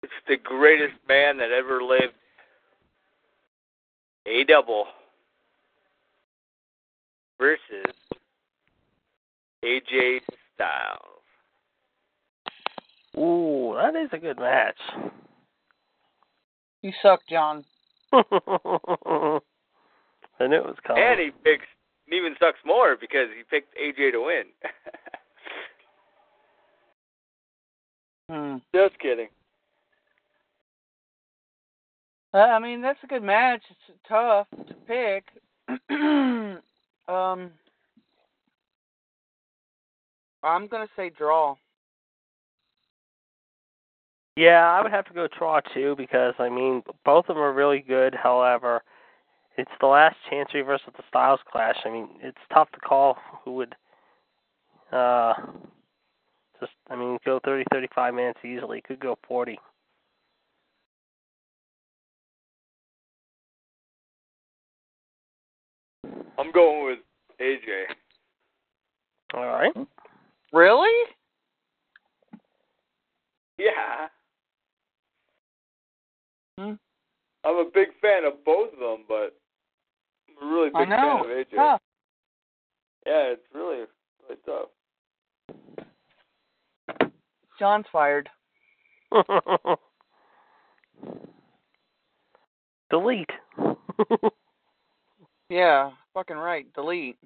[0.02, 2.14] it's the greatest man that ever lived.
[4.26, 4.86] A double
[7.38, 7.92] versus
[9.64, 10.20] AJ
[10.54, 11.22] Styles.
[13.18, 14.78] Ooh, that is a good match.
[16.82, 17.64] You suck, John.
[18.12, 18.20] I
[20.46, 21.02] knew it was coming.
[21.02, 21.66] And he picks
[22.12, 24.44] it even sucks more because he picked AJ to win.
[28.30, 28.58] Hmm.
[28.74, 29.28] Just kidding.
[32.34, 33.62] Uh, I mean, that's a good match.
[33.70, 35.24] It's tough to pick.
[37.08, 37.50] um,
[40.42, 41.54] I'm gonna say draw.
[44.36, 47.52] Yeah, I would have to go Draw too because I mean both of them are
[47.52, 48.14] really good.
[48.14, 48.82] However,
[49.58, 51.76] it's the last chance versus the Styles Clash.
[51.84, 53.74] I mean, it's tough to call who would
[54.90, 55.34] uh
[56.60, 58.80] just I mean go 30 35 minutes easily.
[58.80, 59.58] Could go 40.
[66.38, 66.98] I'm going with
[67.40, 67.84] AJ.
[69.34, 69.72] All right.
[70.52, 70.90] Really?
[73.58, 74.08] Yeah.
[76.58, 76.74] Hmm.
[77.44, 79.36] I'm a big fan of both of them, but
[80.28, 80.96] I'm a really I big know.
[80.96, 81.54] fan of AJ.
[81.56, 81.80] Tough.
[83.06, 83.84] Yeah, it's really,
[84.28, 84.68] really tough.
[87.58, 88.28] John's fired.
[92.90, 93.30] Delete.
[95.52, 96.64] Yeah, fucking right.
[96.72, 97.18] Delete.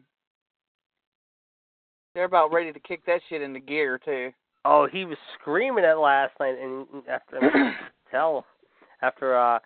[2.13, 4.33] They're about ready to kick that shit into gear too.
[4.65, 7.75] oh, he was screaming at last night, and after I
[8.11, 8.45] tell
[9.01, 9.61] after uh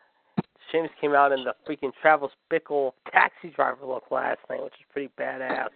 [0.71, 4.87] James came out in the freaking Travis Bickle taxi driver look last night, which is
[4.93, 5.69] pretty badass.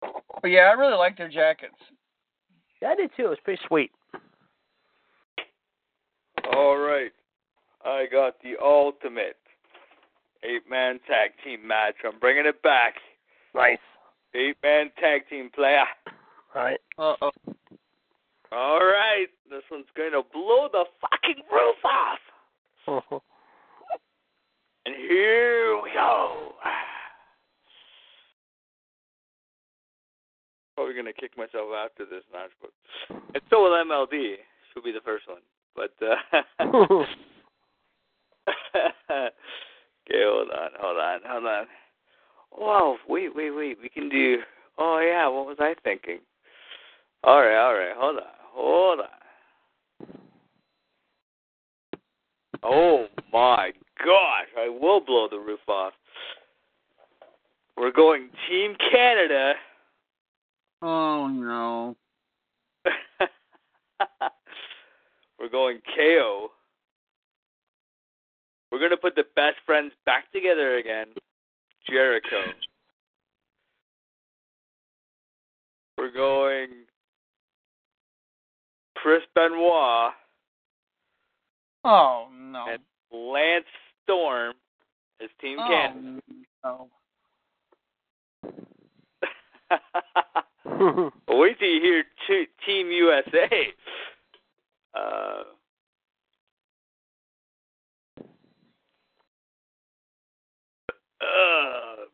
[0.00, 1.74] But yeah, I really like their jackets.
[2.80, 3.24] Yeah, I did too.
[3.26, 3.90] It was pretty sweet.
[6.54, 7.10] All right.
[7.84, 9.36] I got the ultimate
[10.44, 11.94] eight man tag team match.
[12.04, 12.94] I'm bringing it back.
[13.54, 13.78] Nice.
[14.34, 15.84] Eight man tag team player.
[16.54, 16.80] All right.
[16.98, 17.30] Uh oh.
[18.52, 19.26] All right.
[19.48, 22.18] This one's going to blow the fucking roof off.
[24.86, 26.54] And here we go.
[30.74, 32.70] Probably gonna kick myself after this match, but
[33.34, 34.36] and so will MLD.
[34.72, 35.42] She'll be the first one.
[35.76, 36.16] But uh
[40.10, 41.66] Okay, hold on, hold on, hold on.
[42.58, 43.78] Wow, wait, wait, wait.
[43.80, 44.38] We can do
[44.78, 46.18] oh yeah, what was I thinking?
[47.24, 48.22] Alright, alright, hold on,
[48.52, 49.06] hold on.
[52.62, 55.92] Oh my gosh, I will blow the roof off.
[57.76, 59.54] We're going Team Canada.
[60.82, 61.96] Oh no.
[65.38, 66.50] We're going KO.
[68.70, 71.06] We're going to put the best friends back together again.
[71.88, 72.42] Jericho.
[75.98, 76.68] We're going
[78.96, 80.12] Chris Benoit
[81.84, 82.66] Oh no.
[82.70, 82.80] and
[83.12, 83.64] Lance
[84.04, 84.54] Storm
[85.22, 86.20] as Team Canada.
[86.64, 86.88] Oh,
[90.82, 91.10] Oh.
[91.28, 93.72] Wait till you hear t- Team USA.
[94.94, 95.42] Uh,
[101.20, 102.04] Uh,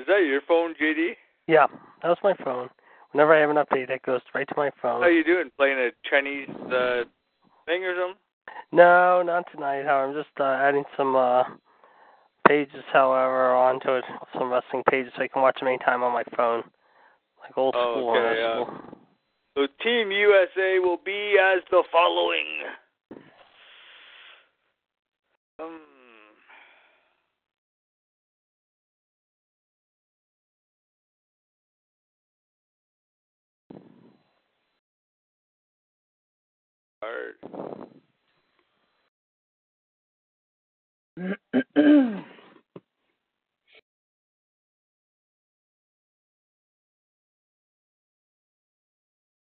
[0.00, 1.12] is that your phone, JD?
[1.46, 1.66] Yeah,
[2.02, 2.68] that was my phone.
[3.12, 5.02] Whenever I have an update, it goes right to my phone.
[5.02, 5.50] How you doing?
[5.56, 7.04] Playing a Chinese uh,
[7.66, 8.18] thing or something?
[8.70, 9.88] No, not tonight.
[9.88, 11.44] I'm just uh, adding some uh,
[12.46, 14.04] pages, however, onto it,
[14.38, 16.62] some wrestling pages, so I can watch them anytime on my phone,
[17.40, 18.10] like old oh, school.
[18.10, 18.98] Okay, uh, school.
[19.56, 22.46] So Team USA will be as the following.
[25.60, 25.80] Um,
[37.02, 37.34] hard.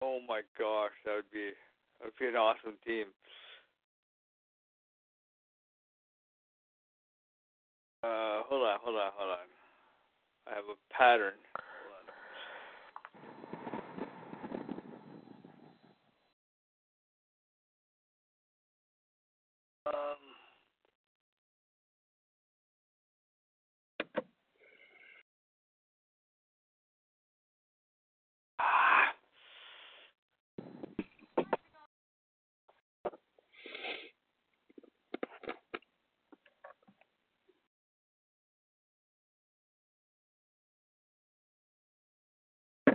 [0.02, 1.52] Oh my gosh, that would be
[2.00, 3.06] that would be an awesome team.
[8.04, 9.48] Uh, hold on, hold on, hold on.
[10.48, 11.34] I have a pattern.
[19.88, 19.94] Um.
[28.60, 29.14] Ah.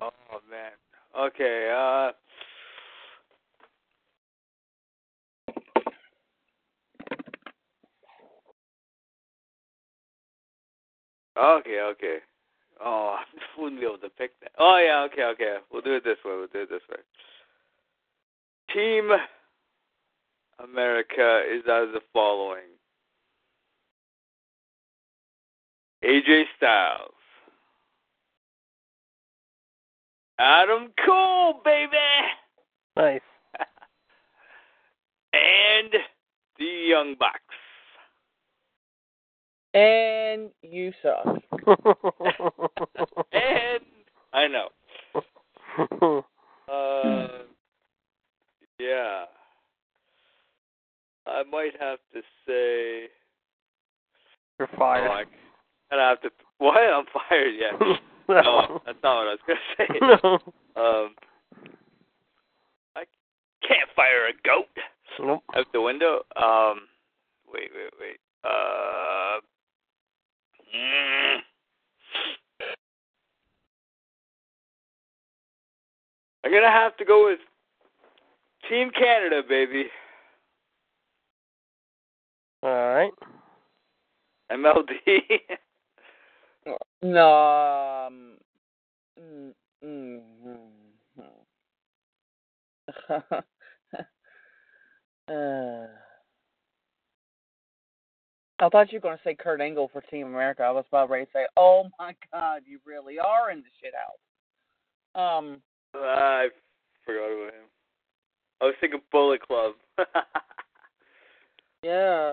[0.03, 0.11] Oh
[0.51, 0.73] man.
[1.19, 1.71] Okay.
[1.75, 2.13] Uh.
[11.41, 11.81] Okay.
[11.81, 12.19] Okay.
[12.85, 13.17] Oh,
[13.59, 14.53] I wouldn't be able to pick that.
[14.59, 15.07] Oh yeah.
[15.13, 15.25] Okay.
[15.25, 15.57] Okay.
[15.73, 16.33] We'll do it this way.
[16.37, 16.99] We'll do it this way.
[18.73, 19.11] Team
[20.63, 22.69] America is as of the following:
[26.05, 27.13] AJ Styles,
[30.39, 31.97] Adam Cole, baby,
[32.97, 33.21] Nice.
[35.33, 35.93] and
[36.59, 37.41] the Young Bucks.
[39.75, 41.25] and you suck.
[43.33, 43.85] And
[44.33, 44.69] I know.
[46.71, 47.29] Uh,
[48.79, 49.25] yeah.
[51.27, 53.09] I might have to say.
[54.59, 55.09] You're fired.
[55.09, 55.25] Oh, I
[55.91, 56.31] kind of have to.
[56.59, 56.77] What?
[56.79, 57.55] I'm fired.
[57.59, 57.97] Yeah.
[58.43, 59.87] no, that's not what I was gonna say.
[60.03, 60.35] no.
[60.77, 61.15] Um,
[62.95, 63.05] I
[63.67, 64.67] can't fire a goat
[65.19, 65.43] Nope.
[65.57, 66.21] out the window.
[66.37, 66.83] Um,
[67.53, 68.19] wait, wait, wait.
[68.45, 69.41] Uh,
[70.77, 71.39] mm.
[76.45, 77.41] I'm gonna have to go with
[78.69, 79.85] Team Canada, baby.
[82.63, 83.13] All right.
[84.53, 84.91] MLD.
[87.03, 88.07] No.
[88.07, 88.37] Um,
[89.21, 89.53] mm,
[89.85, 90.21] mm,
[91.19, 91.25] mm.
[95.31, 95.87] uh,
[98.61, 100.63] I thought you were going to say Kurt Angle for Team America.
[100.63, 103.95] I was about ready to say, "Oh my God, you really are in the shit
[103.95, 104.19] house."
[105.15, 105.63] Um,
[105.95, 106.49] I
[107.05, 107.69] forgot about him.
[108.61, 109.75] I was thinking Bullet Club.
[111.83, 112.33] yeah.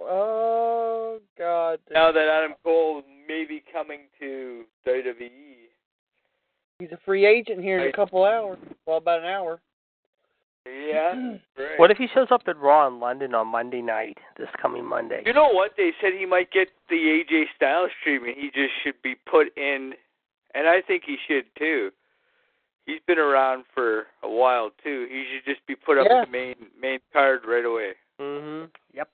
[0.00, 1.80] Oh God.
[1.90, 4.88] now that Adam Cole may be coming to E.
[4.90, 5.30] WWE.
[6.78, 8.58] He's a free agent here in a couple hours.
[8.86, 9.60] Well, about an hour.
[10.66, 11.14] Yeah.
[11.58, 11.76] Right.
[11.76, 15.22] What if he shows up at Raw in London on Monday night, this coming Monday?
[15.26, 15.72] You know what?
[15.76, 18.36] They said he might get the AJ Styles treatment.
[18.38, 19.94] He just should be put in,
[20.54, 21.90] and I think he should too.
[22.86, 25.08] He's been around for a while too.
[25.10, 26.22] He should just be put up Yeah.
[26.22, 27.94] in the main main card right away.
[28.20, 28.66] Mm-hmm.
[28.94, 29.08] Yep.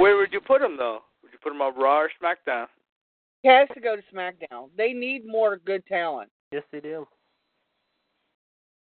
[0.00, 1.00] Where would you put him though?
[1.22, 2.66] Would you put him on Raw or SmackDown?
[3.42, 4.68] He has to go to SmackDown.
[4.76, 6.30] They need more good talent.
[6.52, 7.06] Yes, they do.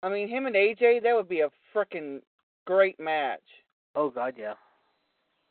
[0.03, 2.21] I mean, him and AJ, that would be a freaking
[2.65, 3.41] great match.
[3.95, 4.53] Oh God, yeah.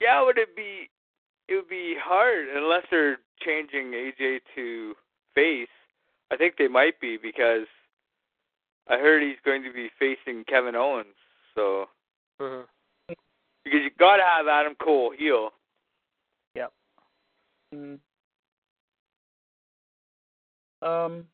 [0.01, 0.89] Yeah, would it be?
[1.49, 4.95] It would be hard unless they're changing AJ to
[5.35, 5.69] face.
[6.31, 7.67] I think they might be because
[8.89, 11.15] I heard he's going to be facing Kevin Owens.
[11.55, 11.87] So
[12.41, 12.63] hmm
[13.67, 15.51] because you got to have Adam Cole heel.
[16.55, 16.73] Yep.
[17.75, 17.99] Mm.
[20.87, 21.25] Um.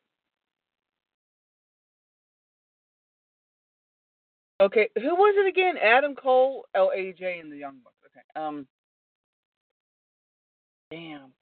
[4.61, 5.75] Okay, who was it again?
[5.83, 7.41] Adam Cole, L.A.J.
[7.41, 7.97] And the Young Bucks.
[8.07, 8.21] Okay.
[8.41, 8.67] Um.
[10.91, 11.33] Damn.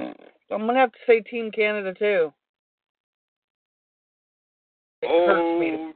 [0.50, 2.32] I'm gonna have to say Team Canada too.
[5.02, 5.92] It hurts me Oh,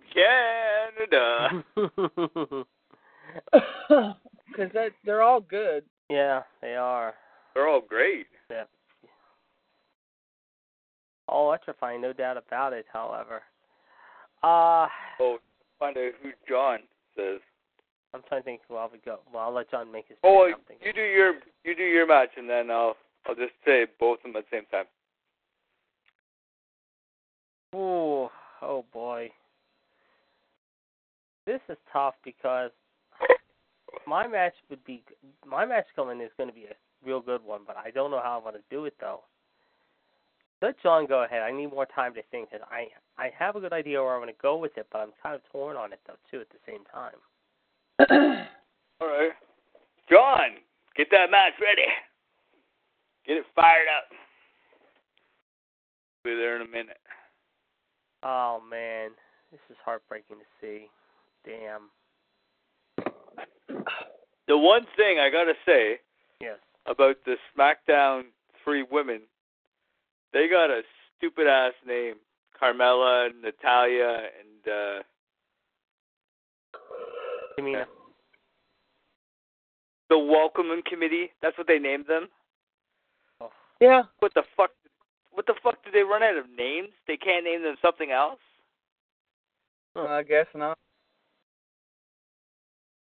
[0.95, 1.65] Canada.
[4.49, 4.71] because
[5.05, 5.85] they're all good.
[6.09, 7.15] yeah, they are.
[7.55, 8.27] They're all great.
[8.53, 8.65] Yeah.
[11.27, 12.85] all electrifying, no doubt about it.
[12.93, 13.43] However,
[14.43, 14.87] uh,
[15.21, 15.39] Oh,
[15.79, 16.81] find out who John
[17.17, 17.41] says.
[18.13, 19.21] I'm trying to think who I would go.
[19.33, 20.19] Well, I'll let John make his.
[20.23, 20.57] Oh, pick.
[20.57, 20.87] I'm thinking.
[20.87, 21.35] you do your
[21.65, 22.97] you do your match, and then I'll
[23.27, 24.85] I'll just say both of them at the same time.
[27.75, 28.29] Ooh,
[28.61, 29.31] oh boy.
[31.47, 32.71] This is tough because
[34.07, 35.03] my match would be
[35.47, 36.75] my match coming is going to be a
[37.05, 39.21] real good one, but I don't know how I'm going to do it though.
[40.61, 41.43] Let John go ahead.
[41.43, 42.51] I need more time to think.
[42.51, 42.89] 'cause I
[43.19, 45.35] I have a good idea where I'm going to go with it, but I'm kind
[45.35, 47.19] of torn on it though too at the same time.
[49.01, 49.33] All right,
[50.09, 50.59] John,
[50.97, 51.83] get that match ready.
[53.27, 54.05] Get it fired up.
[56.25, 56.99] Be there in a minute.
[58.23, 59.11] Oh man,
[59.51, 60.89] this is heartbreaking to see.
[61.45, 61.91] Damn.
[64.49, 65.99] The one thing I gotta say
[66.41, 66.59] Yes.
[66.87, 68.23] About the SmackDown
[68.65, 69.21] three women,
[70.33, 70.83] they got a
[71.17, 72.15] stupid ass name.
[72.61, 75.03] Carmella, Natalya, and uh
[77.59, 77.79] You mean
[80.09, 81.31] the Welcoming Committee.
[81.41, 82.29] That's what they named them.
[83.41, 83.51] oh,
[83.81, 84.03] Yeah.
[84.19, 84.71] What the fuck?
[85.33, 85.83] What the fuck?
[85.85, 86.91] Did they run out of names?
[87.09, 88.39] They can't name them something else.
[89.97, 90.77] I guess not.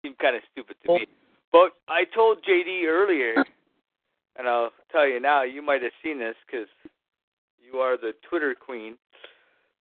[0.06, 1.08] Seemed kind of stupid to Well- me.
[1.52, 3.36] But I told JD earlier,
[4.38, 5.44] and I'll tell you now.
[5.44, 6.68] You might have seen this because
[7.60, 8.98] you are the Twitter queen,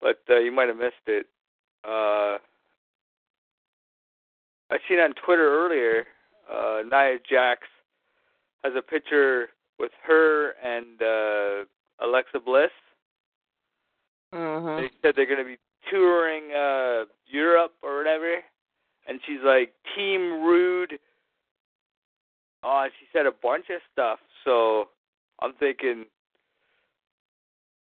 [0.01, 1.27] but uh, you might have missed it.
[1.83, 2.37] Uh,
[4.71, 6.05] I seen on Twitter earlier.
[6.51, 7.61] Uh, Nia Jax
[8.63, 9.49] has a picture
[9.79, 12.69] with her and uh, Alexa Bliss.
[14.33, 14.81] Mm-hmm.
[14.81, 15.57] They said they're going to be
[15.89, 18.35] touring uh Europe or whatever,
[19.07, 20.99] and she's like Team Rude.
[22.63, 24.19] Oh, she said a bunch of stuff.
[24.45, 24.89] So
[25.41, 26.05] I'm thinking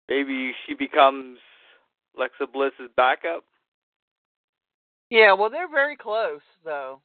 [0.09, 1.39] maybe she becomes
[2.17, 3.45] Alexa Bliss's backup.
[5.11, 7.01] Yeah, well, they're very close, though.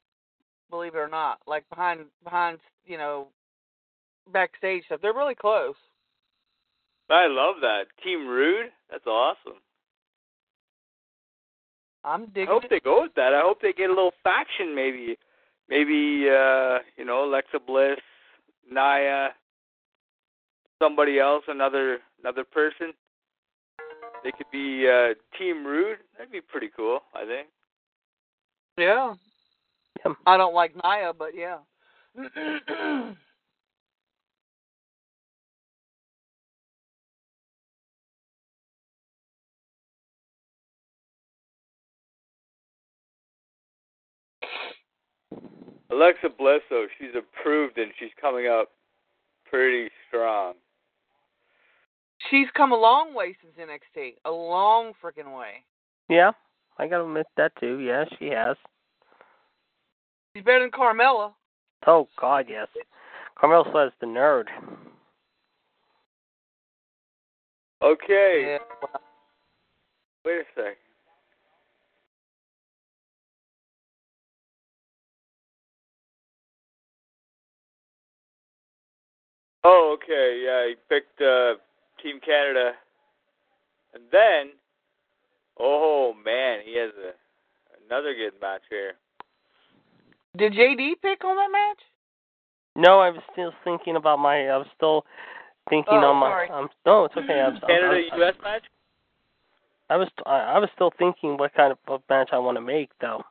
[0.69, 3.27] Believe it or not, like behind behind you know
[4.31, 5.75] backstage stuff, they're really close.
[7.09, 8.71] I love that Team Rude.
[8.89, 9.59] That's awesome.
[12.03, 12.49] I'm digging.
[12.49, 12.69] I hope it.
[12.69, 13.33] they go with that.
[13.33, 15.17] I hope they get a little faction, maybe,
[15.69, 17.99] maybe uh, you know Alexa Bliss,
[18.69, 19.29] Nia,
[20.83, 22.93] somebody else, another another person.
[24.23, 25.99] They could be uh, Team Rude.
[26.17, 26.99] That'd be pretty cool.
[27.15, 27.47] I think.
[28.77, 29.13] Yeah.
[30.05, 30.15] Yep.
[30.25, 31.57] I don't like Nia, but yeah.
[45.91, 48.69] Alexa Bliss, though, she's approved and she's coming up
[49.45, 50.55] pretty strong.
[52.29, 54.15] She's come a long way since NXT.
[54.25, 55.63] A long freaking way.
[56.09, 56.31] Yeah,
[56.77, 57.79] I gotta admit that too.
[57.79, 58.55] Yeah, she has.
[60.35, 61.33] She's better than Carmella.
[61.85, 62.67] Oh God, yes.
[63.39, 64.45] Carmel says the nerd.
[67.81, 68.77] Okay, Yeah.
[70.23, 70.77] wait a sec.
[79.63, 80.43] Oh, okay.
[80.45, 81.55] Yeah, he picked uh,
[82.03, 82.71] Team Canada,
[83.93, 84.51] and then,
[85.59, 87.13] oh man, he has a
[87.87, 88.93] another good match here.
[90.37, 91.79] Did JD pick on that match?
[92.75, 94.47] No, I was still thinking about my.
[94.47, 95.05] I was still
[95.69, 96.29] thinking Oh, on my.
[96.29, 96.49] sorry.
[96.49, 97.39] Um, no, it's okay.
[97.39, 98.33] I was, Canada I, U.S.
[98.43, 98.63] match.
[99.89, 102.61] I was I I was still thinking what kind of of match I want to
[102.61, 103.21] make though,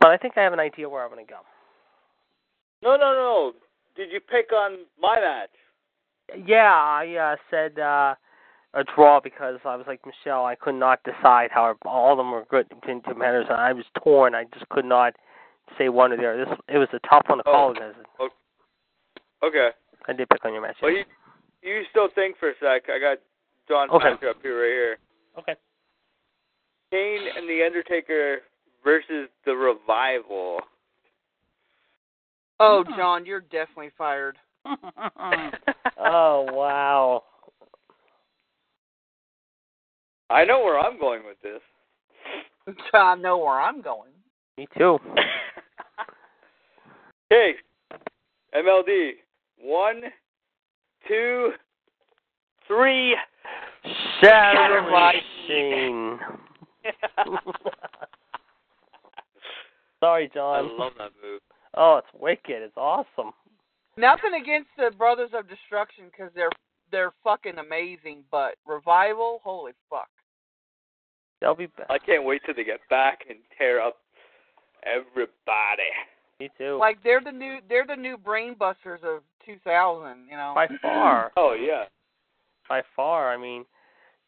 [0.00, 1.40] but I think I have an idea where I want to go.
[2.82, 3.52] No, no, no.
[3.96, 5.50] Did you pick on my match?
[6.36, 8.14] Yeah, I uh, said uh,
[8.74, 10.44] a draw because I was like Michelle.
[10.44, 13.46] I could not decide how all of them were good contenders.
[13.48, 14.34] and I was torn.
[14.34, 15.14] I just could not
[15.78, 16.44] say one or the other.
[16.44, 17.52] This it was a tough one to Oh.
[17.52, 17.94] call because
[19.42, 19.70] Okay.
[20.06, 20.76] I did pick on your match.
[20.82, 21.04] Well, you
[21.62, 22.88] you still think for a sec.
[22.90, 23.18] I got
[23.68, 24.10] John Okay.
[24.10, 24.98] match up here right here.
[25.38, 25.56] okay.
[26.90, 28.42] Kane and the Undertaker
[28.82, 30.60] versus the Revival.
[32.60, 34.38] Oh, John, you're definitely fired.
[35.98, 37.22] oh wow.
[40.30, 41.60] I know where I'm going with this.
[42.92, 44.10] I know where I'm going.
[44.56, 44.98] Me too.
[47.30, 47.56] Okay,
[48.54, 49.10] MLD.
[49.60, 50.00] One,
[51.06, 51.50] two,
[52.66, 53.14] three.
[54.22, 54.82] Shatter Shatter
[55.46, 56.18] machine.
[60.00, 60.64] Sorry, John.
[60.64, 61.40] I love that move.
[61.76, 62.62] Oh, it's wicked.
[62.62, 63.32] It's awesome.
[63.98, 66.50] Nothing against the Brothers of Destruction because they're
[66.90, 70.08] they're fucking amazing, but revival, holy fuck.
[71.40, 71.88] They'll be back.
[71.90, 73.96] I can't wait till they get back and tear up
[74.84, 75.90] everybody.
[76.40, 76.78] Me too.
[76.78, 80.26] Like they're the new they're the new brain busters of 2000.
[80.30, 80.52] You know.
[80.54, 81.32] By far.
[81.36, 81.84] Oh yeah,
[82.68, 83.32] By far.
[83.32, 83.64] I mean,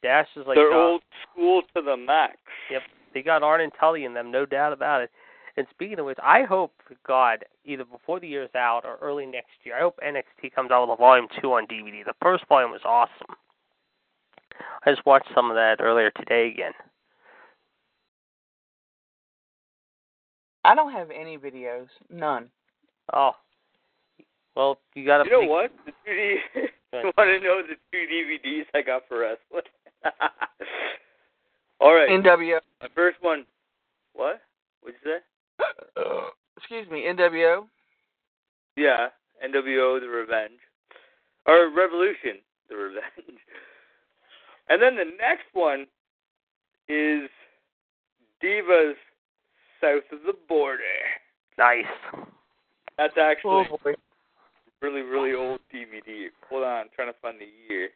[0.03, 2.37] Dash is like they're uh, old school to the max.
[2.71, 2.83] Yep.
[3.15, 5.11] They got Arn and Tully in them, no doubt about it.
[5.61, 6.73] And speaking of which, I hope,
[7.07, 10.89] God, either before the year's out or early next year, I hope NXT comes out
[10.89, 12.03] with a volume two on DVD.
[12.03, 13.37] The first volume was awesome.
[14.87, 16.73] I just watched some of that earlier today again.
[20.65, 22.49] I don't have any videos, none.
[23.13, 23.33] Oh,
[24.57, 25.29] well, you got to.
[25.29, 25.73] You know what?
[25.85, 26.39] The two D-
[26.95, 29.69] you want to know the two DVDs I got for wrestling?
[31.81, 32.61] All right, NWO.
[32.81, 33.45] my first one.
[34.15, 34.41] What?
[34.81, 35.19] What'd you say?
[36.57, 37.67] Excuse me, NWO.
[38.77, 39.09] Yeah,
[39.45, 40.61] NWO: The Revenge,
[41.47, 43.39] or Revolution: The Revenge.
[44.69, 45.87] And then the next one
[46.89, 47.29] is
[48.43, 48.95] Divas
[49.81, 50.83] South of the Border.
[51.59, 51.85] Nice.
[52.97, 53.95] That's actually Oh
[54.81, 56.29] really, really old DVD.
[56.49, 57.91] Hold on, I'm trying to find the year.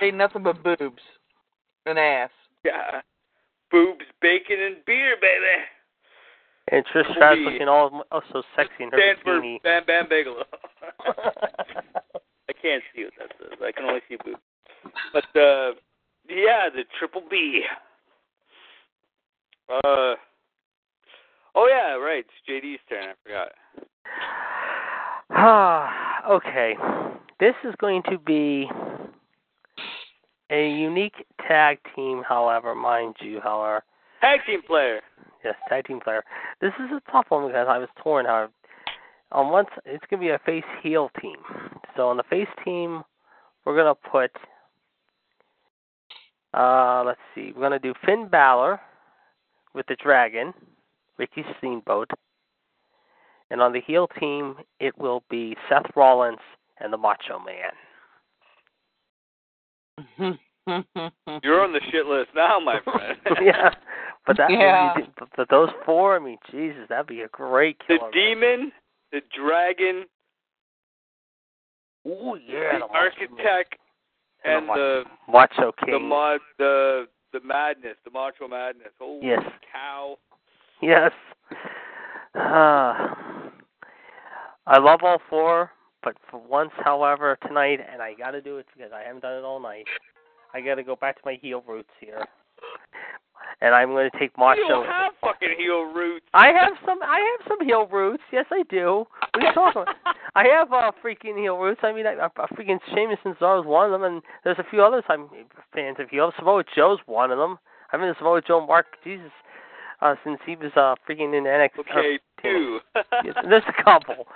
[0.00, 1.02] Ain't nothing but boobs
[1.86, 2.30] and ass.
[2.64, 3.00] Yeah.
[3.70, 5.62] Boobs, bacon, and beer, baby.
[6.70, 9.62] And Trish Stratus looking all oh, so sexy in her Stand for bikini.
[9.62, 10.44] Bam Bam Bigelow.
[12.48, 13.58] I can't see what that says.
[13.62, 14.38] I can only see boobs.
[15.12, 15.72] But uh
[16.28, 17.62] yeah, the triple B.
[19.70, 20.14] Uh
[21.54, 22.24] Oh yeah, right.
[22.24, 23.48] It's JD's turn, I forgot.
[25.30, 26.76] Ah, okay.
[27.40, 28.70] This is going to be
[30.50, 33.82] a unique tag team, however, mind you, however.
[34.20, 35.00] Tag team player.
[35.44, 36.24] Yes, tag team player.
[36.60, 38.26] This is a tough one because I was torn.
[38.26, 38.52] However,
[39.32, 41.36] on one, it's going to be a face heel team.
[41.96, 43.02] So on the face team,
[43.64, 44.30] we're going to put.
[46.54, 47.52] Uh, let's see.
[47.54, 48.80] We're going to do Finn Balor
[49.74, 50.54] with the Dragon,
[51.18, 52.10] Ricky Steamboat,
[53.50, 56.38] and on the heel team, it will be Seth Rollins
[56.80, 57.72] and the Macho Man.
[61.42, 63.18] You're on the shit list now, my friend.
[63.42, 63.70] yeah,
[64.28, 64.94] but that Yeah.
[65.18, 67.98] but, but those four, I mean, Jesus, that'd be a great killer.
[67.98, 68.34] the killer.
[68.34, 68.72] demon,
[69.10, 70.04] the dragon,
[72.06, 73.76] Ooh, yeah, the the architect,
[74.44, 75.94] And and the the Macho King.
[75.94, 78.92] the mod the the madness, the macho madness.
[78.98, 79.42] Holy Yes.
[79.72, 80.18] cow!
[80.82, 81.12] Yes.
[82.34, 83.08] Uh,
[84.66, 85.70] I love all four,
[86.02, 89.38] but for once, however, tonight, and I got to do it because I haven't done
[89.38, 89.86] it all night.
[90.52, 92.26] I got to go back to my heel roots here,
[93.60, 96.26] and I'm going to take You don't have fucking heel roots.
[96.34, 96.98] I have some.
[97.02, 98.22] I have some heel roots.
[98.32, 99.04] Yes, I do.
[99.34, 99.94] What are you talking about?
[100.34, 101.80] I have uh, freaking heel roots.
[101.82, 104.82] I mean, I, I, freaking Sheamus and Cesaro's one of them, and there's a few
[104.82, 105.28] others I'm
[105.74, 106.32] fans of heel.
[106.38, 107.58] Samoa Joe's one of them.
[107.92, 109.30] I've been a Samoa Joe Mark Jesus
[110.00, 111.80] uh, since he was uh, freaking in NXT.
[111.80, 112.78] Okay, two.
[113.24, 114.26] Yes, there's a couple.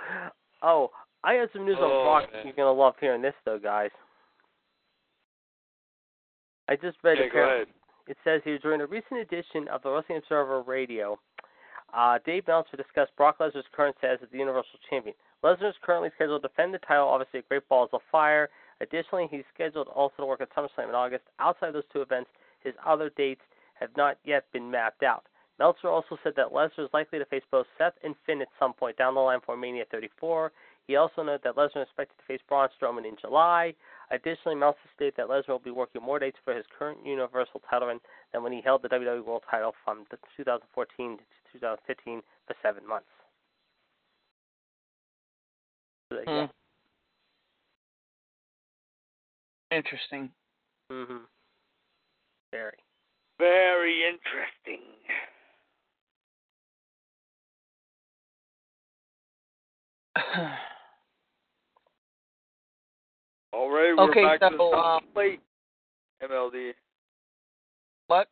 [0.61, 0.89] Oh,
[1.23, 2.33] I have some news on Oh, Brock.
[2.33, 2.41] man.
[2.45, 3.91] You're gonna love hearing this, though, guys.
[6.69, 7.67] I just read a go ahead.
[8.07, 11.19] It says here during a recent edition of the Wrestling Observer Radio,
[11.93, 15.15] uh, Dave Meltzer discussed Brock Lesnar's current status as the Universal Champion.
[15.43, 18.49] Lesnar is currently scheduled to defend the title, obviously at Great Balls of Fire.
[18.81, 21.23] Additionally, he's scheduled also to work at SummerSlam in August.
[21.39, 22.29] Outside those two events,
[22.63, 23.41] his other dates
[23.75, 25.25] have not yet been mapped out.
[25.59, 28.73] Meltzer also said that Lesnar is likely to face both Seth and Finn at some
[28.73, 30.51] point down the line for Mania 34.
[30.87, 33.73] He also noted that Lesnar is expected to face Braun Strowman in July.
[34.13, 37.87] Additionally, Meltzer stated that Lesnar will be working more dates for his current Universal title
[37.87, 37.99] run
[38.31, 40.05] than when he held the WWE World title from
[40.37, 41.23] 2014 to
[41.53, 43.07] 2015 for seven months.
[46.09, 46.51] So there Hmm.
[49.75, 50.31] Interesting.
[50.89, 50.93] go.
[50.93, 51.27] Mhm.
[52.51, 52.77] Very.
[53.39, 54.83] Very interesting.
[63.53, 65.39] All right, we're Okay, back to the so, top um, plate.
[66.23, 66.71] MLD.
[68.07, 68.27] what?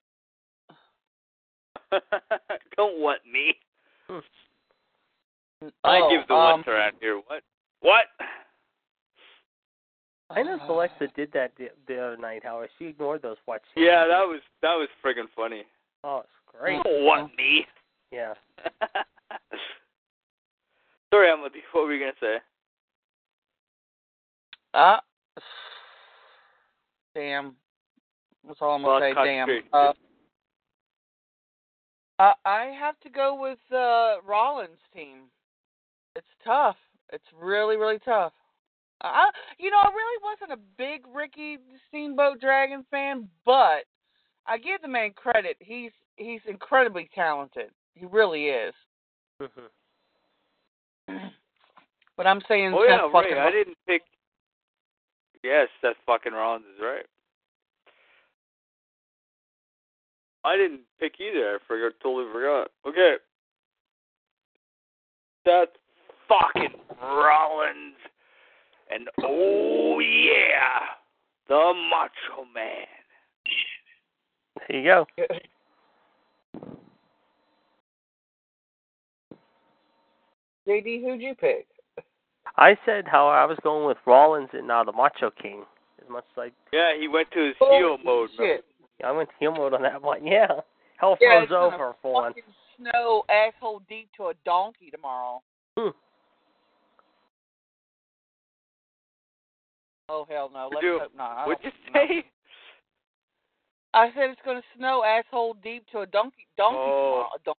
[2.77, 3.53] Don't what me.
[4.09, 4.19] Hmm.
[5.83, 7.21] I Oh, give the um, what's around here.
[7.27, 7.43] What?
[7.81, 8.05] What?
[10.31, 12.41] I know Alexa did that the, the other night.
[12.43, 13.61] However, she ignored those watch.
[13.75, 15.63] Yeah, that was that was friggin' funny.
[16.03, 16.81] Oh, it's great.
[16.83, 17.67] Don't what me.
[18.11, 18.33] Yeah.
[21.13, 21.49] Sorry, Emily.
[21.73, 22.37] What were you gonna say?
[24.73, 24.97] Uh,
[27.15, 27.55] damn.
[28.47, 29.63] That's all I'm gonna Lost say.
[29.73, 29.93] Damn.
[32.19, 35.29] Uh, I have to go with uh Rollins' team.
[36.15, 36.75] It's tough.
[37.11, 38.33] It's really really tough.
[39.03, 43.85] I, you know, I really wasn't a big Ricky Steamboat Dragon fan, but
[44.45, 45.57] I give the man credit.
[45.59, 47.71] He's he's incredibly talented.
[47.95, 48.73] He really is.
[49.41, 49.69] Mhm.
[52.17, 53.37] But I'm saying Oh yeah, right.
[53.37, 54.03] I didn't pick.
[55.43, 57.05] Yes, Seth fucking Rollins is right.
[60.43, 61.55] I didn't pick either.
[61.55, 62.69] I forgot, totally forgot.
[62.87, 63.15] Okay.
[65.45, 65.69] Seth
[66.27, 67.95] fucking Rollins,
[68.91, 70.85] and oh yeah,
[71.47, 72.85] the Macho Man.
[74.67, 75.05] There you go.
[80.67, 81.67] JD, who'd you pick?
[82.57, 85.63] I said how I was going with Rollins and now the Macho King.
[86.03, 88.29] As much as like Yeah, he went to his Oh, heel mode.
[88.37, 88.65] Shit.
[89.03, 90.25] I went heel mode on that one.
[90.25, 90.47] Yeah,
[90.97, 92.35] hell Yeah, froze it's gonna over for once.
[92.35, 95.41] Fucking snow asshole deep to a donkey tomorrow.
[95.77, 95.89] Hmm.
[100.09, 100.69] Oh hell no!
[100.71, 101.37] Let's Dude, hope not.
[101.37, 102.07] I What'd you don't- no.
[102.07, 102.25] say?
[103.93, 106.47] I said it's going to snow asshole deep to a donkey.
[106.57, 107.27] Donkey Oh.
[107.27, 107.29] tomorrow.
[107.35, 107.55] A, don-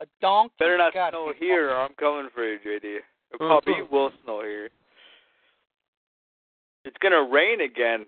[0.00, 0.54] a donkey.
[0.58, 2.98] Better not God, snow here, or I'm coming for you, JD.
[3.32, 3.46] It Mhm.
[3.48, 4.70] probably will snow here.
[6.84, 8.06] It's gonna rain again.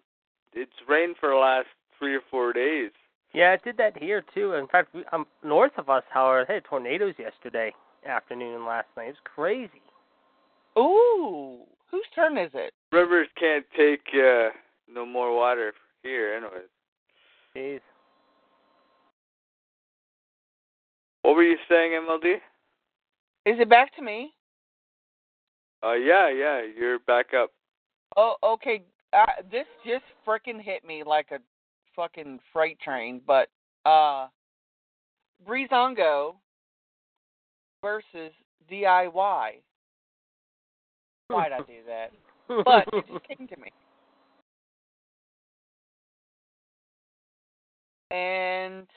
[0.53, 1.69] It's rained for the last
[1.99, 2.93] three or four days.
[3.33, 4.55] Yeah, it did that here too.
[4.55, 7.75] In fact, we, um, north of us, however, they had tornadoes yesterday
[8.05, 9.11] afternoon and last night.
[9.11, 9.83] It's crazy.
[10.79, 12.73] Ooh, whose turn is it?
[12.91, 14.51] Rivers can't take uh,
[14.89, 16.69] no more water here, anyways.
[17.55, 17.81] Jeez.
[21.23, 22.37] What were you saying, MLD?
[23.47, 24.33] Is it back to me?
[25.83, 27.51] Uh, yeah, yeah, you're back up.
[28.17, 28.83] Oh, okay.
[29.13, 31.39] Uh, this just freaking hit me like a
[31.97, 33.21] fucking freight train.
[33.27, 33.49] But
[33.87, 34.29] uh,
[35.47, 36.35] Breezango
[37.83, 38.33] versus
[38.71, 39.51] DIY.
[41.29, 42.11] Why'd I do that?
[42.65, 43.71] But it just came to me.
[48.11, 48.89] And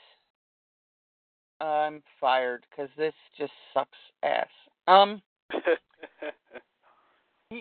[1.60, 4.48] I'm fired because this just sucks ass.
[4.88, 5.22] Um.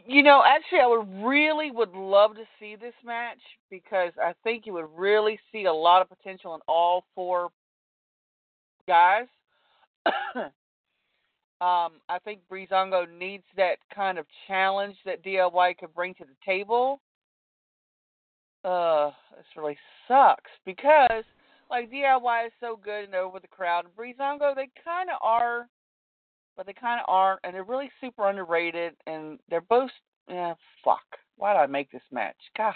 [0.07, 3.37] You know, actually, I would really would love to see this match
[3.69, 7.49] because I think you would really see a lot of potential in all four
[8.87, 9.27] guys.
[10.35, 10.51] um,
[11.61, 16.99] I think Breezango needs that kind of challenge that DIY could bring to the table.
[18.63, 21.23] Uh, this really sucks because
[21.69, 25.67] like DIY is so good and over the crowd, and Breezango they kind of are
[26.55, 29.91] but they kind of aren't, and they're really super underrated, and they're both.
[30.29, 30.53] Yeah,
[30.83, 31.03] fuck.
[31.35, 32.35] Why did I make this match?
[32.57, 32.73] God.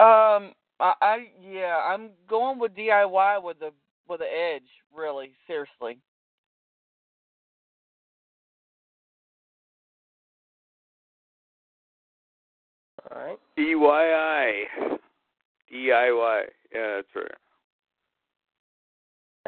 [0.00, 3.70] Um, I, I yeah, I'm going with DIY with the
[4.08, 4.62] with the edge.
[4.94, 5.98] Really, seriously.
[13.10, 13.38] All right.
[13.58, 14.62] DIY.
[15.72, 16.42] DIY.
[16.74, 17.49] Yeah, that's right.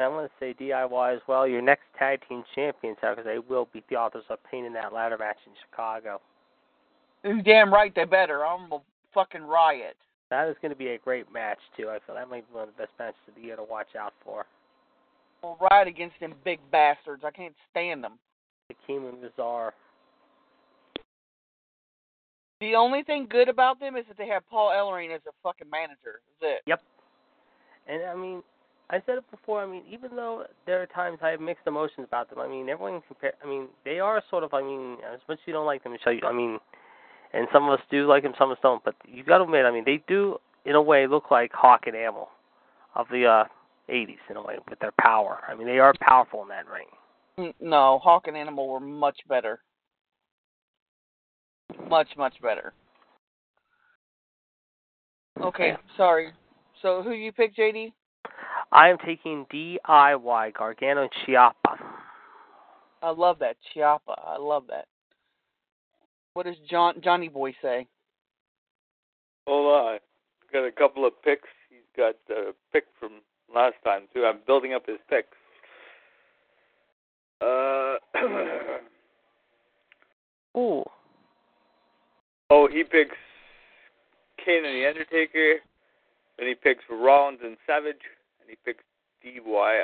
[0.03, 1.47] And I'm going to say DIY as well.
[1.47, 4.91] Your next tag team champions, because they will beat the authors of pain in that
[4.91, 6.19] ladder match in Chicago.
[7.23, 8.45] You're damn right they better.
[8.45, 8.79] I'm a
[9.13, 9.95] fucking riot.
[10.29, 11.89] That is going to be a great match too.
[11.89, 13.95] I feel that might be one of the best matches of the year to watch
[13.97, 14.45] out for.
[15.41, 17.23] I'll riot against them big bastards.
[17.25, 18.19] I can't stand them.
[18.71, 19.73] Akam and Rezar.
[22.59, 25.69] The only thing good about them is that they have Paul Ellering as a fucking
[25.69, 26.19] manager.
[26.41, 26.61] That's it.
[26.67, 26.81] Yep.
[27.87, 28.41] And I mean,
[28.89, 29.61] I said it before.
[29.63, 32.69] I mean, even though there are times I have mixed emotions about them, I mean,
[32.69, 33.33] everyone compare.
[33.43, 34.53] I mean, they are sort of.
[34.53, 36.13] I mean, as much as you don't like them, Michelle.
[36.13, 36.59] you- I mean,
[37.33, 38.83] and some of us do like them, some of us don't.
[38.83, 41.87] But you got to admit, I mean, they do in a way look like Hawk
[41.87, 42.29] and Animal
[42.95, 43.45] of the uh
[43.89, 45.39] 80s in a way with their power.
[45.47, 46.87] I mean, they are powerful in that ring.
[47.37, 49.59] Mm, No, Hawk and Animal were much better.
[51.89, 52.73] Much, much better.
[55.41, 55.77] Okay, Yeah.
[55.97, 56.31] sorry.
[56.81, 57.91] So who you pick, JD?
[58.73, 61.77] I am taking DIY Gargano and Ciampa.
[63.03, 64.19] I love that Ciampa.
[64.25, 64.85] I love that.
[66.33, 67.85] What does John Johnny Boy say?
[69.45, 69.99] Hold on.
[70.51, 71.47] Got a couple of picks.
[71.69, 73.21] He's got a pick from
[73.53, 74.25] last time too.
[74.25, 75.37] I'm building up his picks.
[77.41, 77.97] Uh
[80.57, 80.83] Ooh.
[82.49, 83.15] oh, he picks
[84.43, 85.57] Kane and the Undertaker.
[86.39, 88.22] Then he picks Rollins and Savage, and
[88.53, 88.83] he picks
[89.25, 89.83] DYI.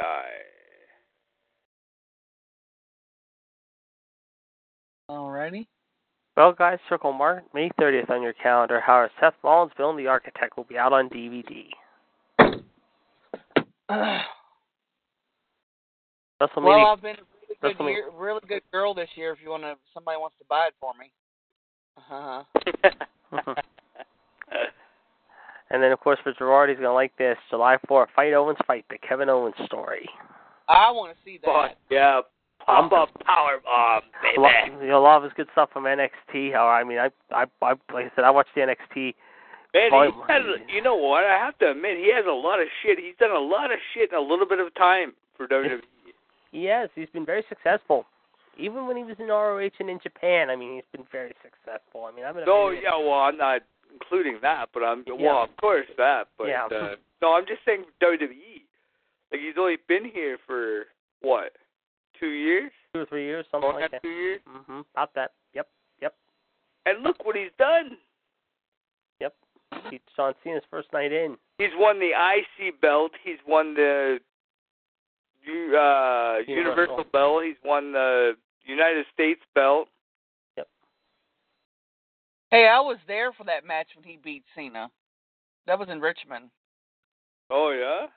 [5.10, 5.66] Alrighty.
[6.38, 8.80] Well, guys, circle mark May 30th on your calendar.
[8.80, 11.66] However, Seth Rollins, Building the Architect will be out on DVD.
[13.90, 14.24] WrestleMania.
[16.58, 17.24] well, I've been a
[17.64, 19.34] really good year, really good girl this year.
[19.34, 21.12] If you want to, somebody wants to buy it for me.
[21.98, 23.54] Uh-huh.
[25.72, 27.38] and then, of course, for Gerard, he's going to like this.
[27.50, 30.10] July 4th, Fight Owens Fight, the Kevin Owens story.
[30.68, 31.70] I want to see that.
[31.70, 32.22] Fuck yeah.
[32.66, 34.88] Pop up power uh, bomb, Lo- baby.
[34.88, 36.54] You'll love his good stuff from NXT.
[36.54, 39.16] How I mean, I, I, I, like I said, I watched the NXT.
[39.74, 40.44] Man, Volume- he has,
[40.74, 41.24] you know what?
[41.24, 43.00] I have to admit, he has a lot of shit.
[43.00, 45.48] He's done a lot of shit in a little bit of time for E.
[45.50, 45.82] WWE.
[46.52, 48.06] Yes, he's been very successful.
[48.58, 52.06] Even when he was in ROH and in Japan, I mean, he's been very successful.
[52.06, 52.44] I mean, I've been.
[52.44, 55.14] a No, yeah, well, I'm not including that, but I'm Yeah.
[55.14, 56.66] well, of course that, but Yeah.
[56.66, 58.66] uh, no, I'm just saying WWE.
[59.32, 60.88] Like he's only been here for
[61.22, 61.56] what,
[62.20, 62.72] two years?
[62.94, 64.02] two or three years, something like that.
[64.02, 65.34] two years, hmm About that.
[65.53, 65.68] Yep,
[66.02, 66.16] yep,
[66.86, 67.98] and look what he's done.
[69.20, 69.36] yep.
[69.91, 71.38] He, John Cena's first night in.
[71.60, 73.11] He's won the IC belt.
[73.24, 74.20] He's won the
[75.48, 76.48] uh, Universal.
[76.48, 77.44] Universal belt.
[77.44, 78.36] He's won the
[78.66, 79.88] United States belt.
[82.51, 84.89] Hey, I was there for that match when he beat Cena.
[85.67, 86.49] That was in Richmond.
[87.51, 88.07] Oh yeah,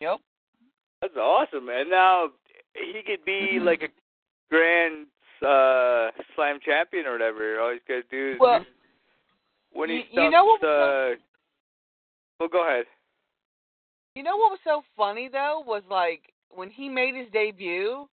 [0.00, 0.20] Yep.
[1.00, 1.88] that's awesome, man.
[1.90, 2.30] Now
[2.74, 3.64] he could be Mhm.
[3.64, 3.88] like a
[4.50, 5.06] grand
[5.42, 7.60] uh slam champion or whatever.
[7.60, 8.66] All he's got to do is Well,
[9.72, 11.16] when he you- you know what uh,
[12.38, 12.86] well, go ahead.
[14.14, 18.08] You know what was so funny though was like when he made his debut,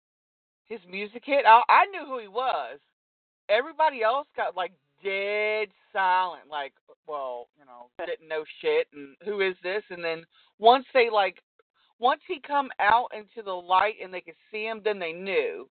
[0.66, 1.44] his music hit.
[1.44, 2.78] I, I knew who he was.
[3.48, 4.72] Everybody else got like
[5.02, 6.72] dead silent, like,
[7.06, 9.82] well, you know, didn't know shit, and who is this?
[9.90, 10.24] And then
[10.58, 11.38] once they like,
[11.98, 15.68] once he come out into the light and they could see him, then they knew.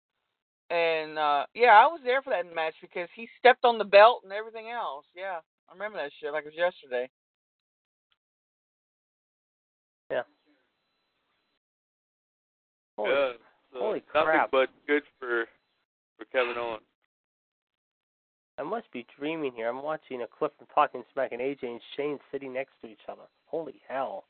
[0.70, 4.22] And uh yeah, I was there for that match because he stepped on the belt
[4.24, 5.06] and everything else.
[5.16, 5.40] Yeah,
[5.70, 7.10] I remember that shit like it was yesterday.
[10.12, 10.24] Yeah.
[12.98, 13.32] Holy, yeah,
[13.72, 14.52] so holy nothing crap.
[14.52, 15.46] but good for
[16.18, 16.84] for Kevin Owens.
[18.60, 19.70] I must be dreaming here.
[19.70, 23.00] I'm watching a clip from Talking Smack and AJ and Shane sitting next to each
[23.08, 23.22] other.
[23.46, 24.26] Holy hell.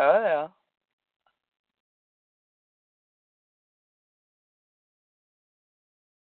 [0.00, 0.46] Oh yeah.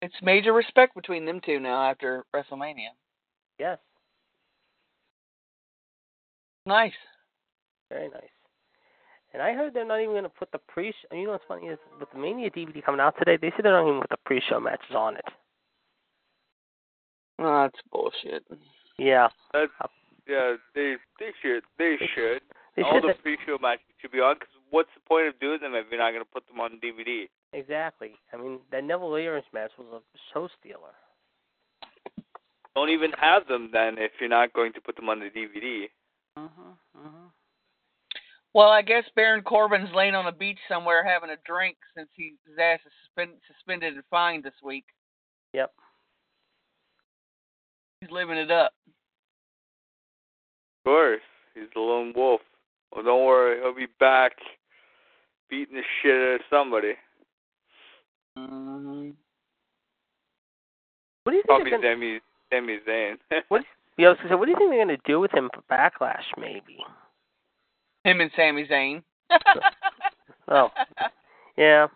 [0.03, 2.91] It's major respect between them two now after WrestleMania.
[3.59, 3.79] Yes,
[6.67, 6.93] Nice.
[7.89, 8.23] very nice.
[9.33, 10.93] And I heard they're not even going to put the pre.
[11.13, 13.73] You know what's funny is with the Mania DVD coming out today, they said they're
[13.73, 15.25] not even going to put the pre-show matches on it.
[17.39, 18.45] Oh, that's bullshit.
[18.99, 19.71] Yeah, That's
[20.27, 22.43] yeah, they they should they They- should.
[22.77, 23.05] they All should.
[23.11, 24.37] the pre-show matches should be on.
[24.39, 26.81] Because what's the point of doing them if you're not going to put them on
[26.81, 27.29] DVD?
[27.53, 28.13] exactly.
[28.33, 30.95] I mean, that Neville Owens match was a show stealer.
[32.75, 35.89] Don't even have them then if you're not going to put them on the DVD.
[36.39, 36.77] Mhm.
[36.97, 37.31] Mhm.
[38.53, 42.37] Well, I guess Baron Corbin's laying on a beach somewhere having a drink since he,
[42.47, 44.87] his ass is suspend, suspended and fined this week.
[45.53, 45.73] Yep.
[48.01, 48.73] He's living it up.
[50.85, 51.21] Of course,
[51.55, 52.41] he's the lone wolf.
[52.95, 54.33] Well, don't worry, he'll be back
[55.51, 56.95] beating the shit out of somebody.
[58.37, 59.11] hmm
[61.25, 61.47] What do you think?
[61.47, 62.21] Probably they're gonna, Sami
[62.53, 63.17] Sami Zayn.
[63.49, 63.65] what?
[63.99, 65.51] Yeah, I was gonna say, what do you think they're going to do with him
[65.55, 66.25] for Backlash?
[66.39, 66.79] Maybe.
[68.05, 69.03] Him and Sami Zayn.
[70.49, 70.69] Oh.
[71.57, 71.89] Yeah.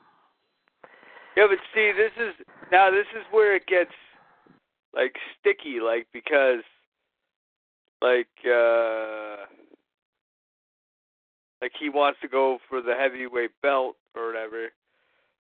[1.37, 2.35] Yeah, but see, this is
[2.73, 3.93] now this is where it gets
[4.95, 6.62] like sticky, like because
[8.03, 9.37] like uh
[11.61, 14.69] like he wants to go for the heavyweight belt or whatever.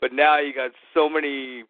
[0.00, 1.64] But now you got so many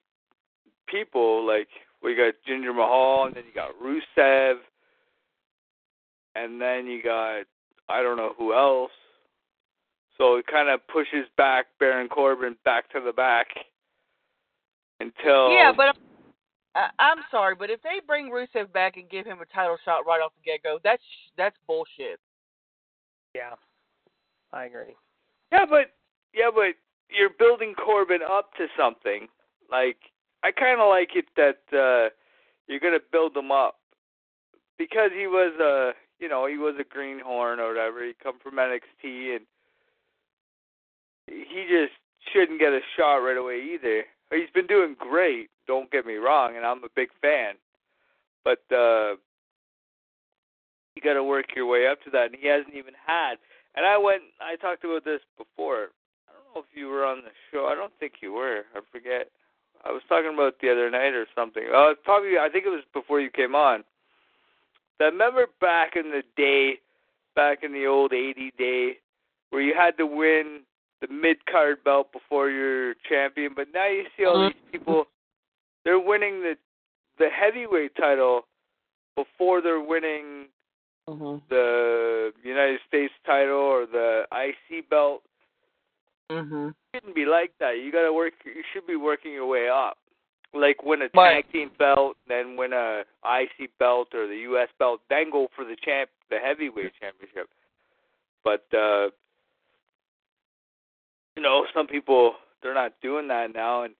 [0.86, 1.68] people, like
[2.02, 4.56] we got Jinder Mahal and then you got Rusev
[6.34, 7.44] and then you got
[7.88, 8.90] I don't know who else.
[10.18, 13.46] So it kind of pushes back Baron Corbin back to the back
[15.00, 15.96] until Yeah, but
[16.74, 20.06] I, I'm sorry, but if they bring Rusev back and give him a title shot
[20.06, 21.02] right off the get go, that's
[21.36, 22.18] that's bullshit.
[23.34, 23.54] Yeah.
[24.52, 24.94] I agree.
[25.50, 25.92] yeah, but
[26.34, 26.74] yeah, but
[27.08, 29.28] you're building Corbin up to something.
[29.70, 29.96] Like
[30.42, 32.10] I kind of like it that uh
[32.68, 33.76] you're gonna build him up
[34.78, 35.92] because he was a
[36.22, 38.04] you know he was a greenhorn or whatever.
[38.04, 39.46] He come from NXT and
[41.28, 41.92] he just
[42.32, 44.04] shouldn't get a shot right away either.
[44.30, 45.50] He's been doing great.
[45.66, 47.54] Don't get me wrong, and I'm a big fan.
[48.44, 49.16] But uh
[50.94, 53.36] you got to work your way up to that, and he hasn't even had.
[53.74, 54.22] And I went.
[54.40, 55.88] I talked about this before.
[56.28, 57.66] I don't know if you were on the show.
[57.66, 58.64] I don't think you were.
[58.74, 59.30] I forget.
[59.84, 61.64] I was talking about the other night or something.
[61.74, 62.38] Uh, probably.
[62.38, 63.82] I think it was before you came on.
[64.98, 66.74] That remember back in the day,
[67.34, 68.98] back in the old '80 day,
[69.50, 70.60] where you had to win
[71.00, 73.52] the mid card belt before you're champion.
[73.56, 75.06] But now you see all these people.
[75.84, 76.56] They're winning the
[77.18, 78.46] the heavyweight title
[79.16, 80.48] before they're winning
[81.08, 81.42] Mhm.
[81.48, 85.22] the United States title or the IC belt.
[86.30, 86.70] Mhm.
[86.70, 87.78] It shouldn't be like that.
[87.80, 88.34] You gotta work.
[88.44, 89.98] You should be working your way up.
[90.54, 91.44] Like win a Right.
[91.44, 95.64] tag team belt, then win a IC belt or the US belt, then go for
[95.64, 97.50] the champ, the heavyweight championship.
[98.42, 99.10] But uh
[101.36, 103.94] you know, some people they're not doing that now, and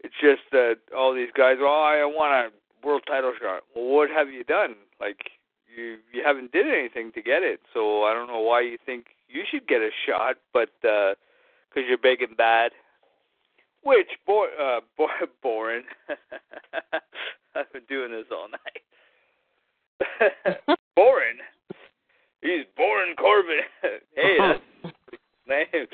[0.00, 1.56] it's just that all these guys.
[1.60, 3.62] Oh, I want a world title shot.
[3.74, 4.74] Well, what have you done?
[5.00, 5.30] Like
[5.74, 9.06] you you haven't did anything to get it, so I don't know why you think
[9.28, 11.14] you should get a shot, but uh
[11.72, 12.72] 'cause you're big and bad.
[13.82, 15.08] Which bo- uh bo-
[15.42, 15.84] boring.
[17.54, 18.82] I've been doing this all night.
[20.96, 21.38] boring.
[22.40, 23.60] He's boring Corbin.
[24.14, 24.94] hey, that's
[25.48, 25.86] name.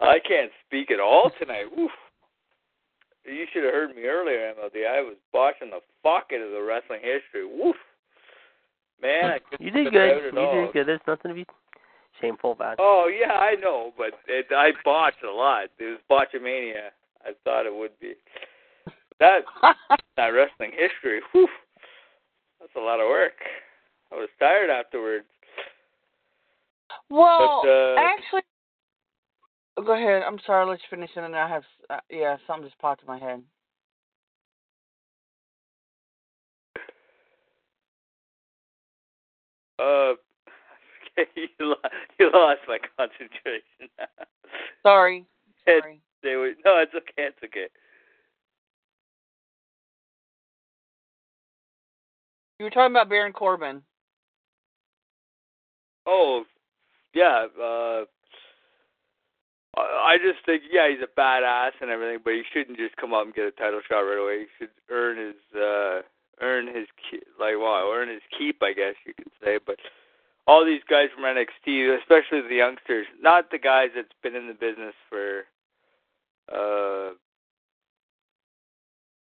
[0.00, 1.66] I can't speak at all tonight.
[1.78, 1.90] Oof.
[3.26, 4.86] You should have heard me earlier, MLD.
[4.86, 7.44] I was botching the fuck out of the wrestling history.
[7.46, 7.76] Woof.
[9.02, 10.26] Man, I couldn't You did good.
[10.26, 10.64] out You all.
[10.64, 10.86] did good.
[10.86, 11.46] There's nothing to be
[12.20, 12.76] shameful about.
[12.78, 15.64] Oh yeah, I know, but it, I botched a lot.
[15.78, 16.90] It was botchamania.
[17.24, 18.14] I thought it would be.
[19.20, 19.40] That
[20.16, 21.20] that wrestling history.
[21.32, 21.48] Whew,
[22.60, 23.32] that's a lot of work.
[24.12, 25.26] I was tired afterwards.
[27.10, 28.42] well, But, uh, actually,
[29.84, 30.22] go ahead.
[30.22, 30.66] I'm sorry.
[30.66, 33.42] Let's finish, and then I have uh, yeah, something just popped in my head.
[39.78, 40.14] Uh,
[41.36, 41.74] you, lo-
[42.18, 43.90] you lost my concentration.
[44.82, 45.24] Sorry.
[45.66, 46.00] It- Sorry.
[46.22, 47.28] they were, no, it's okay.
[47.28, 47.66] It's okay.
[52.58, 53.82] You were talking about Baron Corbin.
[56.06, 56.44] Oh,
[57.14, 57.46] yeah.
[57.62, 58.04] Uh,
[59.76, 63.26] I just think, yeah, he's a badass and everything, but he shouldn't just come up
[63.26, 64.40] and get a title shot right away.
[64.40, 66.00] He should earn his, uh,
[66.40, 69.58] earn his, ke- like, well, earn his keep, I guess you could say.
[69.64, 69.76] But
[70.46, 74.54] all these guys from NXT, especially the youngsters, not the guys that's been in the
[74.54, 75.44] business for,
[76.50, 77.12] uh,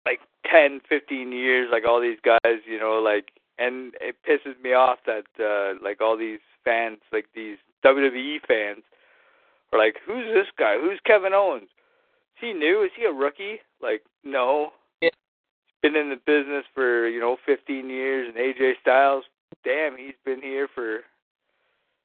[0.06, 4.74] like ten, fifteen years, like all these guys, you know, like, and it pisses me
[4.74, 8.84] off that, uh, like all these fans, like these WWE fans,
[9.78, 10.78] like, who's this guy?
[10.80, 11.64] Who's Kevin Owens?
[11.64, 12.84] Is he new?
[12.84, 13.60] Is he a rookie?
[13.82, 14.72] Like, no.
[15.02, 15.10] Yeah.
[15.66, 19.24] He's been in the business for, you know, 15 years, and AJ Styles,
[19.64, 21.00] damn, he's been here for,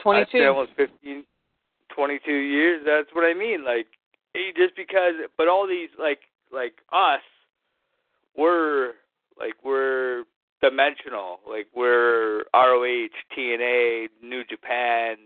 [0.00, 0.46] 22.
[0.46, 1.24] almost 15,
[1.94, 2.82] 22 years.
[2.86, 3.64] That's what I mean.
[3.64, 3.86] Like,
[4.34, 6.20] he just because, but all these, like,
[6.52, 7.20] like us,
[8.36, 8.92] we're,
[9.38, 10.24] like, we're
[10.60, 11.40] dimensional.
[11.48, 15.16] Like, we're ROH, TNA, New Japan.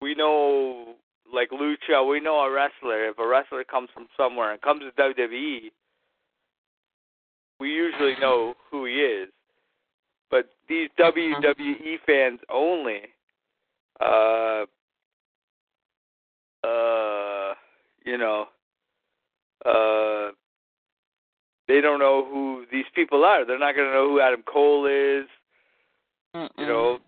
[0.00, 0.94] We know,
[1.34, 3.08] like, Lucha, we know a wrestler.
[3.08, 5.70] If a wrestler comes from somewhere and comes to WWE,
[7.60, 9.28] we usually know who he is.
[10.30, 13.02] But these WWE fans only,
[14.00, 14.64] uh,
[16.64, 17.54] uh,
[18.04, 18.46] you know,
[19.64, 20.32] uh,
[21.68, 23.44] they don't know who these people are.
[23.44, 25.26] They're not going to know who Adam Cole is.
[26.58, 26.98] You know,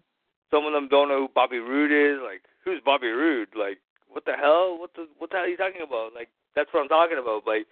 [0.51, 2.23] some of them don't know who Bobby Roode is.
[2.25, 3.49] Like, who's Bobby Roode?
[3.59, 3.79] Like,
[4.17, 4.79] what the hell?
[4.81, 6.15] What the what the hell are you talking about?
[6.17, 7.45] Like, that's what I'm talking about.
[7.47, 7.67] Like,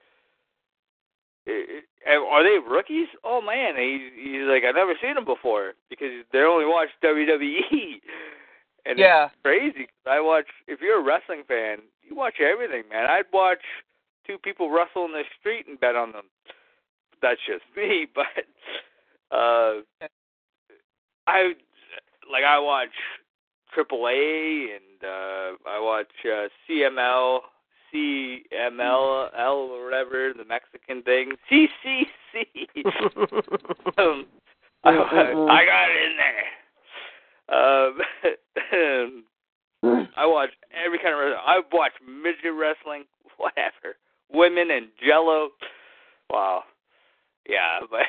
[1.49, 3.09] i i are they rookies?
[3.25, 8.05] Oh man, he, he's like I've never seen them before because they only watch WWE.
[8.87, 9.33] And Yeah.
[9.33, 9.89] it's crazy.
[10.07, 10.45] I watch.
[10.69, 13.09] If you're a wrestling fan, you watch everything, man.
[13.09, 13.65] I'd watch
[14.27, 16.27] two people wrestle in the street and bet on them.
[17.23, 18.45] That's just me, but
[19.35, 19.81] uh,
[21.27, 21.55] I
[22.31, 22.93] like I watch
[23.77, 27.41] AAA and uh, I watch uh, CML,
[27.93, 32.47] CML, L whatever the Mexican thing, CCC.
[33.99, 34.27] um,
[34.85, 36.45] I, I got it in there.
[37.49, 37.99] Um,
[40.17, 40.51] I watch
[40.85, 41.41] every kind of wrestling.
[41.47, 43.05] I watch midget wrestling,
[43.37, 43.97] whatever.
[44.33, 45.51] Women and Jello.
[46.31, 46.65] Wow.
[47.47, 48.07] Yeah, but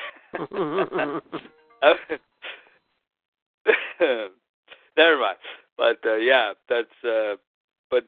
[4.96, 5.38] never mind.
[5.76, 7.04] But uh, yeah, that's.
[7.04, 7.36] Uh,
[7.90, 8.04] but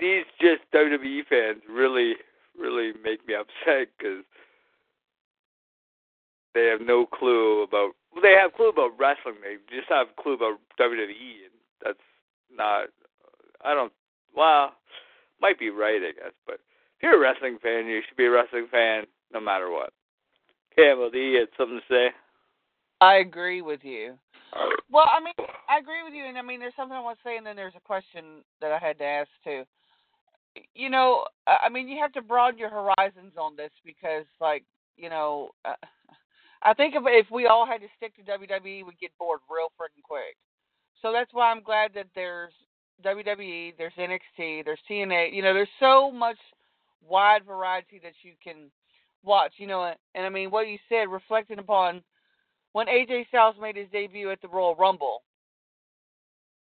[0.00, 2.14] these just WWE fans really,
[2.58, 4.24] really make me upset because
[6.54, 7.92] they have no clue about.
[8.12, 9.36] Well, they have clue about wrestling.
[9.42, 11.54] They just have clue about WWE, and
[11.84, 11.98] that's
[12.54, 12.88] not.
[13.64, 13.92] I don't.
[14.34, 14.72] Well,
[15.40, 16.32] might be right, I guess.
[16.46, 16.60] But
[16.96, 19.92] if you're a wrestling fan, you should be a wrestling fan no matter what.
[20.72, 22.14] Okay, MLD, you had something to say?
[23.00, 24.18] I agree with you.
[24.90, 25.34] Well, I mean,
[25.68, 27.56] I agree with you, and I mean, there's something I want to say, and then
[27.56, 29.64] there's a question that I had to ask too.
[30.74, 34.64] You know, I mean, you have to broaden your horizons on this because, like,
[34.96, 35.74] you know, uh,
[36.62, 39.68] I think if if we all had to stick to WWE, we'd get bored real
[39.78, 40.36] freaking quick.
[41.00, 42.52] So that's why I'm glad that there's
[43.04, 45.32] WWE, there's NXT, there's TNA.
[45.32, 46.38] You know, there's so much
[47.06, 48.70] wide variety that you can
[49.22, 49.52] watch.
[49.58, 52.02] You know, and I mean, what you said, reflecting upon
[52.72, 55.22] when AJ Styles made his debut at the Royal Rumble,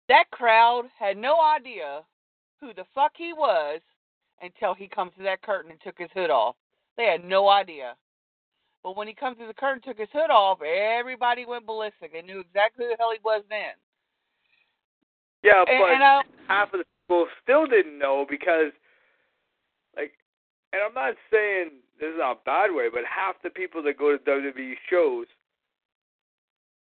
[0.08, 2.02] that crowd had no idea
[2.60, 3.80] who the fuck he was
[4.42, 6.56] until he comes to that curtain and took his hood off.
[6.96, 7.94] They had no idea.
[8.82, 12.12] But when he comes through the curtain, and took his hood off, everybody went ballistic.
[12.12, 13.74] They knew exactly who the hell he was then.
[15.42, 18.72] Yeah, And, but and uh, half of the people still didn't know because,
[19.96, 20.12] like,
[20.72, 21.70] and I'm not saying
[22.00, 25.26] this is not a bad way, but half the people that go to WWE shows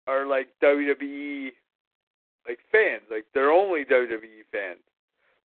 [0.06, 1.50] are like WWE
[2.48, 4.80] like fans, like they're only WWE fans.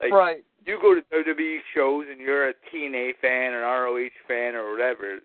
[0.02, 0.44] Like right.
[0.65, 5.19] you go to WWE shows and you're a TNA fan, an ROH fan, or whatever,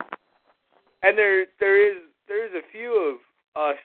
[1.02, 3.16] and there there is there is a few of
[3.60, 3.78] us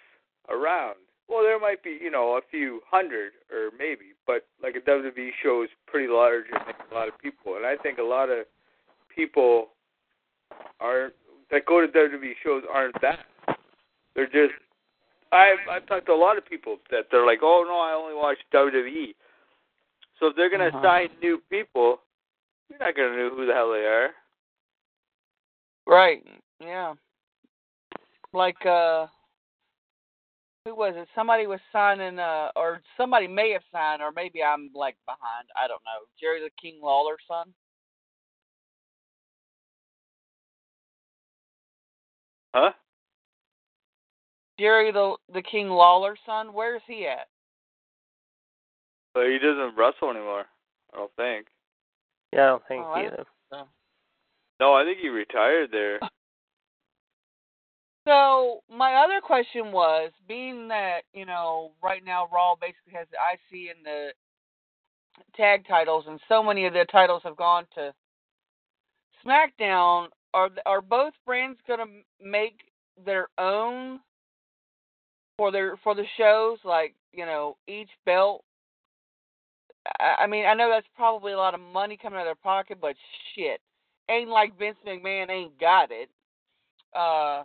[0.49, 0.95] around.
[1.27, 5.29] Well, there might be you know a few hundred or maybe, but like a WWE
[5.41, 8.29] show is pretty large and makes a lot of people, and I think a lot
[8.29, 8.45] of
[9.13, 9.69] people
[10.79, 11.13] are
[11.51, 13.25] that go to WWE shows aren't that.
[14.15, 14.53] They're just
[15.35, 18.15] I've I've talked to a lot of people that they're like, oh no, I only
[18.15, 19.13] watch WWE.
[20.19, 20.81] So if they're gonna Uh-huh.
[20.81, 22.01] sign new people,
[22.69, 24.09] you're not gonna know who the hell they are.
[25.87, 26.23] Right.
[26.59, 26.93] Yeah.
[28.33, 29.07] Like uh
[30.65, 31.07] who was it?
[31.13, 35.47] Somebody was signing uh or somebody may have signed or maybe I'm like behind.
[35.61, 36.07] I don't know.
[36.19, 37.53] Jerry the King Lawler's son.
[42.55, 42.71] Huh?
[44.59, 47.27] Jerry the the King Lawler son, where's he at?
[49.13, 50.45] But he doesn't wrestle anymore.
[50.93, 51.47] I don't think.
[52.33, 53.25] Yeah, I don't think Oh, I- either.
[54.57, 55.99] No, I think he retired there.
[58.07, 63.17] So my other question was, being that you know right now Raw basically has the
[63.17, 64.09] IC and the
[65.35, 67.93] tag titles, and so many of the titles have gone to
[69.25, 70.09] SmackDown.
[70.35, 72.59] Are are both brands going to make
[73.03, 73.99] their own
[75.37, 76.59] for their for the shows?
[76.63, 78.43] Like you know, each belt.
[79.99, 82.35] I, I mean, I know that's probably a lot of money coming out of their
[82.35, 82.95] pocket, but
[83.35, 83.61] shit,
[84.09, 86.09] ain't like Vince McMahon ain't got it.
[86.95, 87.43] Uh,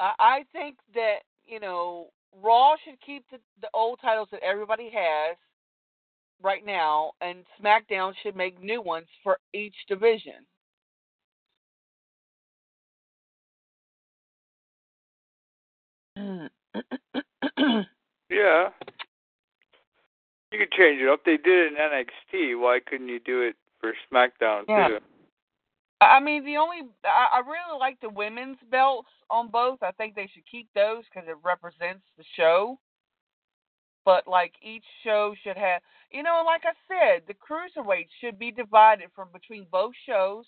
[0.00, 2.08] I, I think that you know
[2.42, 5.36] Raw should keep the, the old titles that everybody has
[6.42, 10.46] right now, and SmackDown should make new ones for each division.
[18.30, 18.70] Yeah.
[20.50, 21.20] You could change it up.
[21.24, 22.60] They did it in NXT.
[22.60, 24.88] Why couldn't you do it for SmackDown Yeah.
[24.88, 24.98] too?
[26.00, 29.82] I mean, the only I, I really like the women's belts on both.
[29.82, 32.78] I think they should keep those because it represents the show.
[34.04, 35.80] But like each show should have,
[36.10, 40.44] you know, like I said, the cruiserweights should be divided from between both shows,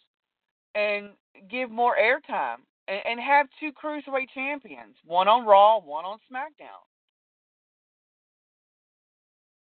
[0.74, 1.10] and
[1.48, 2.58] give more airtime,
[2.88, 6.82] and, and have two cruiserweight champions, one on Raw, one on SmackDown.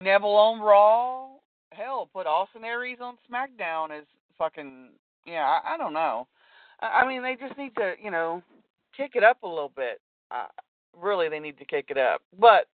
[0.01, 1.29] Neville on Raw,
[1.73, 4.07] hell, put Austin Aries on SmackDown is
[4.39, 4.91] fucking
[5.29, 6.27] yeah, I, I don't know.
[6.81, 8.43] I, I mean, they just need to, you know,
[8.97, 10.01] kick it up a little bit.
[10.31, 10.47] Uh,
[10.97, 12.23] really, they need to kick it up.
[12.39, 12.67] But,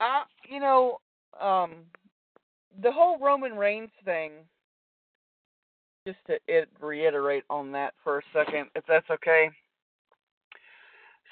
[0.00, 0.98] I, you know,
[1.40, 1.72] um,
[2.82, 4.32] the whole Roman Reigns thing.
[6.06, 9.50] Just to it, reiterate on that for a second, if that's okay.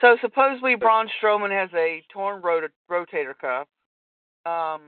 [0.01, 3.67] So supposedly Braun Strowman has a torn rot- rotator cuff.
[4.47, 4.83] Um,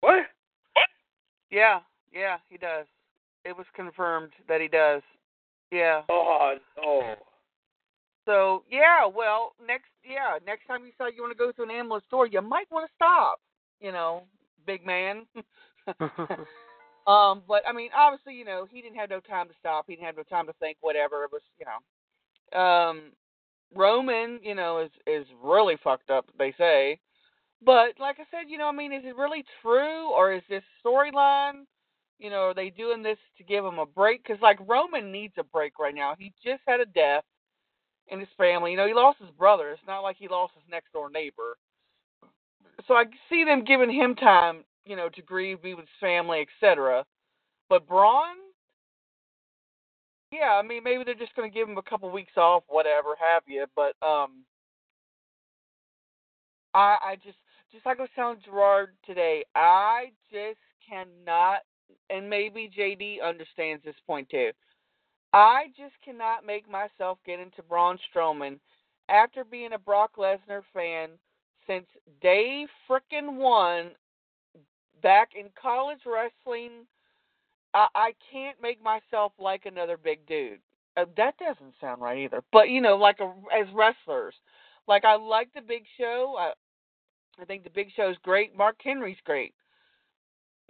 [0.00, 0.26] What?
[1.50, 1.80] yeah,
[2.12, 2.86] yeah, he does.
[3.44, 5.02] It was confirmed that he does.
[5.70, 6.02] Yeah.
[6.08, 7.16] Oh no.
[8.24, 11.70] So yeah, well, next yeah, next time you decide you want to go to an
[11.70, 13.40] ambulance store, you might want to stop.
[13.80, 14.22] You know,
[14.66, 15.26] big man.
[17.06, 19.84] um, but I mean, obviously, you know, he didn't have no time to stop.
[19.86, 20.78] He didn't have no time to think.
[20.80, 21.24] Whatever.
[21.24, 23.12] It was, you know, um,
[23.74, 26.26] Roman, you know, is is really fucked up.
[26.38, 27.00] They say.
[27.64, 30.62] But like I said, you know, I mean, is it really true or is this
[30.84, 31.64] storyline?
[32.18, 34.22] You know, are they doing this to give him a break?
[34.22, 36.14] Because like Roman needs a break right now.
[36.18, 37.24] He just had a death
[38.08, 38.70] in his family.
[38.70, 39.70] You know, he lost his brother.
[39.70, 41.56] It's not like he lost his next door neighbor.
[42.86, 46.46] So I see them giving him time, you know, to grieve, be with his family,
[46.46, 47.04] etc.
[47.68, 48.36] But Braun,
[50.30, 53.10] yeah, I mean, maybe they're just going to give him a couple weeks off, whatever
[53.18, 53.66] have you.
[53.74, 54.44] But um,
[56.74, 57.38] I, I just,
[57.72, 60.58] just like I was telling Gerard today, I just
[60.88, 61.60] cannot,
[62.10, 64.50] and maybe JD understands this point too.
[65.32, 68.58] I just cannot make myself get into Braun Strowman
[69.08, 71.10] after being a Brock Lesnar fan
[71.66, 71.86] since
[72.20, 73.90] day frickin' one
[75.04, 76.86] back in college wrestling,
[77.74, 80.58] I, I can't make myself like another big dude.
[80.96, 82.42] Uh, that doesn't sound right either.
[82.50, 84.34] But you know, like a, as wrestlers,
[84.88, 86.34] like I like the Big Show.
[86.38, 86.52] I,
[87.40, 88.56] I think the Big Show's great.
[88.56, 89.54] Mark Henry's great.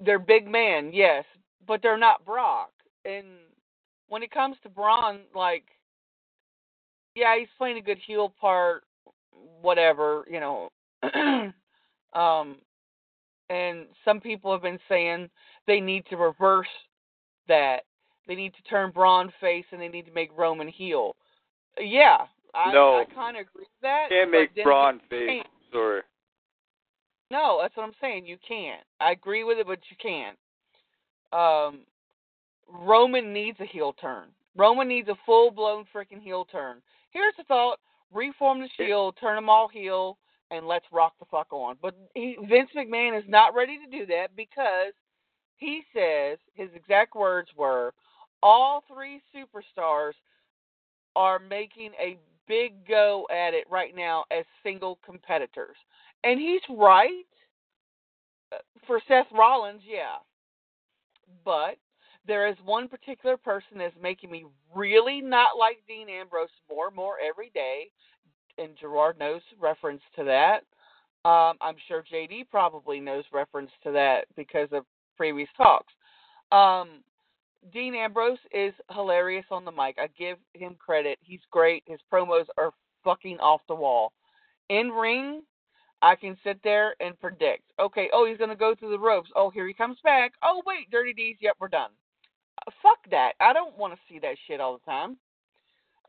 [0.04, 1.24] They're big men, yes,
[1.66, 2.70] but they're not Brock.
[3.04, 3.26] And
[4.08, 5.64] when it comes to Braun, like,
[7.14, 8.82] yeah, he's playing a good heel part,
[9.60, 10.70] whatever, you know.
[12.18, 12.56] um,
[13.50, 15.28] and some people have been saying
[15.66, 16.68] they need to reverse
[17.48, 17.80] that.
[18.26, 21.14] They need to turn Braun face and they need to make Roman heel.
[21.78, 22.18] Yeah,
[22.54, 22.96] I, No.
[22.96, 24.06] I kind of agree with that.
[24.08, 25.42] Can't make Braun face.
[25.72, 26.02] Sorry.
[27.30, 28.26] No, that's what I'm saying.
[28.26, 28.82] You can't.
[29.00, 30.38] I agree with it, but you can't.
[31.32, 31.80] Um,
[32.68, 34.28] Roman needs a heel turn.
[34.56, 36.76] Roman needs a full blown freaking heel turn.
[37.10, 37.80] Here's the thought:
[38.12, 40.16] reform the Shield, turn them all heel,
[40.50, 41.76] and let's rock the fuck on.
[41.80, 44.92] But he, Vince McMahon is not ready to do that because
[45.56, 47.92] he says his exact words were,
[48.42, 50.12] all three superstars
[51.16, 55.76] are making a big go at it right now as single competitors.
[56.24, 57.24] And he's right.
[58.52, 58.56] Uh,
[58.86, 60.16] For Seth Rollins, yeah.
[61.44, 61.76] But
[62.26, 64.44] there is one particular person that's making me
[64.74, 67.90] really not like Dean Ambrose more and more every day.
[68.58, 70.60] And Gerard knows reference to that.
[71.28, 74.84] Um, I'm sure JD probably knows reference to that because of
[75.16, 75.92] previous talks.
[76.52, 77.02] Um,
[77.72, 79.96] Dean Ambrose is hilarious on the mic.
[79.98, 81.18] I give him credit.
[81.22, 81.82] He's great.
[81.86, 82.72] His promos are
[83.02, 84.12] fucking off the wall.
[84.68, 85.42] In ring,
[86.02, 87.62] I can sit there and predict.
[87.80, 89.30] Okay, oh, he's going to go through the ropes.
[89.34, 90.32] Oh, here he comes back.
[90.42, 91.36] Oh, wait, Dirty D's.
[91.40, 91.90] Yep, we're done.
[92.66, 93.32] Uh, fuck that.
[93.40, 95.16] I don't want to see that shit all the time.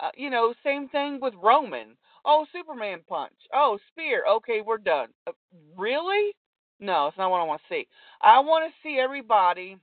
[0.01, 1.95] Uh, you know, same thing with Roman.
[2.25, 3.33] Oh, Superman punch.
[3.53, 4.23] Oh, spear.
[4.29, 5.09] Okay, we're done.
[5.27, 5.31] Uh,
[5.77, 6.31] really?
[6.79, 7.87] No, it's not what I want to see.
[8.21, 9.77] I want to see everybody,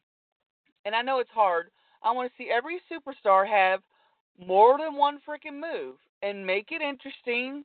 [0.84, 1.66] and I know it's hard.
[2.02, 3.80] I want to see every superstar have
[4.38, 7.64] more than one freaking move and make it interesting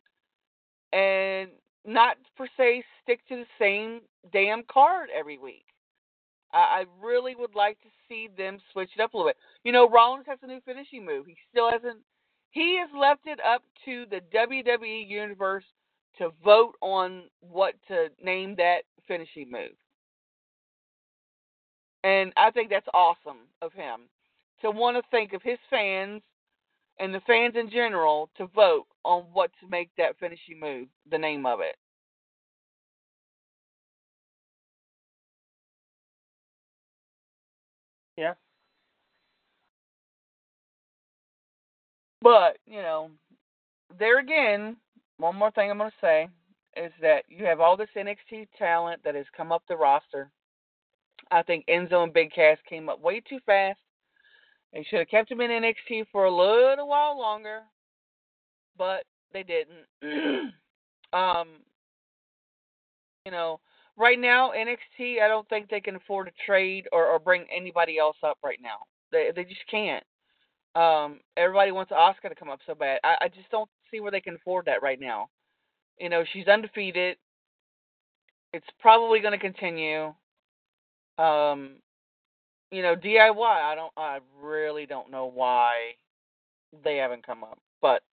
[0.94, 1.50] and
[1.86, 4.02] not per se stick to the same
[4.32, 5.66] damn card every week.
[6.54, 9.38] I, I really would like to see them switch it up a little bit.
[9.64, 11.26] You know, Rollins has a new finishing move.
[11.26, 12.00] He still hasn't.
[12.52, 15.64] He has left it up to the WWE universe
[16.18, 19.76] to vote on what to name that finishing move.
[22.04, 24.10] And I think that's awesome of him
[24.62, 26.22] to want to think of his fans
[27.00, 31.18] and the fans in general to vote on what to make that finishing move, the
[31.18, 31.76] name of it.
[42.22, 43.12] But, you know,
[44.00, 44.78] there again,
[45.18, 46.30] one more thing I'm going to say
[46.76, 50.30] is that you have all this NXT talent that has come up the roster.
[51.32, 53.80] I think Enzo and Big Cass came up way too fast.
[54.74, 57.62] They should have kept him in NXT for a little while longer,
[58.78, 59.04] but
[59.34, 59.88] they didn't.
[61.14, 61.48] um,
[63.26, 63.60] you know,
[63.98, 67.98] right now NXT, I don't think they can afford to trade or, or bring anybody
[67.98, 68.78] else up right now.
[69.12, 70.04] They they just can't.
[70.78, 73.00] Um, everybody wants Asuka to come up so bad.
[73.04, 75.28] I, I just don't see where they can afford that right now.
[76.00, 77.18] You know, she's undefeated.
[78.54, 80.14] It's probably going to continue.
[81.18, 81.78] Um,
[82.72, 83.42] you know, DIY.
[83.42, 83.92] I don't.
[83.98, 85.72] I really don't know why
[86.84, 88.04] they haven't come up, but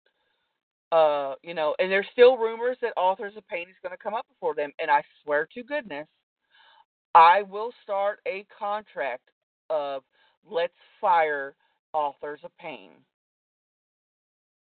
[0.90, 4.14] uh, you know, and there's still rumors that Authors of Pain is going to come
[4.14, 4.70] up before them.
[4.78, 6.06] And I swear to goodness,
[7.14, 9.28] I will start a contract
[9.68, 10.02] of
[10.48, 11.54] let's fire
[11.94, 12.90] Authors of Pain.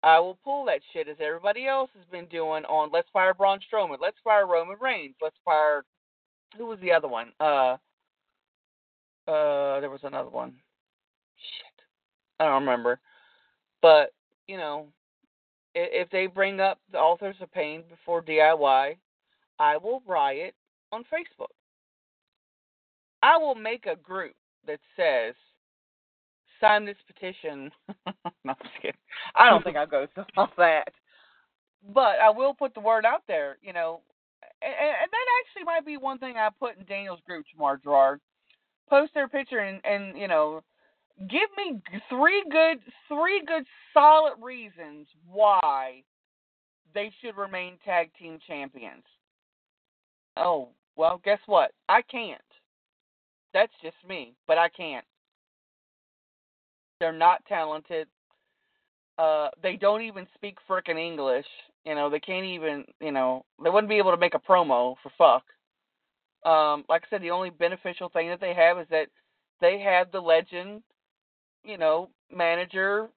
[0.02, 3.58] I will pull that shit as everybody else has been doing on Let's Fire Braun
[3.60, 5.84] Strowman, Let's Fire Roman Reigns, Let's Fire
[6.56, 7.32] who was the other one?
[7.40, 7.76] Uh
[9.28, 10.52] uh there was another one.
[11.36, 11.84] Shit.
[12.40, 13.00] I don't remember.
[13.82, 14.12] But,
[14.46, 14.88] you know,
[15.76, 18.98] i- if they bring up the Authors of Pain before DIY,
[19.58, 20.54] I will riot
[20.92, 21.52] on Facebook.
[23.22, 24.34] I will make a group
[24.66, 25.34] that says
[26.60, 27.70] sign this petition.
[28.06, 29.00] no, I'm just kidding.
[29.34, 30.92] I don't think I'll go through all that.
[31.94, 34.00] But I will put the word out there, you know.
[34.62, 38.20] And, and that actually might be one thing I put in Daniel's group tomorrow, Gerard.
[38.88, 40.62] Post their picture and, and you know,
[41.18, 42.78] give me three good,
[43.08, 46.02] three good solid reasons why
[46.94, 49.04] they should remain tag team champions.
[50.36, 51.72] Oh, well, guess what?
[51.88, 52.40] I can't.
[53.52, 55.04] That's just me, but I can't.
[57.00, 58.08] They're not talented.
[59.18, 61.46] Uh, they don't even speak frickin' English.
[61.84, 62.84] You know, they can't even.
[63.00, 65.44] You know, they wouldn't be able to make a promo for fuck.
[66.50, 69.08] Um, like I said, the only beneficial thing that they have is that
[69.60, 70.82] they have the legend,
[71.64, 73.08] you know, manager,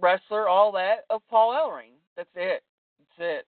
[0.00, 1.94] wrestler, all that of Paul Ellering.
[2.16, 2.62] That's it.
[3.18, 3.46] That's it.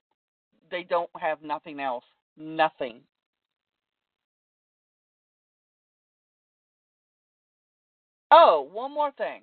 [0.70, 2.04] They don't have nothing else.
[2.36, 3.00] Nothing.
[8.30, 9.42] Oh, one more thing.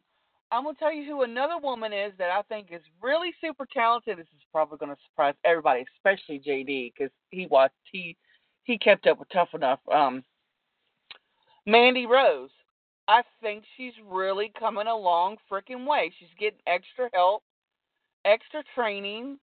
[0.56, 4.18] I'm gonna tell you who another woman is that I think is really super talented.
[4.18, 8.16] This is probably gonna surprise everybody, especially JD, because he watched he
[8.64, 9.80] he kept up with Tough Enough.
[9.94, 10.24] Um,
[11.66, 12.52] Mandy Rose.
[13.10, 16.12] I think she's really coming a long freaking way.
[16.18, 17.44] She's getting extra help,
[18.24, 19.38] extra training.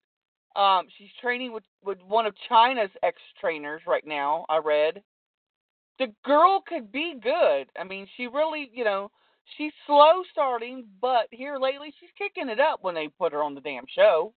[0.57, 4.47] Um, she's training with with one of Chyna's ex trainers right now.
[4.49, 5.03] I read.
[5.99, 7.67] The girl could be good.
[7.79, 9.11] I mean, she really, you know,
[9.57, 13.55] she's slow starting, but here lately she's kicking it up when they put her on
[13.55, 14.33] the damn show.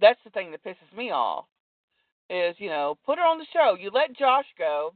[0.00, 1.46] That's the thing that pisses me off.
[2.30, 3.76] Is you know, put her on the show.
[3.78, 4.94] You let Josh go,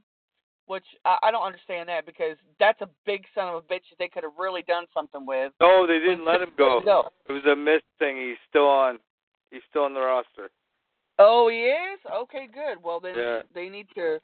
[0.67, 3.99] which I, I don't understand that because that's a big son of a bitch that
[3.99, 5.53] they could have really done something with.
[5.61, 6.81] No, they didn't let him go.
[6.87, 7.09] No.
[7.29, 8.17] It was a missed thing.
[8.17, 8.99] He's still on.
[9.51, 10.51] He's still on the roster.
[11.19, 11.99] Oh, he is.
[12.23, 12.83] Okay, good.
[12.83, 13.41] Well, then Yeah.
[13.55, 14.21] they need to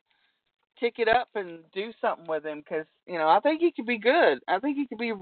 [0.79, 3.87] kick it up and do something with him because you know I think he could
[3.87, 4.39] be good.
[4.49, 5.13] I think he could be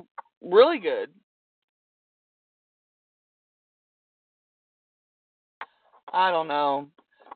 [0.40, 1.10] really good.
[6.12, 6.88] I don't know.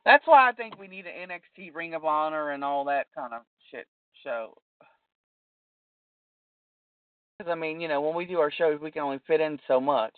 [0.05, 3.33] That's why I think we need an NXT Ring of Honor and all that kind
[3.33, 3.87] of shit
[4.23, 4.55] show.
[7.39, 9.59] Because I mean, you know, when we do our shows, we can only fit in
[9.67, 10.15] so much.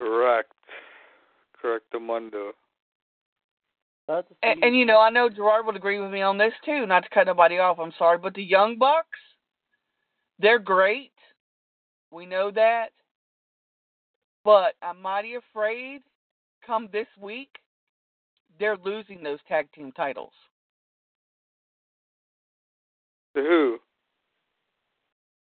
[0.00, 0.52] Correct.
[1.60, 2.52] Correct, Mundo.
[4.10, 6.52] Not to And, and you know, I know Gerard would agree with me on this
[6.64, 6.84] too.
[6.84, 9.18] Not to cut nobody off, I'm sorry, but the Young Bucks,
[10.40, 11.12] they're great.
[12.10, 12.88] We know that.
[14.44, 16.02] But I'm mighty afraid
[16.66, 17.50] come this week,
[18.58, 20.32] they're losing those tag team titles.
[23.36, 23.78] To who?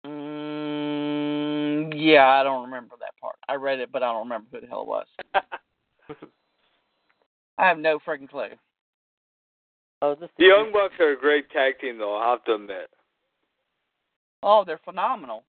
[0.06, 3.36] Mm, yeah, I don't remember that part.
[3.48, 5.06] I read it, but I don't remember who the hell it was.
[7.62, 8.48] I have no freaking clue.
[10.02, 12.16] oh, just The Young Bucks are a great tag team, though.
[12.16, 12.90] I'll have to admit.
[14.42, 15.44] Oh, they're phenomenal.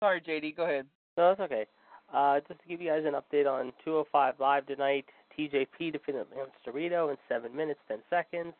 [0.00, 0.86] Sorry, JD, go ahead.
[1.16, 1.66] No, that's okay.
[2.12, 5.04] Uh, just to give you guys an update on 205 Live tonight,
[5.38, 8.54] TJP defeated Lince Dorado in 7 minutes 10 seconds.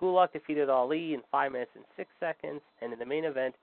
[0.00, 2.60] Gulak defeated Ali in 5 minutes and 6 seconds.
[2.80, 3.56] And in the main event,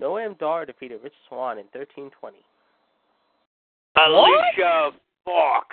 [0.00, 2.38] Noam Dar defeated Rich Swann in 1320.
[3.96, 4.90] Alicia
[5.24, 5.66] Fox.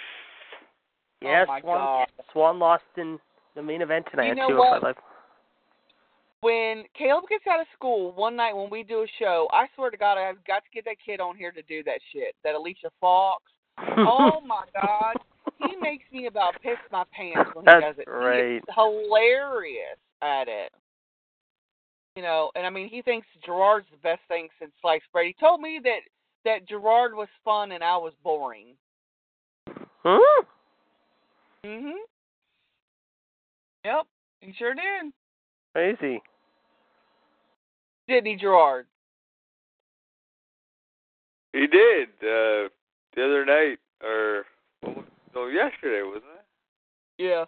[1.22, 2.07] Yeah, oh Swann, God.
[2.31, 3.19] Swann lost in
[3.56, 4.83] the main event tonight You on know 205 what?
[4.83, 4.95] Live.
[6.41, 9.89] When Caleb gets out of school one night when we do a show, I swear
[9.89, 12.33] to God, I've got to get that kid on here to do that shit.
[12.45, 13.43] That Alicia Fox.
[13.98, 15.15] Oh my God,
[15.57, 18.06] he makes me about piss my pants when he That's does it.
[18.07, 18.61] He great.
[18.73, 20.72] hilarious at it.
[22.15, 25.27] You know, and I mean, he thinks Gerard's the best thing since sliced bread.
[25.27, 25.99] He told me that
[26.49, 28.73] that Gerard was fun and I was boring.
[30.03, 30.45] Hmm?
[31.63, 31.93] Mhm.
[33.85, 34.07] Yep,
[34.41, 35.13] he sure did.
[35.73, 36.21] Crazy.
[38.07, 38.87] Didn't he, Gerard?
[41.53, 42.69] He did uh,
[43.15, 44.45] the other night, or
[45.35, 47.23] no, yesterday, wasn't it?
[47.23, 47.45] Yeah.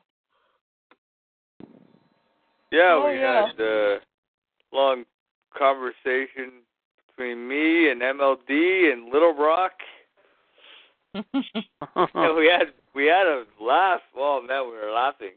[2.71, 3.47] Yeah, Oh, we yeah.
[3.47, 3.99] had a
[4.71, 5.05] long
[5.57, 6.61] conversation
[7.15, 9.71] between me and MLD and Little Rock.
[12.13, 13.99] And we had we had a laugh.
[14.15, 15.31] Well, man, we were laughing.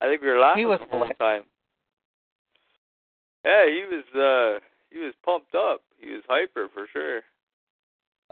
[0.00, 1.42] I think we were laughing He was the whole time.
[3.44, 5.82] Yeah, he was uh he was pumped up.
[5.98, 7.20] He was hyper for sure.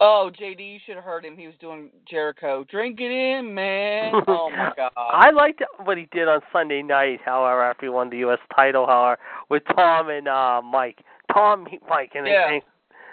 [0.00, 1.36] oh, JD, you should have heard him.
[1.36, 2.64] He was doing Jericho.
[2.70, 4.12] Drink it in, man.
[4.26, 4.90] Oh my God.
[4.96, 8.38] I liked what he did on Sunday night, however, after he won the U.S.
[8.56, 9.18] title, however,
[9.50, 10.98] with Tom and uh Mike.
[11.32, 12.52] Tom, Mike, and, Yeah.
[12.52, 12.62] and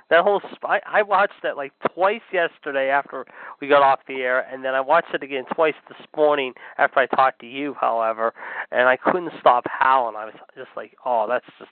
[0.09, 0.41] that whole.
[0.63, 3.25] I, I watched that like twice yesterday after
[3.59, 6.99] we got off the air, and then I watched it again twice this morning after
[6.99, 8.33] I talked to you, however,
[8.71, 10.15] and I couldn't stop howling.
[10.15, 11.71] I was just like, oh, that's just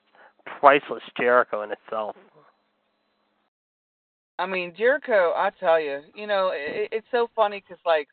[0.60, 2.16] priceless Jericho in itself.
[4.40, 5.34] I mean, Jericho.
[5.36, 8.08] I tell you, you know, it, it's so funny because like,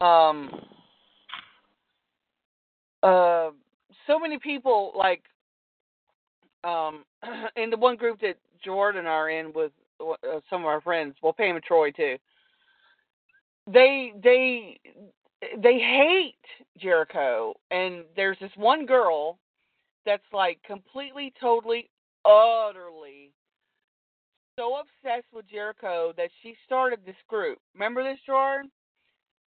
[0.00, 0.50] um,
[3.02, 3.50] uh,
[4.06, 5.22] so many people like,
[6.64, 7.04] um,
[7.56, 11.14] in the one group that Jordan are in with uh, some of our friends.
[11.22, 12.16] Well, Pam and Troy too.
[13.66, 14.80] They they
[15.62, 16.34] they hate
[16.78, 19.38] Jericho, and there's this one girl
[20.04, 21.88] that's like completely, totally,
[22.24, 23.32] utterly
[24.58, 27.58] so obsessed with Jericho that she started this group.
[27.74, 28.70] Remember this, Jordan?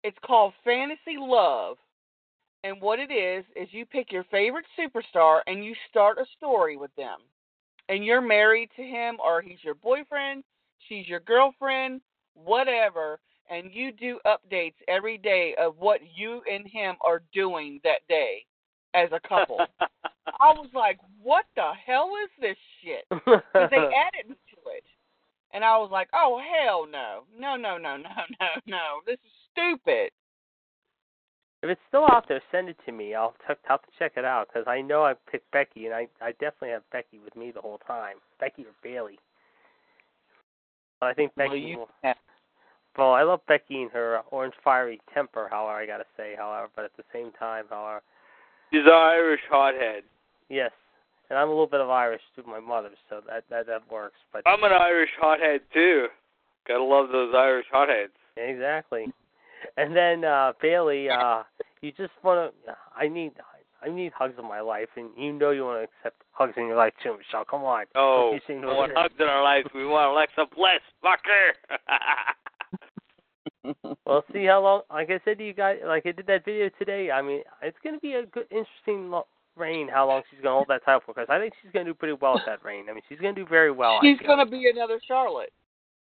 [0.02, 1.76] It's called Fantasy Love.
[2.64, 6.76] And what it is, is you pick your favorite superstar and you start a story
[6.76, 7.18] with them.
[7.88, 10.44] And you're married to him, or he's your boyfriend,
[10.88, 12.00] she's your girlfriend,
[12.34, 13.20] whatever.
[13.50, 18.44] And you do updates every day of what you and him are doing that day
[18.92, 19.58] as a couple.
[20.40, 23.04] I was like, what the hell is this shit?
[23.10, 24.84] Because they added to it.
[25.52, 27.22] And I was like, oh, hell no.
[27.38, 28.84] No, no, no, no, no, no.
[29.06, 30.10] This is stupid.
[31.62, 33.14] If it's still out there, send it to me.
[33.14, 36.06] I'll t- have to check it out because I know I picked Becky, and I
[36.20, 38.16] I definitely have Becky with me the whole time.
[38.38, 39.18] Becky or Bayley.
[41.00, 41.48] But I think Becky.
[41.48, 41.88] well, you, will,
[42.96, 45.48] well, I love Becky and her orange fiery temper.
[45.50, 48.02] However, I gotta say, however, but at the same time, however,
[48.70, 50.02] She's an Irish hothead.
[50.48, 50.70] yes,
[51.30, 54.16] and I'm a little bit of Irish through my mother, so that that that works.
[54.32, 56.06] But I'm an Irish hothead too.
[56.68, 58.12] Gotta love those Irish hotheads.
[58.36, 59.06] Exactly.
[59.76, 61.42] And then uh Bayley, uh
[61.80, 62.50] you just wanna
[62.96, 63.32] I need
[63.84, 66.76] I need hugs in my life and you know you wanna accept hugs in your
[66.76, 67.44] life too, Michelle.
[67.44, 67.84] Come on.
[67.94, 69.02] Oh, You we to want agree.
[69.02, 69.64] hugs in our life.
[69.74, 71.54] We want Alexa Bliss, fucker.
[74.04, 76.70] Well see how long like I said to you guys like I did that video
[76.78, 80.54] today, I mean it's gonna be a good interesting lo- reign how long she's gonna
[80.54, 82.86] hold that title for because I think she's gonna do pretty well with that reign.
[82.90, 83.98] I mean she's gonna do very well.
[84.02, 85.52] She's going to be another Charlotte.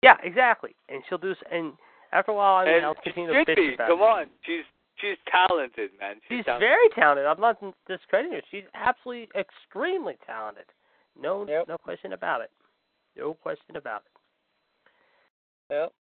[0.01, 0.75] Yeah, exactly.
[0.89, 1.73] And she'll do s- and
[2.11, 3.73] after a while I mean I'll continue to bitch be.
[3.75, 4.64] about Come on, she's
[4.99, 6.15] she's talented, man.
[6.27, 6.67] She's, She's talented.
[6.67, 7.25] very talented.
[7.25, 7.57] I'm not
[7.88, 8.41] discrediting her.
[8.51, 10.65] She's absolutely extremely talented.
[11.19, 11.67] No, Yep.
[11.67, 12.51] no question about it.
[13.17, 15.73] No question about it.
[15.73, 15.93] Yep.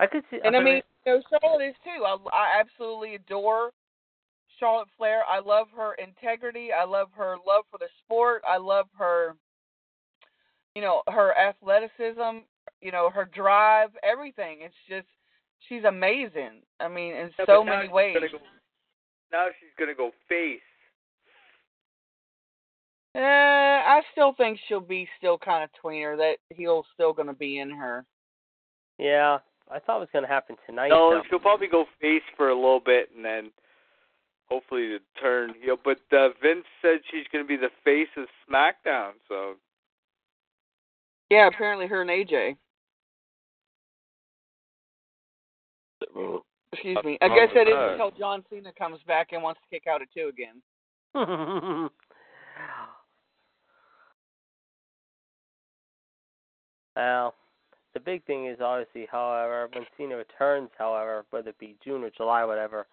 [0.00, 0.38] I could see.
[0.44, 2.04] And I okay, mean, you know, Charlotte is too.
[2.04, 3.70] I, I absolutely adore
[4.60, 5.22] Charlotte Flair.
[5.28, 6.68] I love her integrity.
[6.72, 8.42] I love her love for the sport.
[8.48, 9.34] I love her,
[10.74, 12.44] you know, her athleticism.
[12.80, 13.90] You know, her drive.
[14.02, 14.58] Everything.
[14.60, 15.06] It's just
[15.68, 16.62] she's amazing.
[16.80, 18.14] I mean, in Yeah, so many ways.
[18.14, 18.38] gonna go-
[19.32, 20.60] now she's gonna go face.
[23.14, 26.16] Uh, I still think she'll be still kind of tweener.
[26.16, 28.04] That he'll still going to be in her.
[28.98, 29.38] yeah,
[29.70, 30.88] I thought it was going to happen tonight.
[30.90, 31.22] No, though.
[31.28, 33.50] she'll probably go face for a little bit and then
[34.48, 35.76] hopefully to turn heel.
[35.82, 39.12] But uh, Vince said she's going to be the face of SmackDown.
[39.28, 39.54] So
[41.30, 42.56] Yeah, apparently her and AJ.
[46.72, 47.18] Excuse me.
[47.20, 50.08] I guess that is until John Cena comes back and wants to kick out at
[50.14, 50.60] two again.
[56.96, 57.34] well,
[57.94, 62.10] the big thing is obviously, however, when Cena returns, however, whether it be June or
[62.10, 62.86] July, whatever.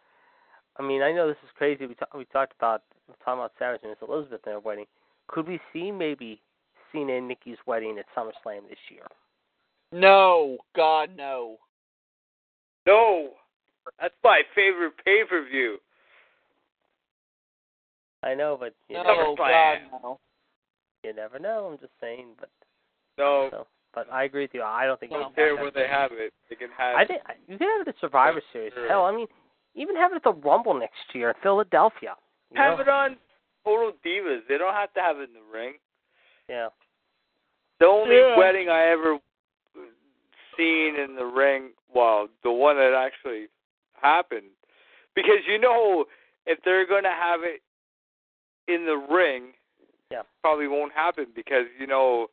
[0.78, 1.86] I mean, I know this is crazy.
[1.86, 4.86] We ta- we talked about we talking about Savage and Miss Elizabeth and their wedding.
[5.28, 6.42] Could we see maybe
[6.92, 9.06] Cena and Nikki's wedding at SummerSlam this year?
[9.92, 11.58] No, God, no.
[12.86, 13.30] No,
[14.00, 15.78] that's my favorite pay per view.
[18.24, 19.38] I know, but you, No, SummerSlam.
[19.38, 20.20] God, no.
[21.04, 21.70] you never know.
[21.72, 22.50] I'm just saying, but
[23.18, 24.64] No, so, but I agree with you.
[24.64, 26.70] I don't think I you don't can there have where they have it, they can
[26.78, 26.96] have.
[26.96, 28.74] I think you can have it at Survivor Series.
[28.74, 28.88] Sure.
[28.88, 29.28] Hell, I mean,
[29.76, 32.16] even have it at the Rumble next year in Philadelphia.
[32.56, 32.82] Have know?
[32.84, 33.18] it on
[33.64, 34.40] Total Divas.
[34.50, 35.74] They don't have to have it in the ring.
[36.50, 36.70] Yeah.
[37.80, 38.38] The only Yeah.
[38.38, 39.20] wedding I ever
[40.58, 43.48] seen in the ring, well, the one that actually
[44.02, 44.52] happened,
[45.16, 46.06] because you know
[46.46, 47.62] if they're going to have it
[48.68, 49.54] in the ring,
[50.12, 50.24] Yeah.
[50.42, 52.28] probably won't happen because you know,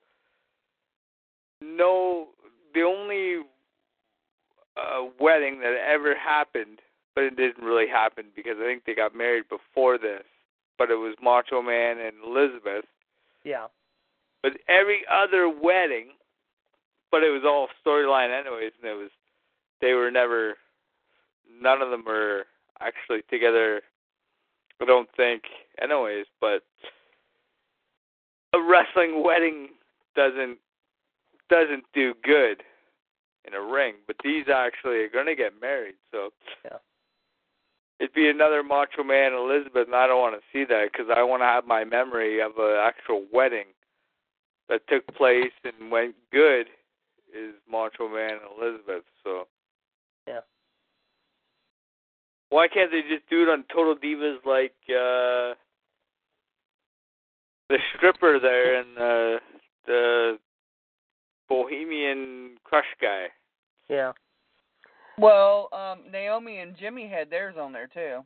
[1.61, 2.29] no,
[2.75, 3.45] the only
[4.77, 6.81] uh, wedding that ever happened,
[7.15, 10.25] but it didn't really happen because I think they got married before this,
[10.79, 12.85] but it was Macho Man and Elizabeth.
[13.45, 13.67] Yeah.
[14.43, 16.09] But every other wedding,
[17.13, 19.11] but it was all storyline anyways, and it was
[19.81, 20.55] they were never,
[21.61, 22.47] none of them were
[22.81, 23.83] actually together.
[24.81, 25.43] I don't think,
[25.81, 26.27] anyways.
[26.41, 26.63] But
[28.55, 29.69] a wrestling wedding
[30.17, 30.59] doesn't
[31.49, 32.63] doesn't do good
[33.47, 33.95] in a ring.
[34.07, 36.31] But these actually are going to get married, so
[36.65, 36.79] Yeah.
[38.01, 41.23] it'd be another Macho Man Elizabeth, and I don't want to see that because I
[41.23, 43.67] want to have my memory of an actual wedding
[44.69, 46.69] that took place and went good
[47.35, 49.05] is Macho Man and Elizabeth.
[49.25, 49.47] So
[50.27, 50.41] Yeah.
[52.51, 55.55] why can't they just do it on Total Divas like uh
[57.69, 59.41] the stripper there and uh,
[59.87, 60.39] the
[61.49, 63.27] Bohemian Crush guy?
[63.89, 64.13] Yeah.
[65.19, 68.21] Well, um, Naomi and Jimmy had theirs on there too.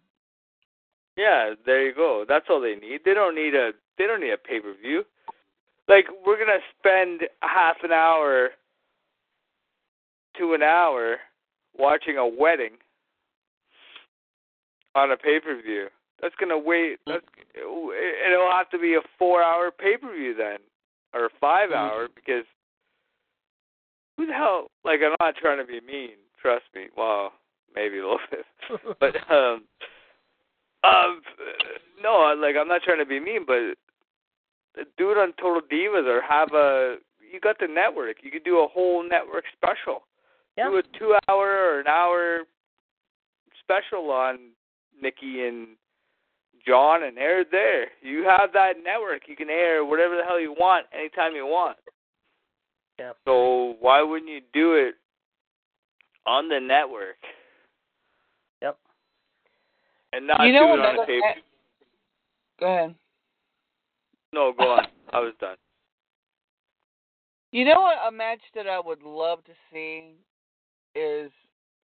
[1.17, 2.25] Yeah, there you go.
[2.29, 3.01] That's all they need.
[3.05, 5.05] They don't need a they don't need a pay per view.
[5.89, 8.51] Like we're gonna spend half an hour
[10.39, 11.17] to an hour
[11.77, 12.73] watching a wedding
[14.95, 15.89] on a pay per view.
[16.21, 16.99] That's gonna wait.
[17.07, 17.25] That's
[17.55, 20.59] it'll have to be a four hour pay per view then,
[21.13, 22.45] or a five hour because
[24.17, 24.69] who the hell?
[24.85, 26.17] Like I'm not trying to be mean.
[26.41, 26.87] Trust me.
[26.97, 27.33] Well,
[27.75, 29.65] maybe a little bit, but um,
[30.85, 31.21] um,
[32.03, 33.77] no, like I'm not trying to be mean, but
[34.99, 36.97] do it on Total Divas or have a.
[37.33, 38.19] You got the network.
[38.23, 40.03] You could do a whole network special.
[40.57, 40.71] Yeah.
[40.71, 42.41] Do a two hour or an hour
[43.63, 44.39] special on
[45.01, 45.69] Nikki and
[46.67, 47.87] John and air it there.
[48.03, 49.23] You have that network.
[49.29, 51.77] You can air whatever the hell you want anytime you want.
[52.99, 53.13] Yeah.
[53.25, 54.95] So why wouldn't you do it
[56.27, 57.17] on the network?
[58.63, 58.79] Yep.
[60.13, 61.23] And not you know do it on another a tape.
[61.23, 61.43] ma-
[62.61, 62.95] Go ahead.
[64.33, 64.87] No, go on.
[65.13, 65.57] I was done.
[67.53, 67.99] You know what?
[68.09, 70.15] A match that I would love to see
[70.97, 71.31] is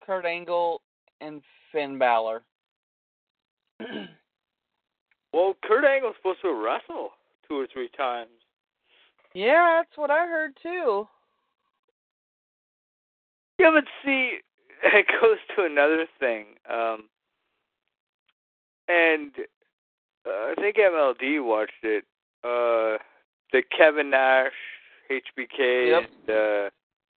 [0.06, 0.82] Kurt Angle
[1.22, 2.42] and Finn Balor.
[5.32, 7.12] Well, Kurt Angle's supposed to wrestle
[7.48, 8.32] two or three times.
[9.36, 11.08] yeah, that's what I heard too.
[13.60, 14.40] Yeah, but see,
[14.84, 16.46] it goes to another thing.
[16.68, 17.10] Um,
[18.88, 19.32] and
[20.26, 22.06] uh, I think MLD watched it.
[22.44, 22.98] Uh,
[23.52, 24.52] the Kevin Nash,
[25.12, 26.10] HBK, Yep.
[26.28, 26.70] and uh,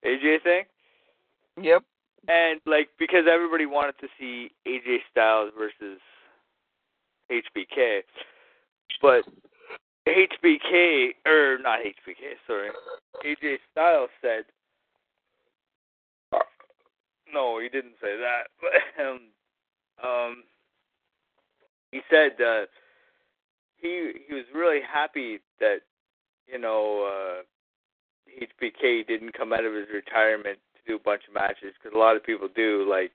[0.05, 0.65] AJ thing.
[1.61, 1.83] Yep.
[2.29, 5.99] And like because everybody wanted to see AJ Styles versus
[7.31, 8.01] HBK,
[9.01, 9.25] but
[10.07, 12.69] HBK or not HBK, sorry,
[13.25, 14.45] AJ Styles said.
[17.33, 18.49] No, he didn't say that.
[18.61, 19.21] But um,
[20.05, 20.45] um,
[21.93, 22.67] he said uh,
[23.77, 25.79] he he was really happy that
[26.47, 30.59] you know uh, HBK didn't come out of his retirement
[30.91, 32.87] do a bunch of matches because a lot of people do.
[32.89, 33.13] Like,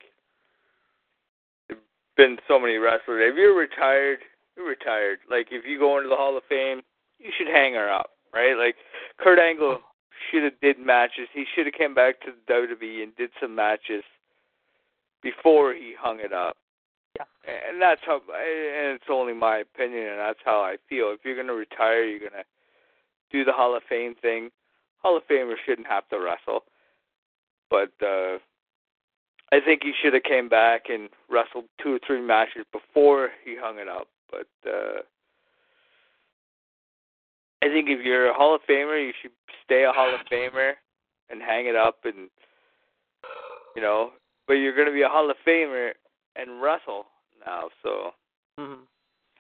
[1.67, 1.79] there've
[2.15, 3.31] been so many wrestlers.
[3.31, 4.19] If you're retired,
[4.55, 5.19] you're retired.
[5.29, 6.81] Like, if you go into the Hall of Fame,
[7.19, 8.57] you should hang her up, right?
[8.57, 8.75] Like,
[9.19, 9.83] Kurt Angle oh.
[10.31, 11.27] should have did matches.
[11.33, 14.03] He should have came back to the WWE and did some matches
[15.21, 16.55] before he hung it up.
[17.17, 17.25] Yeah.
[17.69, 21.11] And that's how, and it's only my opinion, and that's how I feel.
[21.11, 22.43] If you're gonna retire, you're gonna
[23.31, 24.49] do the Hall of Fame thing.
[25.01, 26.63] Hall of Famers shouldn't have to wrestle,
[27.69, 28.37] but uh
[29.51, 33.55] I think he should have came back and wrestled two or three matches before he
[33.59, 34.07] hung it up.
[34.29, 35.01] But uh
[37.63, 39.31] I think if you're a Hall of Famer, you should
[39.63, 40.73] stay a Hall of Famer
[41.29, 42.29] and hang it up, and
[43.75, 44.11] you know.
[44.47, 45.91] But you're gonna be a Hall of Famer
[46.35, 47.05] and wrestle
[47.45, 48.11] now, so
[48.59, 48.83] hmm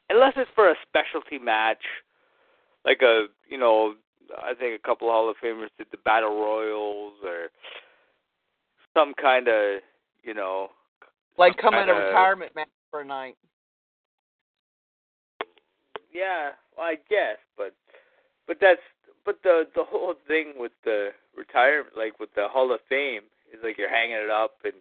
[0.09, 1.83] unless it's for a specialty match,
[2.83, 3.95] like a you know,
[4.37, 7.49] I think a couple of Hall of Famers did the Battle Royals or
[8.95, 9.81] some kind of
[10.23, 10.69] you know.
[11.37, 13.35] Like come in a retirement match for a night.
[16.13, 17.73] Yeah, well, I guess, but
[18.47, 18.79] but that's
[19.25, 23.59] but the the whole thing with the retirement, like with the Hall of Fame, is
[23.63, 24.73] like you're hanging it up and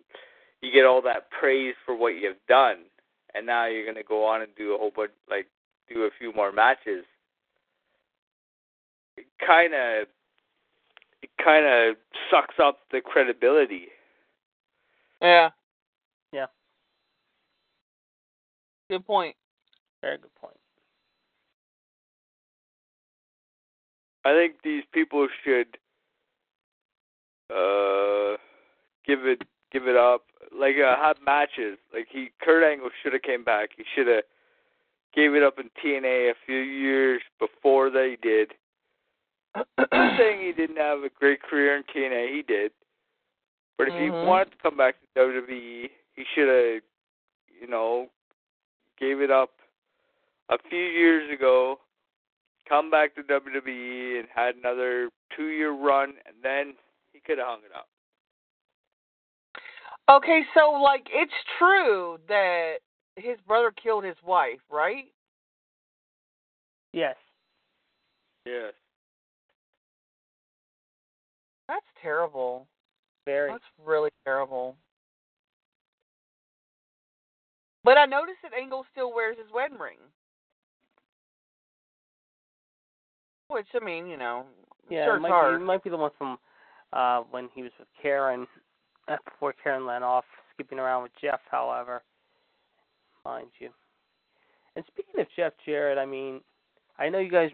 [0.61, 2.85] you get all that praise for what you've done,
[3.35, 5.47] and now you're gonna go on and do a whole bunch, like
[5.93, 7.05] do a few more matches.
[9.17, 10.07] It kind of
[11.23, 11.97] it kind of
[12.31, 13.89] sucks up the credibility.
[15.21, 15.51] Yeah.
[16.33, 16.47] Yeah.
[18.91, 19.37] Good point.
[20.03, 20.57] Very good point.
[24.25, 25.79] I think these people should
[27.51, 28.37] uh
[29.07, 30.23] give it give it up.
[30.57, 31.79] Like uh, have matches.
[31.93, 33.71] Like he Kurt Angle should have came back.
[33.77, 34.25] He should have
[35.15, 38.53] gave it up in TNA a few years before they did.
[39.55, 42.35] I'm saying he didn't have a great career in TNA.
[42.35, 42.73] He did.
[43.77, 44.27] But if he Mhm.
[44.27, 46.83] wanted to come back to WWE, he should have,
[47.61, 48.11] you know,
[48.97, 49.61] gave it up
[50.49, 51.81] a few years ago,
[52.67, 56.77] come back to WWE and had another two year run, and then
[57.13, 57.89] he could have hung it up.
[60.09, 62.77] Okay, so like it's true that
[63.17, 65.07] his brother killed his wife, right?
[66.93, 67.17] Yes.
[68.45, 68.75] Yes.
[71.69, 72.69] That's terrible.
[73.25, 73.51] Very.
[73.51, 74.77] That's really terrible.
[77.85, 79.99] But I noticed that Angle still wears his wedding ring.
[83.49, 84.45] Which I mean, you know,
[84.89, 85.51] Yeah, sure it might.
[85.51, 86.39] Be, it might be the one from
[86.93, 88.47] uh when he was with Karen,
[89.09, 91.41] uh, before Karen went off, skipping around with Jeff.
[91.51, 92.03] However,
[93.25, 93.71] mind you,
[94.77, 96.41] And speaking of Jeff Jarrett, I mean,
[96.99, 97.51] I know you guys,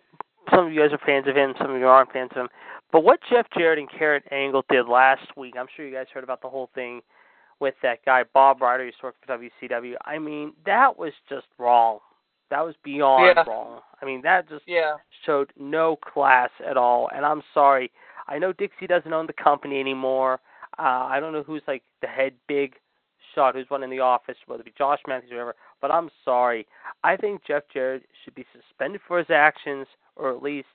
[0.55, 2.49] some of you guys are fans of him, some of you aren't fans of him.
[2.93, 6.25] But what Jeff Jarrett and Kurt Angle did last week, I'm sure you guys heard
[6.25, 7.01] about the whole thing
[7.61, 9.95] with that guy Bob Ryder who used to work for WCW.
[10.05, 11.99] I mean, that was just wrong.
[12.51, 13.45] That was beyond Yeah.
[13.47, 13.81] wrong.
[14.03, 14.97] I mean, that just Yeah.
[15.25, 17.09] showed no class at all.
[17.09, 17.93] And I'm sorry.
[18.27, 20.41] I know Dixie doesn't own the company anymore.
[20.79, 22.77] Uh, I don't know who's like the head big
[23.35, 25.57] shot who's running the office, whether it be Josh Matthews or whatever.
[25.81, 26.67] But I'm sorry.
[27.05, 29.87] I think Jeff Jarrett should be suspended for his actions,
[30.17, 30.69] or at least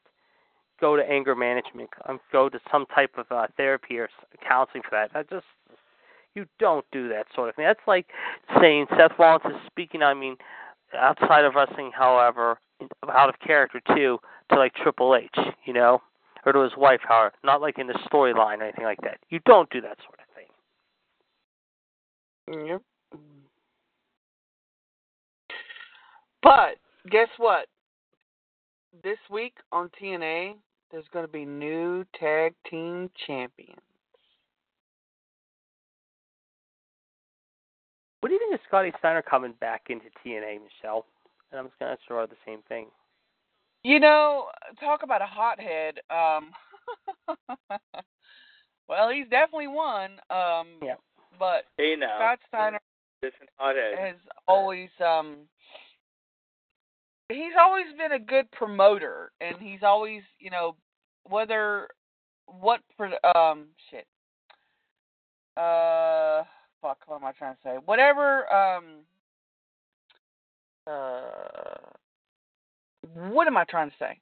[0.79, 4.09] go to anger management, um, go to some type of uh, therapy or
[4.47, 5.13] counseling for that.
[5.13, 5.45] That just
[6.33, 7.65] you don't do that sort of thing.
[7.65, 8.07] That's like
[8.59, 10.03] saying Seth Rollins is speaking.
[10.03, 10.35] I mean,
[10.93, 12.59] outside of wrestling, however,
[13.09, 14.19] out of character too,
[14.51, 15.35] to like Triple H,
[15.65, 16.01] you know,
[16.45, 19.19] or to his wife, however, not like in the storyline or anything like that.
[19.29, 20.25] You don't do that sort of
[22.57, 22.67] thing.
[22.67, 22.81] Yep.
[26.45, 26.77] But
[27.09, 27.65] guess what?
[29.03, 30.53] This week on TNA,
[30.91, 33.79] there's going to be new tag team champions.
[38.19, 41.07] What do you think of Scotty Steiner coming back into TNA, Michelle?
[41.51, 42.87] And I'm just gonna throw her the same thing.
[43.83, 44.45] You know,
[44.79, 45.99] talk about a hothead.
[46.09, 46.49] Um,
[48.89, 50.13] well, he's definitely one.
[50.31, 50.95] Um, Yeah.
[51.37, 52.79] But Hey now, Scott Steiner
[53.21, 53.99] listen, hothead.
[53.99, 54.15] has
[54.47, 55.35] always um
[57.29, 60.75] he's always been a good promoter and he's always you know
[61.27, 61.87] whether
[62.47, 62.81] what
[63.35, 64.05] um shit.
[65.57, 66.43] Uh
[66.81, 67.75] fuck what am i trying to say?
[67.85, 68.83] Whatever um
[70.87, 71.91] uh
[73.29, 74.19] what am i trying to say?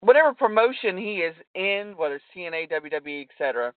[0.00, 3.72] Whatever promotion he is in whether it's tna wwe etc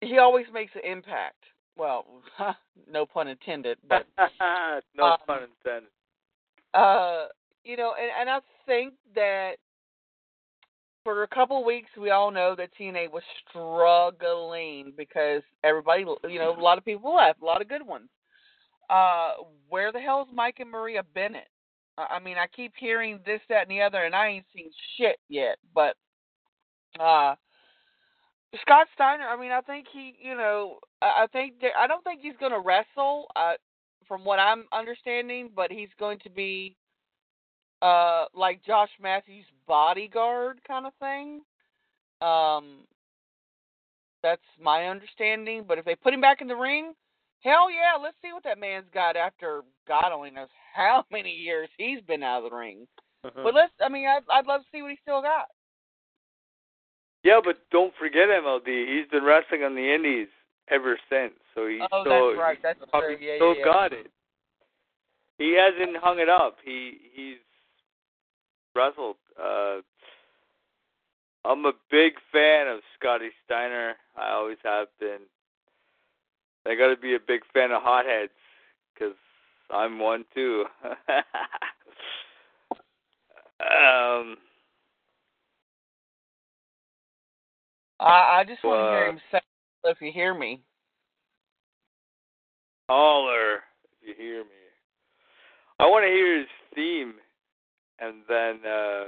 [0.00, 1.42] he always makes an impact
[1.76, 2.04] well
[2.90, 4.06] no pun intended but
[4.96, 5.90] no um, pun intended.
[6.74, 7.26] uh
[7.64, 9.54] you know and and i think that
[11.02, 16.38] for a couple of weeks we all know that tna was struggling because everybody you
[16.38, 18.08] know a lot of people left a lot of good ones
[18.90, 19.32] uh
[19.68, 21.48] where the hell's mike and maria bennett
[21.98, 24.70] i I mean i keep hearing this that and the other and i ain't seen
[24.96, 25.96] shit yet but
[27.00, 27.34] uh
[28.62, 32.36] Scott Steiner, I mean, I think he, you know, I think I don't think he's
[32.38, 33.54] going to wrestle, uh,
[34.06, 36.76] from what I'm understanding, but he's going to be,
[37.82, 41.40] uh, like Josh Matthews' bodyguard kind of thing.
[42.20, 42.86] Um,
[44.22, 45.64] that's my understanding.
[45.66, 46.94] But if they put him back in the ring,
[47.40, 51.68] hell yeah, let's see what that man's got after God only knows how many years
[51.78, 52.86] he's been out of the ring.
[53.24, 53.42] Mhm.
[53.42, 55.46] But let's, I mean, I'd, I'd love to see what he still got.
[57.24, 58.86] Yeah, but don't forget MLD.
[58.86, 60.28] He's been wrestling on the Indies
[60.68, 62.58] ever since, so he's oh, still that's right.
[62.62, 63.16] That's true.
[63.18, 63.64] Yeah, still yeah, yeah.
[63.64, 64.10] got it.
[65.38, 66.58] He hasn't hung it up.
[66.62, 67.38] He he's
[68.76, 69.16] wrestled.
[69.42, 69.78] Uh,
[71.46, 73.94] I'm a big fan of Scotty Steiner.
[74.16, 75.20] I always have been.
[76.66, 78.32] I got to be a big fan of hotheads
[78.92, 79.14] because
[79.70, 80.66] I'm one too.
[83.60, 84.36] um.
[88.04, 89.40] I, I just want to hear him say
[89.84, 90.60] if you hear me.
[92.88, 93.60] Holler,
[94.02, 94.50] if you hear me.
[95.80, 97.14] I want to hear his theme,
[97.98, 99.04] and then uh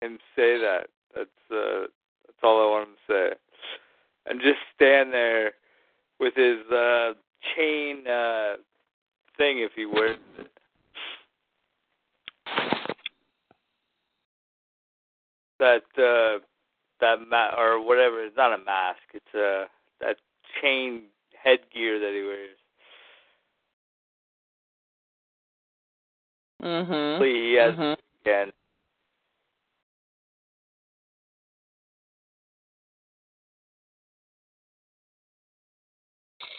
[0.00, 0.86] him say that.
[1.14, 1.86] That's uh
[2.26, 3.36] that's all I want him to say,
[4.30, 5.52] and just stand there
[6.18, 7.12] with his uh
[7.54, 8.56] chain uh
[9.36, 10.50] thing if he wears it.
[15.58, 16.38] That uh
[17.00, 18.24] that ma- or whatever.
[18.24, 19.00] It's not a mask.
[19.14, 19.64] It's a
[20.00, 20.16] that
[20.60, 21.02] chain
[21.42, 22.58] headgear that he wears.
[26.62, 27.24] Mhm.
[27.24, 27.96] He has Mhm.
[28.22, 28.52] again.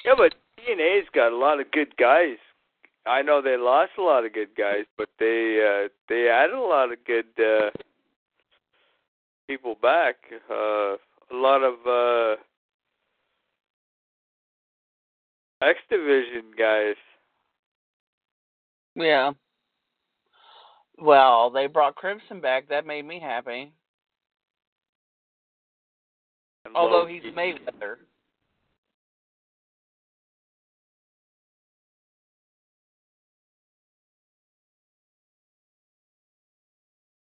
[0.06, 2.38] Yeah, but TNA's got a lot of good guys.
[3.06, 6.62] I know they lost a lot of good guys, but they uh they added a
[6.62, 7.72] lot of good uh
[9.48, 10.16] people back.
[10.50, 10.96] Uh
[11.30, 12.36] a lot of uh
[15.62, 16.96] X division guys.
[18.96, 19.32] Yeah.
[21.00, 22.70] Well, they brought Crimson back.
[22.70, 23.72] That made me happy.
[26.66, 27.22] and Although Loki.
[27.24, 27.98] he's Mayweather.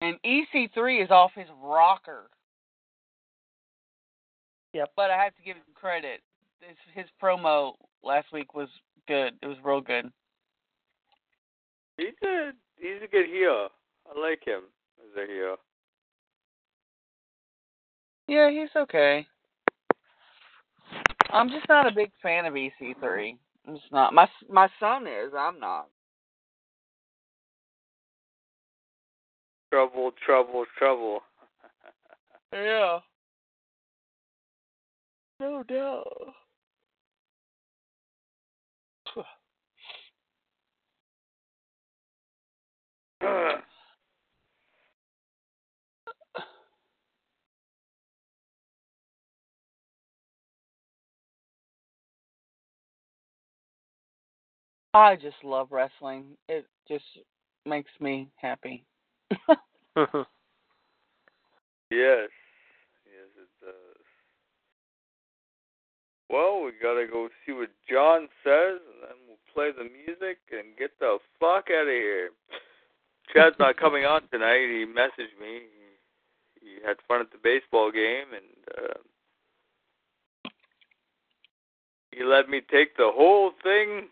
[0.04, 2.24] And EC3 is off his rocker.
[4.74, 4.90] Yep.
[4.96, 6.20] But I have to give him credit.
[6.60, 8.68] His, his promo last week was
[9.08, 9.32] good.
[9.40, 10.10] It was real good.
[11.96, 13.68] He's a he's a good heel.
[14.06, 14.62] I like him
[14.98, 15.56] as a heel.
[18.28, 19.26] Yeah, he's okay.
[21.30, 23.36] I'm just not a big fan of EC3.
[23.66, 24.12] I'm just not.
[24.12, 25.32] My my son is.
[25.38, 25.88] I'm not.
[29.74, 31.20] Trouble, trouble, trouble.
[32.52, 33.00] Yeah.
[35.40, 36.06] No doubt.
[54.94, 56.36] I just love wrestling.
[56.48, 57.02] It just
[57.66, 58.84] makes me happy.
[61.90, 62.28] yes.
[63.06, 64.04] Yes, it does.
[66.30, 70.76] Well, we gotta go see what John says, and then we'll play the music and
[70.78, 72.30] get the fuck out of here.
[73.32, 74.68] Chad's not coming on tonight.
[74.68, 75.62] He messaged me.
[76.60, 78.98] He, he had fun at the baseball game, and uh,
[82.10, 84.08] he let me take the whole thing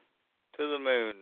[0.59, 1.15] to the moon.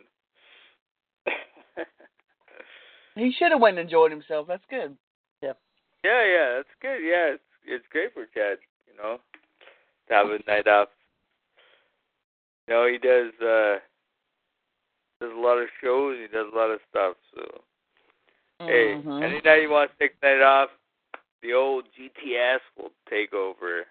[3.20, 4.46] He should have went and enjoyed himself.
[4.48, 4.96] That's good.
[5.42, 5.52] Yeah,
[6.04, 6.98] yeah, yeah, that's good.
[7.04, 8.58] Yeah, it's it's great for Chad,
[8.88, 9.18] you know,
[10.08, 10.88] to have a night off.
[12.66, 13.78] You know, he does uh
[15.20, 17.42] does a lot of shows, he does a lot of stuff, so
[18.60, 19.22] hey, Mhm.
[19.22, 20.70] any night you want to take the night off,
[21.42, 23.86] the old GTS will take over.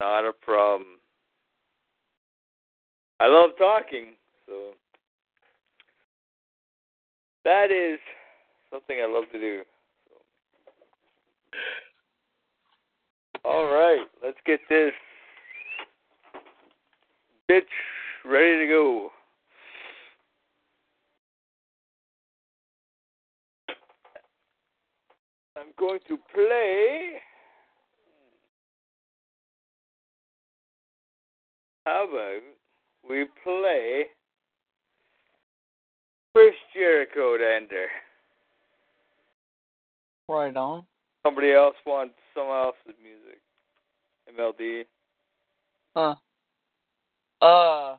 [0.00, 0.98] Not a problem.
[3.20, 4.16] I love talking,
[4.46, 4.74] so
[7.44, 7.98] that is
[8.70, 9.62] something I love to do.
[13.44, 14.92] All right, let's get this
[17.50, 17.62] bitch
[18.24, 19.10] ready to go.
[25.56, 27.12] I'm going to play.
[31.86, 32.42] How about
[33.08, 34.06] we play
[36.34, 37.86] Chris Jericho to enter?
[40.28, 40.84] Right on.
[41.24, 43.40] Somebody else wants someone else's music.
[44.38, 44.84] MLD.
[45.96, 46.14] Huh.
[47.42, 47.96] Uh.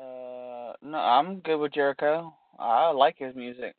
[0.00, 0.72] Uh.
[0.82, 2.32] No, I'm good with Jericho.
[2.58, 3.74] I like his music.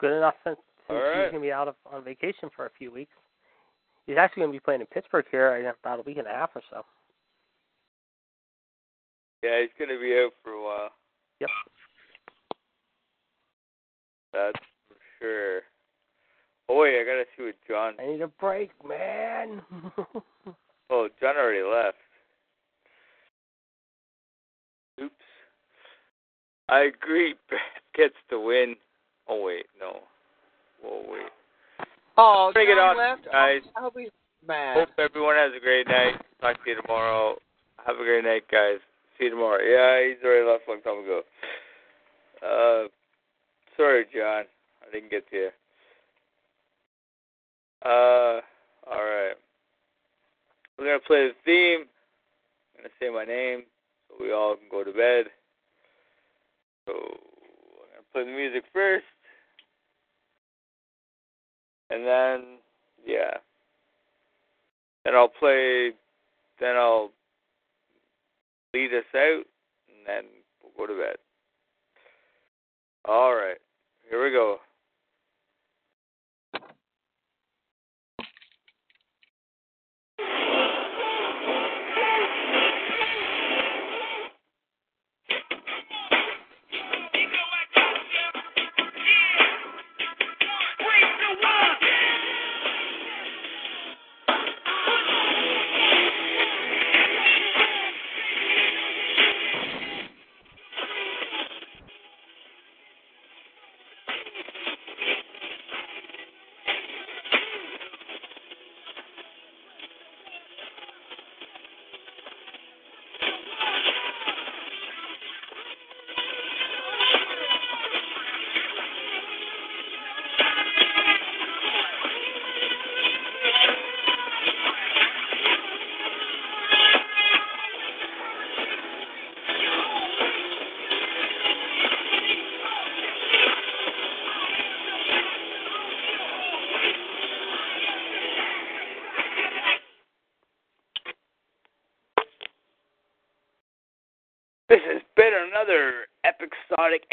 [0.00, 0.56] Good enough since,
[0.88, 1.24] since All right.
[1.24, 3.12] he's gonna be out of on vacation for a few weeks.
[4.06, 6.50] He's actually gonna be playing in Pittsburgh here in about a week and a half
[6.54, 6.84] or so.
[9.44, 10.88] Yeah, he's gonna be out for a while.
[11.40, 11.50] Yep.
[14.32, 15.60] That's for sure.
[16.70, 17.92] Oh wait, I gotta see what John.
[18.00, 19.60] I need a break, man.
[20.90, 21.96] Oh, John already left.
[25.02, 25.14] Oops.
[26.68, 27.34] I agree.
[27.48, 27.60] Brett
[27.96, 28.76] gets the win.
[29.28, 30.00] Oh wait, no.
[30.84, 31.32] Oh wait.
[32.18, 33.24] Oh, Bring it John on, left.
[33.24, 33.62] guys.
[33.64, 34.10] Oh, I hope he's
[34.46, 34.76] mad.
[34.76, 36.20] Hope everyone has a great night.
[36.40, 37.36] Talk to you tomorrow.
[37.86, 38.78] Have a great night, guys.
[39.18, 39.62] See you tomorrow.
[39.62, 41.22] Yeah, he's already left a long time ago.
[42.42, 42.88] Uh,
[43.76, 44.44] sorry, John.
[44.82, 45.48] I didn't get to you.
[47.84, 48.40] Uh,
[48.90, 49.34] all right.
[50.78, 51.86] We're gonna play the theme.
[52.76, 53.62] I'm gonna say my name
[54.08, 55.26] so we all can go to bed.
[56.86, 59.04] So I'm gonna play the music first,
[61.90, 62.58] and then
[63.06, 63.38] yeah.
[65.04, 65.92] Then I'll play.
[66.60, 67.10] Then I'll
[68.74, 69.44] lead us out,
[69.88, 70.24] and then
[70.60, 71.16] we'll go to bed.
[73.04, 73.58] All right,
[74.10, 74.58] here we go.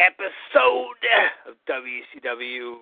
[0.01, 1.05] Episode
[1.47, 2.77] of WCW